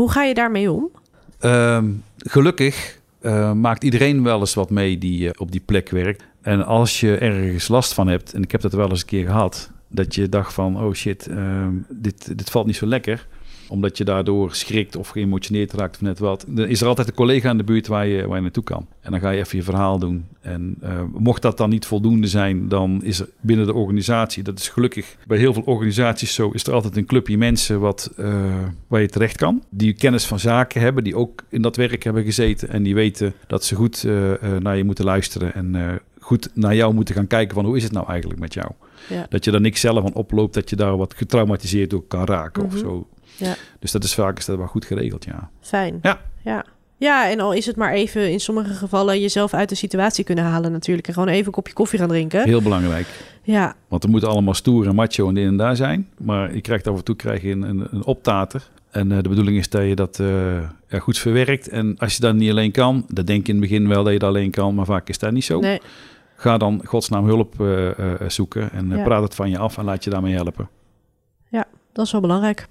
Hoe 0.00 0.10
ga 0.10 0.22
je 0.22 0.34
daarmee 0.34 0.72
om? 0.72 0.90
Ehm, 1.38 1.90
gelukkig 2.18 2.98
eh, 3.20 3.52
maakt 3.52 3.84
iedereen 3.84 4.22
wel 4.22 4.40
eens 4.40 4.54
wat 4.54 4.70
mee 4.70 4.98
die 4.98 5.28
eh, 5.28 5.40
op 5.40 5.52
die 5.52 5.62
plek 5.64 5.90
werkt. 5.90 6.24
En 6.42 6.66
als 6.66 7.00
je 7.00 7.16
ergens 7.16 7.68
last 7.68 7.94
van 7.94 8.08
hebt, 8.08 8.32
en 8.32 8.42
ik 8.42 8.52
heb 8.52 8.60
dat 8.60 8.72
wel 8.72 8.90
eens 8.90 9.00
een 9.00 9.06
keer 9.06 9.26
gehad, 9.26 9.70
dat 9.88 10.14
je 10.14 10.28
dacht 10.28 10.52
van, 10.52 10.80
oh 10.80 10.92
shit, 10.92 11.26
ehm, 11.26 11.72
dit, 11.88 12.38
dit 12.38 12.50
valt 12.50 12.66
niet 12.66 12.76
zo 12.76 12.86
lekker 12.86 13.26
omdat 13.70 13.98
je 13.98 14.04
daardoor 14.04 14.54
schrikt 14.54 14.96
of 14.96 15.08
geëmotioneerd 15.08 15.72
raakt 15.72 15.94
of 15.94 16.00
net 16.00 16.18
wat. 16.18 16.44
Dan 16.48 16.66
is 16.66 16.80
er 16.80 16.86
altijd 16.86 17.08
een 17.08 17.14
collega 17.14 17.50
in 17.50 17.56
de 17.56 17.64
buurt 17.64 17.86
waar 17.86 18.06
je, 18.06 18.26
waar 18.26 18.36
je 18.36 18.42
naartoe 18.42 18.64
kan. 18.64 18.86
En 19.00 19.10
dan 19.10 19.20
ga 19.20 19.30
je 19.30 19.38
even 19.38 19.58
je 19.58 19.64
verhaal 19.64 19.98
doen. 19.98 20.24
En 20.40 20.76
eh, 20.80 21.02
mocht 21.18 21.42
dat 21.42 21.56
dan 21.56 21.70
niet 21.70 21.86
voldoende 21.86 22.26
zijn, 22.26 22.68
dan 22.68 23.00
is 23.02 23.20
er 23.20 23.28
binnen 23.40 23.66
de 23.66 23.74
organisatie, 23.74 24.42
dat 24.42 24.58
is 24.58 24.68
gelukkig 24.68 25.16
bij 25.26 25.38
heel 25.38 25.52
veel 25.52 25.62
organisaties 25.66 26.34
zo, 26.34 26.50
is 26.50 26.64
er 26.64 26.72
altijd 26.72 26.96
een 26.96 27.06
clubje 27.06 27.38
mensen 27.38 27.80
wat, 27.80 28.12
eh, 28.16 28.34
waar 28.86 29.00
je 29.00 29.08
terecht 29.08 29.36
kan. 29.36 29.62
Die 29.68 29.92
kennis 29.92 30.26
van 30.26 30.38
zaken 30.38 30.80
hebben, 30.80 31.04
die 31.04 31.16
ook 31.16 31.44
in 31.48 31.62
dat 31.62 31.76
werk 31.76 32.02
hebben 32.02 32.24
gezeten. 32.24 32.68
En 32.68 32.82
die 32.82 32.94
weten 32.94 33.34
dat 33.46 33.64
ze 33.64 33.74
goed 33.74 34.04
eh, 34.04 34.32
naar 34.58 34.76
je 34.76 34.84
moeten 34.84 35.04
luisteren 35.04 35.54
en 35.54 36.00
goed 36.20 36.50
naar 36.54 36.74
jou 36.74 36.94
moeten 36.94 37.14
gaan 37.14 37.26
kijken 37.26 37.54
van 37.54 37.64
hoe 37.64 37.76
is 37.76 37.82
het 37.82 37.92
nou 37.92 38.06
eigenlijk 38.08 38.40
met 38.40 38.54
jou. 38.54 38.70
Ja. 39.08 39.26
Dat 39.28 39.44
je 39.44 39.50
daar 39.50 39.60
niks 39.60 39.80
zelf 39.80 40.04
aan 40.04 40.14
oploopt, 40.14 40.54
dat 40.54 40.70
je 40.70 40.76
daar 40.76 40.96
wat 40.96 41.14
getraumatiseerd 41.16 41.90
door 41.90 42.04
kan 42.08 42.24
raken 42.24 42.62
Mhm. 42.66 42.74
of 42.74 42.78
zo. 42.80 43.06
Ja. 43.40 43.54
Dus 43.78 43.92
dat 43.92 44.04
is 44.04 44.14
vaak 44.14 44.38
is 44.38 44.44
dat 44.44 44.56
wel 44.56 44.66
goed 44.66 44.84
geregeld, 44.84 45.24
ja. 45.24 45.50
Fijn. 45.60 45.98
Ja. 46.02 46.20
ja. 46.42 46.64
Ja, 47.00 47.30
en 47.30 47.40
al 47.40 47.52
is 47.52 47.66
het 47.66 47.76
maar 47.76 47.92
even 47.92 48.30
in 48.30 48.40
sommige 48.40 48.74
gevallen 48.74 49.20
jezelf 49.20 49.54
uit 49.54 49.68
de 49.68 49.74
situatie 49.74 50.24
kunnen 50.24 50.44
halen 50.44 50.72
natuurlijk. 50.72 51.06
En 51.06 51.12
gewoon 51.12 51.28
even 51.28 51.46
een 51.46 51.52
kopje 51.52 51.72
koffie 51.72 51.98
gaan 51.98 52.08
drinken. 52.08 52.44
Heel 52.44 52.62
belangrijk. 52.62 53.06
Ja. 53.42 53.74
Want 53.88 54.04
we 54.04 54.10
moeten 54.10 54.28
allemaal 54.28 54.54
stoer 54.54 54.86
en 54.86 54.94
macho 54.94 55.28
en 55.28 55.34
dit 55.34 55.46
en 55.46 55.56
daar 55.56 55.76
zijn. 55.76 56.08
Maar 56.18 56.54
je 56.54 56.60
krijgt 56.60 56.86
af 56.86 56.96
en 56.96 57.04
toe 57.04 57.16
krijg 57.16 57.42
je 57.42 57.50
een, 57.50 57.62
een, 57.62 57.86
een 57.90 58.04
optater. 58.04 58.68
En 58.90 59.10
uh, 59.10 59.18
de 59.20 59.28
bedoeling 59.28 59.56
is 59.56 59.68
dat 59.68 59.82
je 59.82 59.94
dat 59.94 60.18
uh, 60.18 60.28
ja, 60.88 60.98
goed 60.98 61.18
verwerkt. 61.18 61.68
En 61.68 61.94
als 61.98 62.14
je 62.14 62.20
dat 62.20 62.34
niet 62.34 62.50
alleen 62.50 62.70
kan, 62.70 63.04
dan 63.08 63.24
denk 63.24 63.46
je 63.46 63.52
in 63.52 63.60
het 63.60 63.68
begin 63.68 63.88
wel 63.88 64.04
dat 64.04 64.12
je 64.12 64.18
dat 64.18 64.28
alleen 64.28 64.50
kan. 64.50 64.74
Maar 64.74 64.86
vaak 64.86 65.08
is 65.08 65.18
dat 65.18 65.32
niet 65.32 65.44
zo. 65.44 65.60
Nee. 65.60 65.80
Ga 66.36 66.58
dan 66.58 66.80
godsnaam 66.84 67.24
hulp 67.24 67.60
uh, 67.60 67.90
zoeken. 68.28 68.72
En 68.72 68.88
ja. 68.88 69.02
praat 69.02 69.22
het 69.22 69.34
van 69.34 69.50
je 69.50 69.58
af 69.58 69.78
en 69.78 69.84
laat 69.84 70.04
je 70.04 70.10
daarmee 70.10 70.34
helpen. 70.34 70.68
Ja, 71.48 71.64
dat 71.92 72.06
is 72.06 72.12
wel 72.12 72.20
belangrijk. 72.20 72.68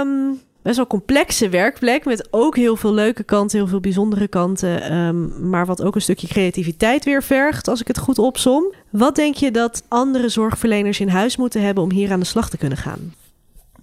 Um, 0.00 0.40
best 0.62 0.76
wel 0.76 0.86
complexe 0.86 1.48
werkplek 1.48 2.04
met 2.04 2.28
ook 2.30 2.56
heel 2.56 2.76
veel 2.76 2.94
leuke 2.94 3.22
kanten, 3.22 3.58
heel 3.58 3.68
veel 3.68 3.80
bijzondere 3.80 4.28
kanten, 4.28 4.96
um, 4.96 5.48
maar 5.50 5.66
wat 5.66 5.82
ook 5.82 5.94
een 5.94 6.00
stukje 6.00 6.26
creativiteit 6.26 7.04
weer 7.04 7.22
vergt, 7.22 7.68
als 7.68 7.80
ik 7.80 7.86
het 7.86 7.98
goed 7.98 8.18
opsom. 8.18 8.74
Wat 8.90 9.16
denk 9.16 9.34
je 9.34 9.50
dat 9.50 9.84
andere 9.88 10.28
zorgverleners 10.28 11.00
in 11.00 11.08
huis 11.08 11.36
moeten 11.36 11.62
hebben 11.62 11.84
om 11.84 11.90
hier 11.90 12.12
aan 12.12 12.20
de 12.20 12.26
slag 12.26 12.50
te 12.50 12.58
kunnen 12.58 12.78
gaan? 12.78 13.14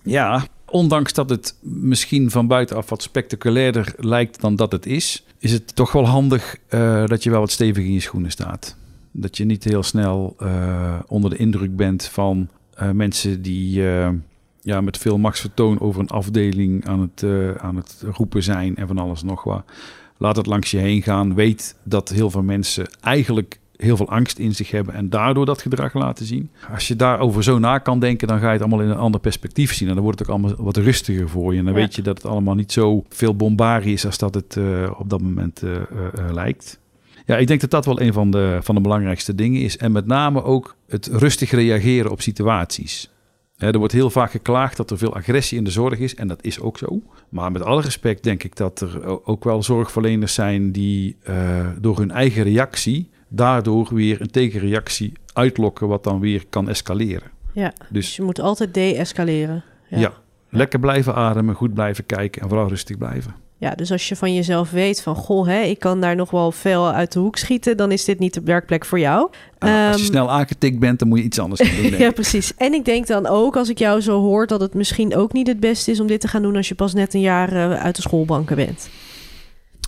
Ja, 0.03 0.45
ondanks 0.65 1.13
dat 1.13 1.29
het 1.29 1.55
misschien 1.61 2.31
van 2.31 2.47
buitenaf 2.47 2.89
wat 2.89 3.01
spectaculairder 3.01 3.93
lijkt 3.97 4.41
dan 4.41 4.55
dat 4.55 4.71
het 4.71 4.85
is, 4.85 5.25
is 5.39 5.51
het 5.51 5.75
toch 5.75 5.91
wel 5.91 6.05
handig 6.05 6.57
uh, 6.69 7.05
dat 7.05 7.23
je 7.23 7.29
wel 7.29 7.39
wat 7.39 7.51
stevig 7.51 7.83
in 7.83 7.93
je 7.93 7.99
schoenen 7.99 8.31
staat. 8.31 8.75
Dat 9.11 9.37
je 9.37 9.45
niet 9.45 9.63
heel 9.63 9.83
snel 9.83 10.35
uh, 10.39 10.99
onder 11.07 11.29
de 11.29 11.37
indruk 11.37 11.75
bent 11.75 12.05
van 12.05 12.49
uh, 12.81 12.91
mensen 12.91 13.41
die 13.41 13.83
ja, 14.67 14.81
met 14.81 14.97
veel 14.97 15.17
machtsvertoon 15.17 15.79
over 15.79 16.01
een 16.01 16.09
afdeling 16.09 16.85
aan 16.87 16.99
het, 16.99 17.21
uh, 17.21 17.55
aan 17.55 17.75
het 17.75 18.03
roepen 18.11 18.43
zijn 18.43 18.75
en 18.75 18.87
van 18.87 18.97
alles 18.97 19.23
nog 19.23 19.43
wat. 19.43 19.63
Laat 20.17 20.35
het 20.35 20.45
langs 20.45 20.71
je 20.71 20.77
heen 20.77 21.01
gaan. 21.01 21.35
Weet 21.35 21.75
dat 21.83 22.09
heel 22.09 22.29
veel 22.29 22.43
mensen 22.43 22.89
eigenlijk 23.01 23.59
heel 23.75 23.97
veel 23.97 24.09
angst 24.09 24.37
in 24.37 24.55
zich 24.55 24.71
hebben 24.71 24.93
en 24.93 25.09
daardoor 25.09 25.45
dat 25.45 25.61
gedrag 25.61 25.93
laten 25.93 26.25
zien. 26.25 26.49
Als 26.73 26.87
je 26.87 26.95
daarover 26.95 27.43
zo 27.43 27.59
na 27.59 27.77
kan 27.77 27.99
denken, 27.99 28.27
dan 28.27 28.39
ga 28.39 28.45
je 28.45 28.51
het 28.51 28.61
allemaal 28.61 28.81
in 28.81 28.89
een 28.89 28.97
ander 28.97 29.21
perspectief 29.21 29.73
zien. 29.73 29.87
En 29.87 29.93
dan 29.93 30.03
wordt 30.03 30.19
het 30.19 30.27
ook 30.27 30.35
allemaal 30.35 30.63
wat 30.65 30.77
rustiger 30.77 31.29
voor 31.29 31.53
je. 31.53 31.59
En 31.59 31.65
dan 31.65 31.73
ja. 31.73 31.79
weet 31.79 31.95
je 31.95 32.01
dat 32.01 32.17
het 32.17 32.31
allemaal 32.31 32.55
niet 32.55 32.71
zo 32.71 33.03
veel 33.09 33.35
bombarie 33.35 33.93
is 33.93 34.05
als 34.05 34.17
dat 34.17 34.33
het 34.33 34.55
uh, 34.55 34.91
op 34.97 35.09
dat 35.09 35.21
moment 35.21 35.63
uh, 35.63 35.81
lijkt. 36.31 36.79
Ja, 37.25 37.37
ik 37.37 37.47
denk 37.47 37.61
dat 37.61 37.69
dat 37.69 37.85
wel 37.85 38.01
een 38.01 38.13
van 38.13 38.31
de, 38.31 38.59
van 38.61 38.75
de 38.75 38.81
belangrijkste 38.81 39.35
dingen 39.35 39.61
is. 39.61 39.77
En 39.77 39.91
met 39.91 40.05
name 40.05 40.43
ook 40.43 40.75
het 40.87 41.07
rustig 41.07 41.51
reageren 41.51 42.11
op 42.11 42.21
situaties. 42.21 43.09
Er 43.57 43.77
wordt 43.77 43.93
heel 43.93 44.09
vaak 44.09 44.31
geklaagd 44.31 44.77
dat 44.77 44.91
er 44.91 44.97
veel 44.97 45.15
agressie 45.15 45.57
in 45.57 45.63
de 45.63 45.71
zorg 45.71 45.99
is. 45.99 46.15
En 46.15 46.27
dat 46.27 46.43
is 46.43 46.59
ook 46.59 46.77
zo. 46.77 47.01
Maar 47.29 47.51
met 47.51 47.61
alle 47.61 47.81
respect 47.81 48.23
denk 48.23 48.43
ik 48.43 48.55
dat 48.55 48.81
er 48.81 49.25
ook 49.27 49.43
wel 49.43 49.63
zorgverleners 49.63 50.33
zijn 50.33 50.71
die 50.71 51.17
uh, 51.29 51.67
door 51.79 51.97
hun 51.97 52.11
eigen 52.11 52.43
reactie 52.43 53.09
daardoor 53.27 53.87
weer 53.93 54.21
een 54.21 54.31
tegenreactie 54.31 55.13
uitlokken, 55.33 55.87
wat 55.87 56.03
dan 56.03 56.19
weer 56.19 56.45
kan 56.49 56.69
escaleren. 56.69 57.31
Ja, 57.53 57.73
dus, 57.77 57.87
dus 57.89 58.15
je 58.15 58.21
moet 58.21 58.39
altijd 58.39 58.73
de-escaleren. 58.73 59.63
Ja. 59.89 59.97
ja, 59.99 60.13
lekker 60.49 60.79
blijven 60.79 61.15
ademen, 61.15 61.55
goed 61.55 61.73
blijven 61.73 62.05
kijken 62.05 62.41
en 62.41 62.47
vooral 62.47 62.67
rustig 62.67 62.97
blijven. 62.97 63.35
Ja, 63.59 63.71
dus 63.71 63.91
als 63.91 64.09
je 64.09 64.15
van 64.15 64.33
jezelf 64.33 64.71
weet 64.71 65.01
van 65.01 65.15
goh, 65.15 65.47
hè, 65.47 65.61
ik 65.61 65.79
kan 65.79 66.01
daar 66.01 66.15
nog 66.15 66.31
wel 66.31 66.51
veel 66.51 66.91
uit 66.91 67.11
de 67.11 67.19
hoek 67.19 67.37
schieten, 67.37 67.77
dan 67.77 67.91
is 67.91 68.05
dit 68.05 68.19
niet 68.19 68.33
de 68.33 68.41
werkplek 68.43 68.85
voor 68.85 68.99
jou. 68.99 69.29
Als 69.59 69.71
je 69.71 69.91
um, 69.91 70.05
snel 70.05 70.31
aangetikt 70.31 70.79
bent, 70.79 70.99
dan 70.99 71.07
moet 71.07 71.17
je 71.17 71.23
iets 71.23 71.39
anders 71.39 71.69
gaan 71.69 71.81
doen. 71.81 71.99
ja, 72.05 72.11
precies. 72.11 72.53
En 72.57 72.73
ik 72.73 72.85
denk 72.85 73.07
dan 73.07 73.27
ook, 73.27 73.55
als 73.55 73.69
ik 73.69 73.77
jou 73.77 74.01
zo 74.01 74.21
hoor, 74.21 74.47
dat 74.47 74.61
het 74.61 74.73
misschien 74.73 75.15
ook 75.15 75.33
niet 75.33 75.47
het 75.47 75.59
beste 75.59 75.91
is 75.91 75.99
om 75.99 76.07
dit 76.07 76.21
te 76.21 76.27
gaan 76.27 76.41
doen 76.41 76.55
als 76.55 76.67
je 76.67 76.75
pas 76.75 76.93
net 76.93 77.13
een 77.13 77.21
jaar 77.21 77.53
uh, 77.53 77.73
uit 77.73 77.95
de 77.95 78.01
schoolbanken 78.01 78.55
bent. 78.55 78.89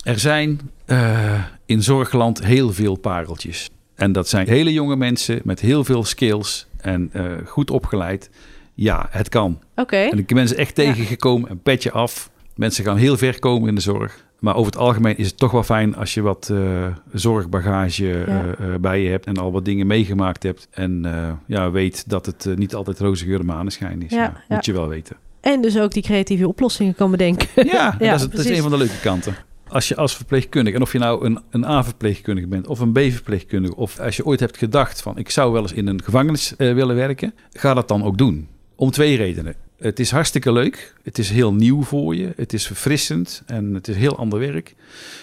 Er 0.02 0.18
zijn 0.18 0.60
uh, 0.86 1.44
in 1.66 1.82
zorgland 1.82 2.44
heel 2.44 2.72
veel 2.72 2.96
pareltjes. 2.96 3.70
En 3.94 4.12
dat 4.12 4.28
zijn 4.28 4.48
hele 4.48 4.72
jonge 4.72 4.96
mensen 4.96 5.40
met 5.44 5.60
heel 5.60 5.84
veel 5.84 6.04
skills 6.04 6.66
en 6.76 7.10
uh, 7.12 7.32
goed 7.46 7.70
opgeleid. 7.70 8.30
Ja, 8.74 9.06
het 9.10 9.28
kan. 9.28 9.58
Oké. 9.70 9.80
Okay. 9.80 10.08
En 10.08 10.18
ik 10.18 10.26
ben 10.26 10.48
ze 10.48 10.54
echt 10.54 10.74
tegengekomen, 10.74 11.50
een 11.50 11.62
petje 11.62 11.90
af. 11.90 12.29
Mensen 12.60 12.84
gaan 12.84 12.96
heel 12.96 13.16
ver 13.16 13.38
komen 13.38 13.68
in 13.68 13.74
de 13.74 13.80
zorg. 13.80 14.24
Maar 14.38 14.54
over 14.54 14.72
het 14.72 14.80
algemeen 14.80 15.16
is 15.16 15.26
het 15.26 15.36
toch 15.36 15.50
wel 15.50 15.62
fijn 15.62 15.96
als 15.96 16.14
je 16.14 16.20
wat 16.20 16.48
uh, 16.52 16.86
zorgbagage 17.12 18.24
ja. 18.26 18.44
uh, 18.60 18.74
bij 18.80 19.02
je 19.02 19.08
hebt 19.08 19.26
en 19.26 19.36
al 19.36 19.52
wat 19.52 19.64
dingen 19.64 19.86
meegemaakt 19.86 20.42
hebt. 20.42 20.68
En 20.70 21.02
uh, 21.06 21.30
ja, 21.46 21.70
weet 21.70 22.08
dat 22.08 22.26
het 22.26 22.48
niet 22.56 22.74
altijd 22.74 22.98
roze 22.98 23.24
geur 23.24 23.44
maneschijn 23.44 24.02
is. 24.02 24.10
Ja, 24.10 24.22
ja, 24.48 24.54
Moet 24.54 24.64
je 24.64 24.72
wel 24.72 24.88
weten. 24.88 25.16
En 25.40 25.60
dus 25.60 25.78
ook 25.78 25.92
die 25.92 26.02
creatieve 26.02 26.48
oplossingen 26.48 26.94
kan 26.94 27.10
bedenken. 27.10 27.48
Ja, 27.70 27.96
dat, 27.98 28.20
is, 28.20 28.28
dat 28.28 28.44
is 28.44 28.48
een 28.48 28.62
van 28.62 28.70
de 28.70 28.76
leuke 28.76 29.00
kanten 29.00 29.34
als 29.68 29.88
je 29.88 29.96
als 29.96 30.16
verpleegkundige, 30.16 30.76
en 30.76 30.82
of 30.82 30.92
je 30.92 30.98
nou 30.98 31.24
een, 31.24 31.38
een 31.50 31.64
A-verpleegkundige 31.64 32.46
bent 32.46 32.66
of 32.66 32.80
een 32.80 32.92
B-verpleegkundige, 32.92 33.76
of 33.76 33.98
als 33.98 34.16
je 34.16 34.24
ooit 34.24 34.40
hebt 34.40 34.56
gedacht 34.56 35.02
van 35.02 35.18
ik 35.18 35.30
zou 35.30 35.52
wel 35.52 35.62
eens 35.62 35.72
in 35.72 35.86
een 35.86 36.02
gevangenis 36.02 36.54
uh, 36.58 36.74
willen 36.74 36.96
werken, 36.96 37.34
ga 37.52 37.74
dat 37.74 37.88
dan 37.88 38.04
ook 38.04 38.18
doen. 38.18 38.48
Om 38.76 38.90
twee 38.90 39.16
redenen. 39.16 39.54
Het 39.80 40.00
is 40.00 40.10
hartstikke 40.10 40.52
leuk. 40.52 40.94
Het 41.02 41.18
is 41.18 41.30
heel 41.30 41.52
nieuw 41.52 41.82
voor 41.82 42.16
je. 42.16 42.32
Het 42.36 42.52
is 42.52 42.66
verfrissend 42.66 43.42
en 43.46 43.74
het 43.74 43.88
is 43.88 43.96
heel 43.96 44.16
ander 44.16 44.38
werk. 44.38 44.74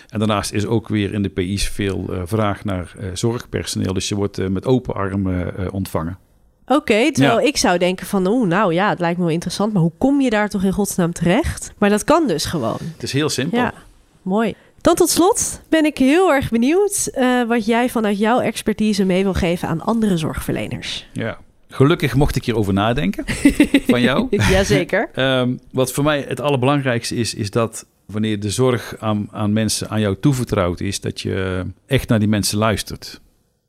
En 0.10 0.20
daarnaast 0.20 0.52
is 0.52 0.65
ook 0.65 0.88
weer 0.88 1.13
in 1.13 1.22
de 1.22 1.30
PI's 1.30 1.67
veel 1.67 2.06
uh, 2.10 2.22
vraag 2.26 2.65
naar 2.65 2.93
uh, 3.00 3.06
zorgpersoneel. 3.13 3.93
Dus 3.93 4.10
je 4.10 4.15
wordt 4.15 4.39
uh, 4.39 4.48
met 4.48 4.65
open 4.65 4.93
armen 4.93 5.72
ontvangen. 5.72 6.17
Oké, 6.63 6.74
okay, 6.74 7.12
terwijl 7.12 7.39
ja. 7.39 7.48
ik 7.48 7.58
zou 7.58 7.78
denken 7.78 8.08
van, 8.08 8.28
oeh, 8.28 8.48
nou 8.48 8.74
ja, 8.74 8.89
het 8.89 9.00
lijkt 9.00 9.17
me 9.17 9.24
wel 9.24 9.34
interessant, 9.34 9.74
maar 9.74 9.82
hoe 9.82 9.91
kom 9.98 10.22
je 10.22 10.30
daar 10.30 10.50
toch 10.50 10.63
in 10.63 10.72
godsnaam 10.72 11.13
terecht? 11.13 11.72
Maar 11.78 11.89
dat 11.89 12.04
kan 12.04 12.28
dus 12.28 12.46
gewoon. 12.46 12.78
Het 12.93 13.04
is 13.04 13.12
heel 13.12 13.30
simpel. 13.30 13.60
Ja, 13.60 13.74
mooi. 14.22 14.56
Dan 14.82 14.96
tot 14.96 15.10
slot 15.10 15.62
ben 15.70 15.86
ik 15.86 15.98
heel 15.98 16.34
erg 16.34 16.50
benieuwd 16.50 17.12
wat 17.48 17.65
jij 17.65 17.89
vanuit 17.89 18.17
jouw 18.17 18.39
expertise 18.39 19.06
mee 19.06 19.24
wil 19.24 19.34
geven 19.34 19.67
aan 19.67 19.82
andere 19.82 20.17
zorgverleners. 20.17 21.08
Ja, 21.13 21.38
Gelukkig 21.69 22.15
mocht 22.15 22.36
ik 22.36 22.45
hierover 22.45 22.73
nadenken 22.73 23.23
van 23.88 24.01
jou. 24.01 24.27
Jazeker. 24.30 25.10
um, 25.39 25.60
wat 25.71 25.91
voor 25.91 26.03
mij 26.03 26.25
het 26.27 26.39
allerbelangrijkste 26.39 27.15
is, 27.15 27.34
is 27.34 27.51
dat 27.51 27.86
wanneer 28.06 28.39
de 28.39 28.49
zorg 28.49 28.95
aan, 28.99 29.27
aan 29.32 29.53
mensen 29.53 29.89
aan 29.89 29.99
jou 29.99 30.17
toevertrouwd 30.19 30.80
is, 30.80 31.01
dat 31.01 31.21
je 31.21 31.65
echt 31.86 32.10
naar 32.10 32.19
die 32.19 32.27
mensen 32.27 32.58
luistert. 32.58 33.21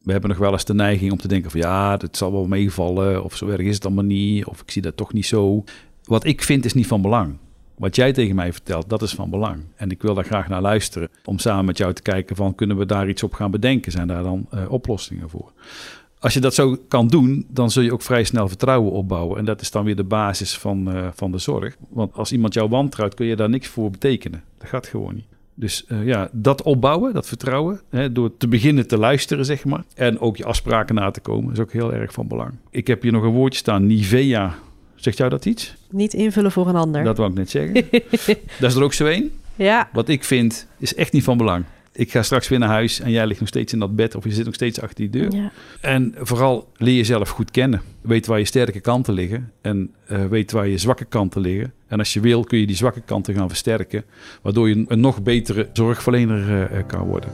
We 0.03 0.13
hebben 0.13 0.31
nog 0.31 0.39
wel 0.39 0.53
eens 0.53 0.65
de 0.65 0.75
neiging 0.75 1.13
om 1.13 1.19
te 1.19 1.29
denken 1.29 1.51
van 1.51 1.61
ja, 1.61 1.97
het 1.99 2.17
zal 2.17 2.33
wel 2.33 2.47
meevallen, 2.47 3.25
of 3.25 3.37
zo 3.37 3.49
erg 3.49 3.61
is 3.61 3.75
het 3.75 3.85
allemaal 3.85 4.05
niet, 4.05 4.45
of 4.45 4.61
ik 4.61 4.71
zie 4.71 4.83
dat 4.83 4.97
toch 4.97 5.13
niet 5.13 5.27
zo. 5.27 5.65
Wat 6.05 6.25
ik 6.25 6.43
vind 6.43 6.65
is 6.65 6.75
niet 6.75 6.87
van 6.87 7.03
belang. 7.03 7.37
Wat 7.75 7.97
jij 7.97 8.13
tegen 8.13 8.35
mij 8.35 8.53
vertelt, 8.53 8.89
dat 8.89 9.03
is 9.03 9.13
van 9.13 9.31
belang. 9.31 9.65
En 9.77 9.91
ik 9.91 10.03
wil 10.03 10.15
daar 10.15 10.25
graag 10.25 10.49
naar 10.49 10.61
luisteren. 10.61 11.09
Om 11.25 11.39
samen 11.39 11.65
met 11.65 11.79
jou 11.79 11.93
te 11.93 12.03
kijken 12.03 12.37
van, 12.37 12.55
kunnen 12.55 12.77
we 12.77 12.87
daar 12.87 13.09
iets 13.09 13.23
op 13.23 13.35
gaan 13.35 13.51
bedenken? 13.51 13.93
Zijn 13.93 14.07
daar 14.07 14.23
dan 14.23 14.47
uh, 14.55 14.71
oplossingen 14.71 15.31
voor? 15.31 15.53
Als 16.21 16.35
je 16.35 16.41
dat 16.41 16.55
zo 16.55 16.77
kan 16.89 17.09
doen, 17.09 17.47
dan 17.49 17.71
zul 17.71 17.83
je 17.83 17.93
ook 17.93 18.03
vrij 18.03 18.25
snel 18.25 18.49
vertrouwen 18.49 18.93
opbouwen. 18.93 19.39
En 19.39 19.45
dat 19.45 19.61
is 19.61 19.71
dan 19.71 19.85
weer 19.85 19.97
de 19.97 20.05
basis 20.05 20.59
van, 20.59 20.97
uh, 20.97 21.09
van 21.15 21.33
de 21.33 21.39
zorg. 21.39 21.77
Want 21.89 22.15
als 22.15 22.33
iemand 22.33 22.55
jou 22.55 22.69
wantrouwt, 22.69 23.15
kun 23.15 23.27
je 23.27 23.37
daar 23.37 23.49
niks 23.49 23.69
voor 23.69 23.91
betekenen. 23.91 24.43
Dat 24.59 24.69
gaat 24.69 24.87
gewoon 24.87 25.15
niet. 25.15 25.27
Dus 25.55 25.85
uh, 25.89 26.07
ja, 26.07 26.29
dat 26.33 26.63
opbouwen, 26.63 27.15
dat 27.15 27.27
vertrouwen, 27.27 27.81
hè, 27.91 28.13
door 28.13 28.37
te 28.37 28.49
beginnen 28.49 28.87
te 28.87 28.99
luisteren, 28.99 29.45
zeg 29.45 29.65
maar. 29.65 29.85
En 29.95 30.21
ook 30.21 30.37
je 30.37 30.45
afspraken 30.45 30.95
na 30.95 31.11
te 31.11 31.21
komen, 31.21 31.53
is 31.53 31.59
ook 31.59 31.73
heel 31.73 31.93
erg 31.93 32.13
van 32.13 32.29
belang. 32.29 32.53
Ik 32.71 32.87
heb 32.87 33.03
hier 33.03 33.13
nog 33.13 33.23
een 33.23 33.33
woordje 33.33 33.59
staan, 33.59 33.87
Nivea. 33.87 34.55
Zegt 34.95 35.17
jou 35.17 35.31
dat 35.31 35.45
iets? 35.45 35.75
Niet 35.91 36.15
invullen 36.15 36.53
voor 36.53 36.69
een 36.69 36.77
ander. 36.77 37.05
Dat 37.05 37.17
wou 37.17 37.31
ik 37.31 37.37
net 37.37 37.51
zeggen. 37.51 37.75
dat 38.61 38.71
is 38.71 38.75
er 38.75 38.83
ook 38.83 38.93
zo 38.93 39.07
één. 39.07 39.31
Ja. 39.57 39.89
Wat 39.93 40.09
ik 40.09 40.25
vind, 40.25 40.67
is 40.79 40.95
echt 40.95 41.13
niet 41.13 41.25
van 41.25 41.37
belang 41.37 41.65
ik 41.99 42.11
ga 42.11 42.23
straks 42.23 42.49
weer 42.49 42.59
naar 42.59 42.69
huis 42.69 43.01
en 43.01 43.11
jij 43.11 43.27
ligt 43.27 43.41
nog 43.41 43.49
steeds 43.49 43.73
in 43.73 43.79
dat 43.79 43.97
bed 43.97 44.15
of 44.15 44.25
je 44.25 44.31
zit 44.31 44.45
nog 44.45 44.55
steeds 44.55 44.81
achter 44.81 44.97
die 44.97 45.11
deur. 45.11 45.35
Ja. 45.35 45.51
En 45.81 46.15
vooral 46.19 46.73
leer 46.77 46.97
jezelf 46.97 47.29
goed 47.29 47.51
kennen. 47.51 47.83
Weet 48.01 48.27
waar 48.27 48.39
je 48.39 48.45
sterke 48.45 48.81
kanten 48.81 49.15
liggen 49.15 49.53
en 49.61 49.95
uh, 50.13 50.25
weet 50.25 50.53
waar 50.53 50.69
je 50.69 50.79
zwakke 50.79 51.05
kanten 51.05 51.41
liggen. 51.41 51.73
En 51.87 51.99
als 51.99 52.13
je 52.13 52.21
wil 52.21 52.45
kun 52.45 52.59
je 52.59 52.67
die 52.67 52.77
zwakke 52.77 53.01
kanten 53.01 53.35
gaan 53.35 53.49
versterken, 53.49 54.05
waardoor 54.43 54.69
je 54.69 54.85
een 54.89 55.01
nog 55.01 55.23
betere 55.23 55.69
zorgverlener 55.73 56.73
uh, 56.73 56.79
kan 56.87 57.07
worden. 57.07 57.31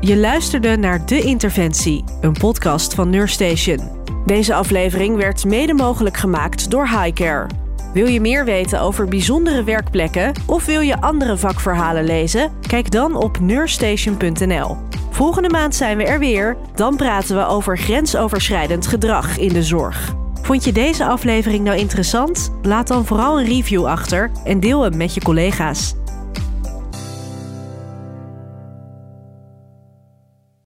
Je 0.00 0.16
luisterde 0.16 0.76
naar 0.76 1.06
De 1.06 1.20
Interventie, 1.20 2.04
een 2.20 2.32
podcast 2.32 2.94
van 2.94 3.10
Nurstation. 3.10 4.04
Deze 4.26 4.54
aflevering 4.54 5.16
werd 5.16 5.44
mede 5.44 5.74
mogelijk 5.74 6.16
gemaakt 6.16 6.70
door 6.70 6.88
Highcare. 6.88 7.65
Wil 7.96 8.06
je 8.06 8.20
meer 8.20 8.44
weten 8.44 8.80
over 8.80 9.08
bijzondere 9.08 9.64
werkplekken 9.64 10.32
of 10.46 10.66
wil 10.66 10.80
je 10.80 11.00
andere 11.00 11.36
vakverhalen 11.36 12.04
lezen? 12.04 12.52
Kijk 12.66 12.90
dan 12.90 13.14
op 13.14 13.40
nurstation.nl. 13.40 14.76
Volgende 15.10 15.48
maand 15.48 15.74
zijn 15.74 15.96
we 15.96 16.04
er 16.04 16.18
weer. 16.18 16.56
Dan 16.74 16.96
praten 16.96 17.36
we 17.36 17.46
over 17.46 17.78
grensoverschrijdend 17.78 18.86
gedrag 18.86 19.38
in 19.38 19.52
de 19.52 19.62
zorg. 19.62 20.14
Vond 20.42 20.64
je 20.64 20.72
deze 20.72 21.06
aflevering 21.06 21.64
nou 21.64 21.78
interessant? 21.78 22.52
Laat 22.62 22.88
dan 22.88 23.04
vooral 23.04 23.40
een 23.40 23.46
review 23.46 23.86
achter 23.86 24.30
en 24.44 24.60
deel 24.60 24.82
hem 24.82 24.96
met 24.96 25.14
je 25.14 25.20
collega's. 25.20 25.94